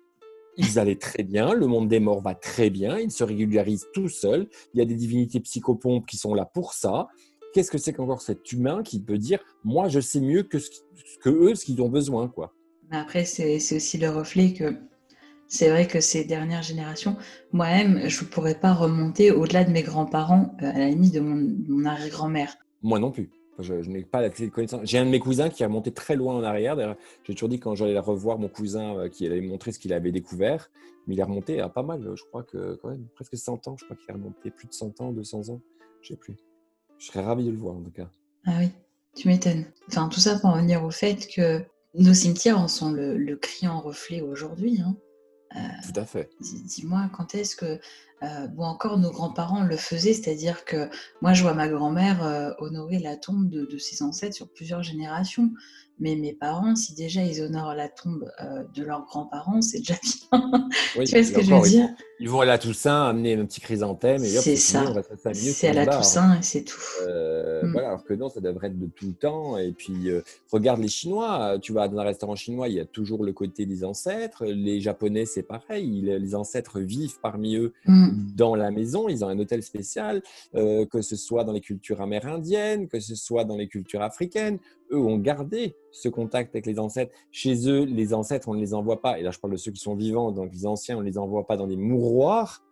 Ils 0.57 0.79
allaient 0.79 0.97
très 0.99 1.23
bien, 1.23 1.53
le 1.53 1.67
monde 1.67 1.89
des 1.89 2.01
morts 2.01 2.21
va 2.21 2.35
très 2.35 2.71
bien, 2.71 2.99
ils 2.99 3.11
se 3.11 3.25
régularisent 3.25 3.87
tout 3.93 4.09
seuls, 4.09 4.49
il 4.75 4.79
y 4.79 4.83
a 4.83 4.85
des 4.85 4.95
divinités 4.95 5.41
psychopompes 5.41 6.07
qui 6.07 6.17
sont 6.17 6.35
là 6.35 6.45
pour 6.45 6.75
ça. 6.75 7.09
Qu'est-ce 7.53 7.71
que 7.71 7.79
c'est 7.79 7.93
qu'encore 7.93 8.23
cet 8.23 8.53
humain 8.53 8.83
qui 8.83 9.01
peut 9.01 9.19
dire, 9.19 9.41
moi 9.65 9.89
je 9.89 10.01
sais 10.01 10.21
mieux 10.21 10.43
que, 10.43 10.59
ce, 10.59 10.71
que 11.23 11.31
eux, 11.31 11.55
ce 11.55 11.65
qu'ils 11.65 11.81
ont 11.83 11.89
besoin, 11.89 12.29
quoi? 12.29 12.55
Après, 12.93 13.25
c'est 13.25 13.57
aussi 13.57 13.99
le 13.99 14.11
reflet 14.11 14.53
que 14.53 14.75
c'est 15.51 15.69
vrai 15.69 15.89
que 15.89 16.01
ces 16.01 16.25
dernières 16.25 16.63
générations, 16.63 17.17
moi-même, 17.53 18.09
je 18.09 18.25
ne 18.25 18.29
pourrais 18.29 18.55
pas 18.55 18.73
remonter 18.73 19.33
au-delà 19.33 19.65
de 19.65 19.73
mes 19.73 19.83
grands-parents, 19.83 20.55
euh, 20.63 20.71
à 20.71 20.79
la 20.79 20.89
limite 20.89 21.13
de 21.13 21.21
mon, 21.21 21.85
arrière-grand-mère. 21.85 22.57
Moi 22.83 23.01
non 23.01 23.11
plus. 23.11 23.31
Je, 23.59 23.75
n'ai 23.75 24.05
pas 24.05 24.23
la 24.23 24.31
connaissance. 24.31 24.83
J'ai 24.85 24.97
un 24.97 25.05
de 25.05 25.11
mes 25.11 25.19
cousins 25.19 25.51
qui 25.51 25.65
a 25.65 25.69
monté 25.69 25.91
très 25.91 26.17
loin 26.17 26.37
en 26.37 26.43
arrière. 26.45 26.77
J'ai 27.25 27.35
toujours 27.35 27.51
dit 27.51 27.59
quand 27.59 27.75
j'allais 27.75 27.99
revoir 27.99 28.39
mon 28.39 28.49
cousin 28.49 28.97
euh, 28.97 29.09
qui 29.11 29.27
allait 29.27 29.43
montrer 29.43 29.73
ce 29.73 29.79
qu'il 29.79 29.93
avait 29.93 30.13
découvert, 30.13 30.71
mais 31.07 31.15
il 31.15 31.21
est 31.21 31.25
remonté 31.25 31.61
à 31.61 31.69
pas 31.69 31.83
mal. 31.83 32.11
Je 32.15 32.23
crois 32.25 32.45
que 32.45 32.77
quand 32.77 32.89
même 32.89 33.07
presque 33.15 33.37
100 33.37 33.69
ans. 33.69 33.77
Je 33.77 33.85
crois 33.85 33.97
qu'il 33.97 34.09
est 34.09 34.15
remonté 34.15 34.51
plus 34.51 34.69
de 34.69 34.73
100 34.73 35.01
ans, 35.03 35.13
200 35.13 35.51
ans. 35.51 35.61
Je 36.01 36.09
sais 36.11 36.17
plus. 36.17 36.37
Je 36.97 37.07
serais 37.07 37.23
ravi 37.23 37.45
de 37.45 37.51
le 37.51 37.59
voir 37.59 37.75
en 37.75 37.83
tout 37.83 37.91
cas. 37.91 38.09
Ah 38.47 38.53
oui, 38.61 38.71
tu 39.17 39.29
m'étonnes. 39.29 39.67
Enfin, 39.89 40.09
tout 40.09 40.21
ça 40.21 40.39
pour 40.39 40.53
revenir 40.53 40.83
au 40.85 40.91
fait 40.91 41.29
que 41.35 41.61
nos 41.95 42.15
cimetières 42.15 42.59
en 42.59 42.69
sont 42.69 42.93
le, 42.93 43.19
le 43.19 43.37
criant 43.37 43.81
reflet 43.81 44.23
aujourd'hui. 44.23 44.81
Hein. 44.81 44.97
Tout 45.53 45.99
à 45.99 46.05
fait. 46.05 46.31
Dis-moi, 46.41 47.11
quand 47.13 47.35
est-ce 47.35 47.57
que 47.57 47.81
euh, 48.23 48.47
bon, 48.49 48.65
encore 48.65 48.99
nos 48.99 49.11
grands-parents 49.11 49.63
le 49.63 49.77
faisaient, 49.77 50.13
c'est-à-dire 50.13 50.65
que 50.67 50.91
moi, 51.23 51.33
je 51.33 51.43
vois 51.43 51.55
ma 51.55 51.69
grand-mère 51.69 52.23
euh, 52.23 52.51
honorer 52.59 52.99
la 52.99 53.17
tombe 53.17 53.49
de, 53.49 53.65
de, 53.65 53.79
ses 53.79 54.03
ancêtres 54.03 54.37
sur 54.37 54.49
plusieurs 54.49 54.83
générations. 54.83 55.51
Mais 56.03 56.17
mes 56.17 56.33
parents, 56.33 56.77
si 56.77 56.95
déjà 56.95 57.23
ils 57.23 57.43
honorent 57.43 57.75
la 57.75 57.91
tombe 57.91 58.31
euh, 58.43 58.65
de 58.75 58.83
leurs 58.83 59.05
grands-parents, 59.05 59.61
c'est 59.61 59.81
déjà 59.81 59.97
bien. 60.03 60.69
tu 60.95 60.99
vois 60.99 61.25
ce 61.25 61.33
que 61.33 61.43
je 61.43 61.55
veux 61.55 61.69
dire? 61.69 61.89
Ils 62.19 62.29
vont 62.29 62.41
à 62.41 62.47
la 62.47 62.57
Toussaint 62.57 63.09
amener 63.09 63.35
un 63.35 63.45
petit 63.45 63.61
chrysanthème 63.61 64.25
et 64.25 64.29
c'est 64.29 64.57
ça. 64.57 64.83
C'est 65.33 65.69
à 65.69 65.73
la 65.75 65.87
Toussaint 65.87 66.39
et 66.39 66.43
c'est 66.43 66.65
tout. 66.65 66.81
Mm. 67.03 67.73
Voilà, 67.73 67.89
alors 67.89 68.05
que 68.05 68.15
non, 68.15 68.31
ça 68.31 68.41
devrait 68.41 68.69
être 68.69 68.79
de 68.79 68.87
tout 68.87 69.09
le 69.09 69.13
temps. 69.13 69.59
Et 69.59 69.73
puis, 69.73 70.09
regarde 70.51 70.81
les 70.81 70.89
Chinois. 70.89 71.59
Tu 71.61 71.75
vas 71.75 71.89
dans 71.89 71.99
un 71.99 72.05
restaurant 72.05 72.37
chinois, 72.37 72.69
il 72.69 72.75
y 72.75 72.81
a 72.81 72.87
toujours 72.87 73.23
le 73.23 73.35
côté 73.35 73.67
des 73.67 73.85
ancêtres. 73.85 74.47
Les 74.47 74.81
Japonais, 74.81 75.27
c'est 75.27 75.43
pareil. 75.43 76.01
Les 76.03 76.35
ancêtres 76.35 76.81
vivent 76.81 77.21
parmi 77.21 77.57
eux. 77.57 77.75
Mm 77.87 78.10
dans 78.11 78.55
la 78.55 78.71
maison, 78.71 79.09
ils 79.09 79.25
ont 79.25 79.29
un 79.29 79.39
hôtel 79.39 79.63
spécial, 79.63 80.23
euh, 80.55 80.87
que 80.87 81.03
ce 81.03 81.17
soit 81.17 81.45
dans 81.45 81.53
les 81.53 81.61
cultures 81.61 82.01
amérindiennes, 82.01 82.89
que 82.89 83.01
ce 83.01 83.15
soit 83.15 83.45
dans 83.45 83.57
les 83.57 83.69
cultures 83.69 84.03
africaines. 84.03 84.59
Eux 84.91 84.99
ont 84.99 85.19
gardé 85.19 85.77
ce 85.93 86.09
contact 86.09 86.55
avec 86.55 86.67
les 86.67 86.79
ancêtres. 86.79 87.13
Chez 87.31 87.69
eux, 87.69 87.85
les 87.85 88.15
ancêtres, 88.15 88.49
on 88.49 88.55
ne 88.55 88.61
les 88.61 88.75
envoie 88.75 89.01
pas, 89.01 89.19
et 89.19 89.23
là 89.23 89.31
je 89.31 89.39
parle 89.39 89.53
de 89.53 89.59
ceux 89.59 89.73
qui 89.73 89.81
sont 89.81 89.95
vivants, 89.95 90.33
donc 90.33 90.53
les 90.53 90.67
anciens, 90.67 90.97
on 90.99 91.01
ne 91.01 91.07
les 91.07 91.19
envoie 91.19 91.47
pas 91.47 91.57
dans 91.57 91.67
des 91.67 91.77
mouroirs, 91.77 92.65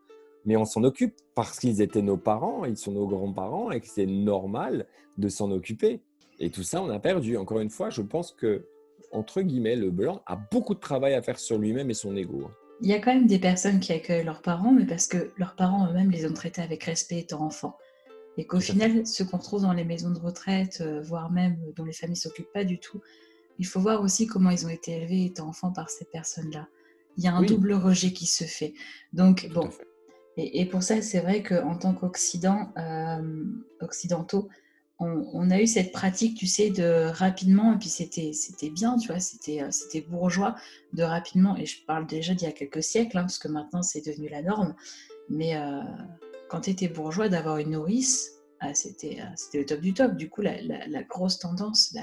mais 0.44 0.56
on 0.56 0.64
s'en 0.64 0.82
occupe 0.84 1.14
parce 1.34 1.58
qu'ils 1.58 1.80
étaient 1.80 2.02
nos 2.02 2.16
parents, 2.16 2.64
ils 2.64 2.76
sont 2.76 2.92
nos 2.92 3.06
grands-parents, 3.06 3.70
et 3.70 3.80
que 3.80 3.88
c'est 3.88 4.06
normal 4.06 4.86
de 5.16 5.28
s'en 5.28 5.50
occuper. 5.50 6.00
Et 6.40 6.50
tout 6.50 6.62
ça, 6.62 6.82
on 6.82 6.88
a 6.88 6.98
perdu. 6.98 7.36
Encore 7.36 7.60
une 7.60 7.70
fois, 7.70 7.90
je 7.90 8.02
pense 8.02 8.32
que, 8.32 8.64
entre 9.12 9.42
guillemets, 9.42 9.76
le 9.76 9.90
blanc 9.90 10.22
a 10.26 10.36
beaucoup 10.36 10.74
de 10.74 10.80
travail 10.80 11.14
à 11.14 11.22
faire 11.22 11.38
sur 11.38 11.58
lui-même 11.58 11.90
et 11.90 11.94
son 11.94 12.16
ego. 12.16 12.48
Il 12.80 12.88
y 12.88 12.92
a 12.92 13.00
quand 13.00 13.12
même 13.12 13.26
des 13.26 13.38
personnes 13.38 13.80
qui 13.80 13.92
accueillent 13.92 14.24
leurs 14.24 14.42
parents, 14.42 14.72
mais 14.72 14.86
parce 14.86 15.06
que 15.06 15.30
leurs 15.36 15.56
parents 15.56 15.88
eux-mêmes 15.90 16.10
les 16.10 16.26
ont 16.26 16.32
traités 16.32 16.62
avec 16.62 16.84
respect 16.84 17.18
étant 17.18 17.42
enfants. 17.42 17.76
Et 18.36 18.46
qu'au 18.46 18.60
final, 18.60 19.04
ceux 19.04 19.24
qu'on 19.24 19.38
trouve 19.38 19.62
dans 19.62 19.72
les 19.72 19.84
maisons 19.84 20.10
de 20.10 20.18
retraite, 20.18 20.80
euh, 20.80 21.00
voire 21.02 21.30
même 21.30 21.58
dont 21.74 21.84
les 21.84 21.92
familles 21.92 22.16
s'occupent 22.16 22.52
pas 22.52 22.64
du 22.64 22.78
tout, 22.78 23.00
il 23.58 23.66
faut 23.66 23.80
voir 23.80 24.00
aussi 24.00 24.28
comment 24.28 24.50
ils 24.50 24.64
ont 24.64 24.68
été 24.68 24.92
élevés 24.92 25.24
étant 25.24 25.48
enfants 25.48 25.72
par 25.72 25.90
ces 25.90 26.04
personnes-là. 26.04 26.68
Il 27.16 27.24
y 27.24 27.26
a 27.26 27.34
un 27.34 27.42
double 27.42 27.72
rejet 27.72 28.12
qui 28.12 28.26
se 28.26 28.44
fait. 28.44 28.74
Donc, 29.12 29.48
bon. 29.52 29.68
Et, 30.36 30.64
pour 30.66 30.84
ça, 30.84 31.02
c'est 31.02 31.18
vrai 31.18 31.42
qu'en 31.42 31.76
tant 31.76 31.92
qu'Occident, 31.94 32.72
euh, 32.76 33.44
occidentaux, 33.80 34.48
on, 35.00 35.50
a 35.50 35.60
eu 35.60 35.66
cette 35.66 35.92
pratique, 35.92 36.36
tu 36.36 36.46
sais, 36.46 36.70
de 36.70 37.08
rapidement, 37.12 37.72
et 37.72 37.78
puis 37.78 37.88
c'était, 37.88 38.32
c'était 38.32 38.70
bien, 38.70 38.96
tu 38.98 39.08
vois, 39.08 39.20
c'était, 39.20 39.62
euh, 39.62 39.70
c'était 39.70 40.00
bourgeois 40.00 40.56
de 40.92 41.04
rapidement, 41.04 41.56
et 41.56 41.66
je 41.66 41.84
parle 41.84 42.06
déjà 42.06 42.34
d'il 42.34 42.46
y 42.46 42.50
a 42.50 42.52
quelques 42.52 42.82
siècles, 42.82 43.16
hein, 43.18 43.22
parce 43.22 43.38
que 43.38 43.48
maintenant 43.48 43.82
c'est 43.82 44.04
devenu 44.04 44.28
la 44.28 44.42
norme, 44.42 44.74
mais 45.28 45.56
euh, 45.56 45.82
quand 46.48 46.62
tu 46.62 46.70
étais 46.70 46.88
bourgeois, 46.88 47.28
d'avoir 47.28 47.58
une 47.58 47.70
nourrice, 47.70 48.32
ah, 48.60 48.74
c'était, 48.74 49.20
euh, 49.20 49.26
c'était 49.36 49.58
le 49.58 49.66
top 49.66 49.80
du 49.80 49.94
top. 49.94 50.16
Du 50.16 50.28
coup, 50.28 50.42
la, 50.42 51.02
grosse 51.04 51.38
tendance 51.38 51.94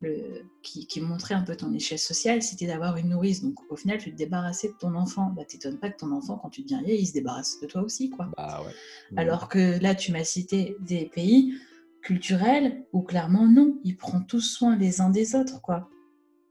le, 0.00 0.46
qui, 0.62 1.00
montrait 1.02 1.34
un 1.34 1.42
peu 1.42 1.54
ton 1.54 1.74
échelle 1.74 1.98
sociale, 1.98 2.42
c'était 2.42 2.66
d'avoir 2.66 2.96
une 2.96 3.10
nourrice. 3.10 3.42
Donc 3.42 3.56
au 3.70 3.76
final, 3.76 3.98
tu 3.98 4.10
te 4.10 4.16
débarrassais 4.16 4.68
de 4.68 4.74
ton 4.80 4.94
enfant. 4.94 5.30
Bah, 5.36 5.44
t'étonnes 5.44 5.78
pas 5.78 5.90
que 5.90 5.98
ton 5.98 6.12
enfant, 6.12 6.38
quand 6.38 6.48
tu 6.48 6.62
deviens 6.62 6.82
vieille, 6.82 7.02
il 7.02 7.06
se 7.06 7.12
débarrasse 7.12 7.60
de 7.60 7.66
toi 7.66 7.82
aussi. 7.82 8.08
quoi. 8.08 8.30
Bah, 8.36 8.62
ouais. 8.64 8.72
Alors 9.18 9.48
que 9.48 9.78
là, 9.82 9.94
tu 9.94 10.10
m'as 10.12 10.24
cité 10.24 10.76
des 10.80 11.04
pays 11.04 11.54
culturel 12.02 12.84
ou 12.92 13.02
clairement 13.02 13.46
non, 13.46 13.78
ils 13.84 13.96
prennent 13.96 14.26
tous 14.26 14.40
soin 14.40 14.76
les 14.76 15.00
uns 15.00 15.10
des 15.10 15.34
autres, 15.34 15.60
quoi. 15.60 15.88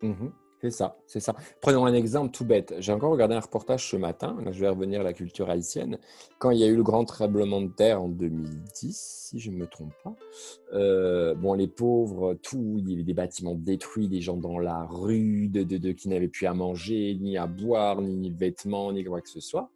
Mmh 0.02 0.30
c'est 0.62 0.72
ça, 0.72 0.98
c'est 1.08 1.22
ça. 1.22 1.36
Prenons 1.62 1.86
un 1.86 1.94
exemple 1.94 2.32
tout 2.32 2.44
bête. 2.44 2.74
J'ai 2.80 2.92
encore 2.92 3.12
regardé 3.12 3.34
un 3.34 3.40
reportage 3.40 3.90
ce 3.90 3.96
matin, 3.96 4.38
je 4.52 4.60
vais 4.60 4.68
revenir 4.68 5.00
à 5.02 5.04
la 5.04 5.14
culture 5.14 5.50
haïtienne, 5.50 5.98
quand 6.38 6.52
il 6.52 6.60
y 6.60 6.64
a 6.64 6.68
eu 6.68 6.76
le 6.76 6.84
grand 6.84 7.06
tremblement 7.06 7.62
de 7.62 7.70
terre 7.70 8.02
en 8.02 8.10
2010, 8.10 9.30
si 9.30 9.40
je 9.40 9.52
ne 9.52 9.58
me 9.58 9.68
trompe 9.68 9.94
pas. 10.04 10.16
Euh, 10.74 11.34
bon, 11.34 11.54
les 11.54 11.68
pauvres, 11.68 12.34
tout, 12.34 12.76
il 12.78 12.90
y 12.90 12.94
avait 12.94 13.04
des 13.04 13.14
bâtiments 13.14 13.56
détruits, 13.56 14.10
des 14.10 14.22
gens 14.22 14.36
dans 14.36 14.60
la 14.60 14.84
rue, 14.84 15.48
de, 15.48 15.64
de, 15.64 15.92
qui 15.94 16.10
n'avaient 16.10 16.28
plus 16.28 16.46
à 16.46 16.54
manger, 16.54 17.18
ni 17.22 17.38
à 17.38 17.48
boire, 17.48 18.02
ni 18.02 18.30
vêtements, 18.30 18.92
ni 18.92 19.06
quoi 19.06 19.22
que 19.22 19.30
ce 19.30 19.40
soit. 19.40 19.72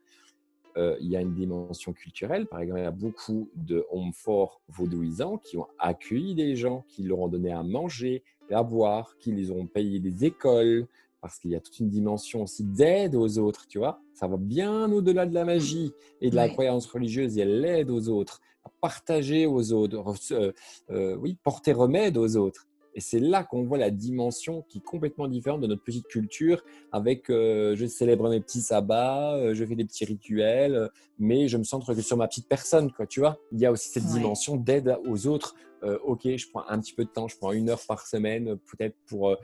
Euh, 0.77 0.97
il 0.99 1.07
y 1.07 1.15
a 1.15 1.21
une 1.21 1.33
dimension 1.33 1.93
culturelle. 1.93 2.47
Par 2.47 2.59
exemple, 2.59 2.79
il 2.79 2.83
y 2.83 2.87
a 2.87 2.91
beaucoup 2.91 3.49
de 3.55 3.85
hommes 3.91 4.13
forts 4.13 4.61
vaudouisants 4.69 5.37
qui 5.37 5.57
ont 5.57 5.67
accueilli 5.77 6.33
des 6.35 6.55
gens, 6.55 6.83
qui 6.87 7.03
leur 7.03 7.19
ont 7.19 7.27
donné 7.27 7.51
à 7.51 7.63
manger, 7.63 8.23
à 8.51 8.63
boire, 8.63 9.15
qui 9.19 9.31
les 9.31 9.51
ont 9.51 9.65
payé 9.67 9.99
des 9.99 10.25
écoles, 10.25 10.87
parce 11.21 11.39
qu'il 11.39 11.51
y 11.51 11.55
a 11.55 11.59
toute 11.59 11.79
une 11.79 11.89
dimension 11.89 12.43
aussi 12.43 12.63
d'aide 12.63 13.15
aux 13.15 13.37
autres, 13.37 13.65
tu 13.67 13.77
vois. 13.77 14.01
Ça 14.13 14.27
va 14.27 14.37
bien 14.37 14.91
au-delà 14.91 15.25
de 15.25 15.33
la 15.33 15.45
magie 15.45 15.93
et 16.21 16.29
de 16.29 16.35
la 16.35 16.49
croyance 16.49 16.85
religieuse. 16.85 17.35
Il 17.35 17.39
y 17.39 17.41
a 17.41 17.45
l'aide 17.45 17.89
aux 17.89 18.09
autres, 18.09 18.41
à 18.65 18.69
partager 18.81 19.45
aux 19.45 19.71
autres, 19.71 20.03
euh, 20.31 20.51
euh, 20.89 21.15
oui, 21.15 21.37
porter 21.41 21.71
remède 21.71 22.17
aux 22.17 22.35
autres. 22.35 22.67
Et 22.95 23.01
c'est 23.01 23.19
là 23.19 23.43
qu'on 23.43 23.63
voit 23.63 23.77
la 23.77 23.89
dimension 23.89 24.63
qui 24.69 24.79
est 24.79 24.83
complètement 24.83 25.27
différente 25.27 25.61
de 25.61 25.67
notre 25.67 25.83
petite 25.83 26.07
culture 26.07 26.63
avec 26.91 27.29
euh, 27.29 27.75
je 27.75 27.85
célèbre 27.85 28.29
mes 28.29 28.39
petits 28.39 28.61
sabbats, 28.61 29.35
euh, 29.35 29.53
je 29.53 29.65
fais 29.65 29.75
des 29.75 29.85
petits 29.85 30.05
rituels, 30.05 30.89
mais 31.19 31.47
je 31.47 31.57
me 31.57 31.63
centre 31.63 31.93
que 31.93 32.01
sur 32.01 32.17
ma 32.17 32.27
petite 32.27 32.47
personne, 32.47 32.91
quoi, 32.91 33.07
tu 33.07 33.19
vois. 33.19 33.39
Il 33.51 33.59
y 33.59 33.65
a 33.65 33.71
aussi 33.71 33.89
cette 33.89 34.05
dimension 34.05 34.55
d'aide 34.55 34.97
aux 35.07 35.27
autres. 35.27 35.55
Euh, 35.83 35.97
ok, 36.05 36.37
je 36.37 36.49
prends 36.49 36.63
un 36.69 36.79
petit 36.79 36.93
peu 36.93 37.03
de 37.03 37.09
temps, 37.09 37.27
je 37.27 37.37
prends 37.37 37.51
une 37.51 37.69
heure 37.69 37.81
par 37.87 38.07
semaine, 38.07 38.57
peut-être 38.71 38.95
pour. 39.05 39.35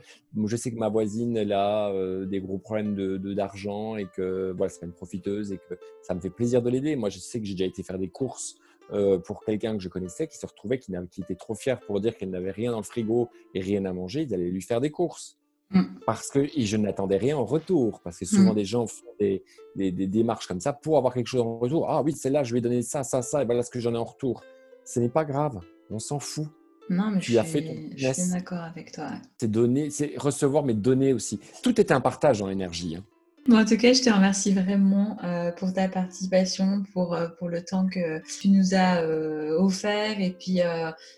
je 0.46 0.56
sais 0.56 0.70
que 0.70 0.78
ma 0.78 0.88
voisine, 0.88 1.36
elle 1.36 1.52
a 1.52 1.92
des 2.24 2.40
gros 2.40 2.58
problèmes 2.58 2.94
de 2.94 3.34
d'argent 3.34 3.96
et 3.96 4.06
que 4.06 4.54
voilà, 4.56 4.70
c'est 4.70 4.86
une 4.86 4.92
profiteuse 4.92 5.52
et 5.52 5.58
que 5.58 5.74
ça 6.02 6.14
me 6.14 6.20
fait 6.20 6.30
plaisir 6.30 6.62
de 6.62 6.70
l'aider. 6.70 6.96
Moi, 6.96 7.10
je 7.10 7.18
sais 7.18 7.40
que 7.40 7.46
j'ai 7.46 7.54
déjà 7.54 7.66
été 7.66 7.82
faire 7.82 7.98
des 7.98 8.08
courses 8.08 8.56
euh, 8.92 9.18
pour 9.18 9.44
quelqu'un 9.44 9.76
que 9.76 9.82
je 9.82 9.88
connaissais 9.88 10.26
qui 10.26 10.36
se 10.36 10.46
retrouvait, 10.46 10.78
qui, 10.78 10.92
qui 11.10 11.20
était 11.22 11.34
trop 11.34 11.54
fier 11.54 11.80
pour 11.80 12.00
dire 12.00 12.16
qu'elle 12.16 12.30
n'avait 12.30 12.50
rien 12.50 12.72
dans 12.72 12.78
le 12.78 12.84
frigo 12.84 13.28
et 13.54 13.60
rien 13.60 13.84
à 13.84 13.92
manger, 13.92 14.22
ils 14.22 14.34
allaient 14.34 14.50
lui 14.50 14.62
faire 14.62 14.80
des 14.80 14.90
courses. 14.90 15.38
Mm. 15.70 15.82
Parce 16.04 16.28
que 16.30 16.46
je 16.56 16.76
n'attendais 16.76 17.16
rien 17.16 17.36
en 17.36 17.44
retour. 17.44 18.00
Parce 18.02 18.18
que 18.18 18.24
souvent, 18.24 18.52
mm. 18.52 18.56
des 18.56 18.64
gens 18.64 18.86
font 18.86 19.06
des, 19.18 19.44
des, 19.76 19.92
démarches 19.92 20.46
comme 20.46 20.60
ça 20.60 20.72
pour 20.72 20.96
avoir 20.98 21.14
quelque 21.14 21.28
chose 21.28 21.42
en 21.42 21.58
retour. 21.58 21.88
Ah 21.88 22.02
oui, 22.02 22.12
c'est 22.12 22.30
là, 22.30 22.42
je 22.42 22.52
vais 22.52 22.60
donner 22.60 22.82
ça, 22.82 23.04
ça, 23.04 23.22
ça, 23.22 23.42
et 23.42 23.44
voilà 23.44 23.62
ce 23.62 23.70
que 23.70 23.80
j'en 23.80 23.94
ai 23.94 23.98
en 23.98 24.04
retour. 24.04 24.42
Ce 24.84 24.98
n'est 24.98 25.08
pas 25.08 25.24
grave, 25.24 25.60
on 25.90 25.98
s'en 25.98 26.18
fout. 26.18 26.48
Non, 26.88 27.12
mais 27.12 27.20
tu 27.20 27.32
je, 27.32 27.38
as 27.38 27.44
suis, 27.44 27.52
fait 27.52 27.90
je 27.94 28.12
suis 28.12 28.32
d'accord 28.32 28.58
avec 28.58 28.90
toi. 28.90 29.12
C'est 29.38 29.48
donner, 29.48 29.90
c'est 29.90 30.14
recevoir, 30.16 30.64
mais 30.64 30.74
donner 30.74 31.12
aussi. 31.12 31.38
Tout 31.62 31.80
est 31.80 31.92
un 31.92 32.00
partage 32.00 32.42
en 32.42 32.50
énergie. 32.50 32.96
Hein 32.96 33.04
en 33.48 33.64
tout 33.64 33.76
cas, 33.76 33.92
je 33.92 34.02
te 34.02 34.10
remercie 34.10 34.52
vraiment 34.52 35.16
euh, 35.24 35.50
pour 35.52 35.72
ta 35.72 35.88
participation, 35.88 36.82
pour, 36.92 37.14
euh, 37.14 37.28
pour 37.38 37.48
le 37.48 37.64
temps 37.64 37.86
que 37.86 38.20
tu 38.40 38.48
nous 38.48 38.74
as 38.74 39.02
euh, 39.02 39.58
offert 39.58 40.20
et 40.20 40.30
puis, 40.30 40.60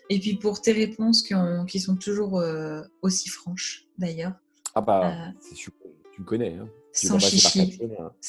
et 0.09 0.19
puis 0.19 0.35
pour 0.35 0.61
tes 0.61 0.71
réponses 0.71 1.23
qui, 1.23 1.35
ont, 1.35 1.65
qui 1.65 1.79
sont 1.79 1.95
toujours 1.95 2.41
aussi 3.01 3.29
franches 3.29 3.85
d'ailleurs. 3.97 4.33
Ah 4.75 4.81
bah, 4.81 5.13
tu 5.55 5.71
me 6.19 6.25
connais. 6.25 6.55
Hein. 6.55 6.67
Sans 6.93 7.17
chichi. 7.17 7.79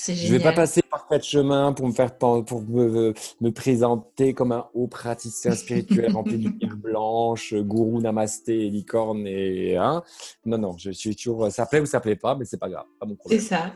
Je 0.08 0.32
vais 0.32 0.40
pas 0.40 0.52
passer 0.52 0.82
par 0.82 1.06
quatre 1.06 1.24
chemins 1.24 1.72
pour 1.72 1.86
me 1.86 1.92
faire 1.92 2.16
pour 2.16 2.62
me, 2.62 3.12
me 3.40 3.50
présenter 3.50 4.32
comme 4.32 4.52
un 4.52 4.66
haut 4.72 4.86
praticien 4.86 5.54
spirituel 5.54 6.12
rempli 6.14 6.38
de 6.38 6.48
lumière 6.48 6.76
blanche, 6.76 7.54
gourou 7.54 8.00
namasté, 8.00 8.70
licorne 8.70 9.26
et 9.26 9.76
hein. 9.76 10.02
Non 10.46 10.58
non, 10.58 10.76
je 10.78 10.90
suis 10.90 11.14
toujours 11.14 11.50
ça 11.52 11.66
plaît 11.66 11.80
ou 11.80 11.86
ça 11.86 12.00
plaît 12.00 12.16
pas, 12.16 12.34
mais 12.34 12.46
c'est 12.46 12.56
pas 12.56 12.70
grave, 12.70 12.86
pas 12.98 13.06
mon 13.06 13.16
problème. 13.16 13.38
C'est 13.38 13.46
ça. 13.46 13.72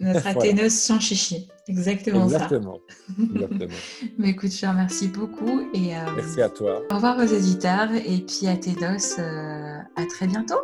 Notre 0.00 0.26
Athénos 0.26 0.72
sans 0.72 1.00
chichi. 1.00 1.48
Exactement, 1.66 2.24
Exactement. 2.24 2.78
ça. 2.88 3.22
Exactement. 3.34 3.74
Mais 4.18 4.30
écoute, 4.30 4.52
je 4.52 4.60
te 4.60 4.66
remercie 4.66 5.08
beaucoup. 5.08 5.62
Et, 5.74 5.96
euh, 5.96 6.00
Merci 6.16 6.40
à 6.40 6.48
toi. 6.48 6.82
Au 6.90 6.94
revoir 6.94 7.18
aux 7.18 7.26
éditeurs 7.26 7.90
et 7.92 8.18
puis 8.18 8.46
à 8.46 8.52
Athénos, 8.52 9.18
euh, 9.18 9.78
à 9.96 10.06
très 10.08 10.26
bientôt. 10.26 10.60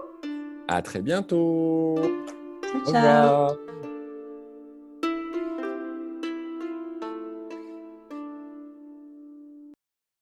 À 0.68 0.81
très 0.83 1.03
bientôt. 1.03 1.97
Ciao, 2.83 2.85
ciao. 2.85 3.93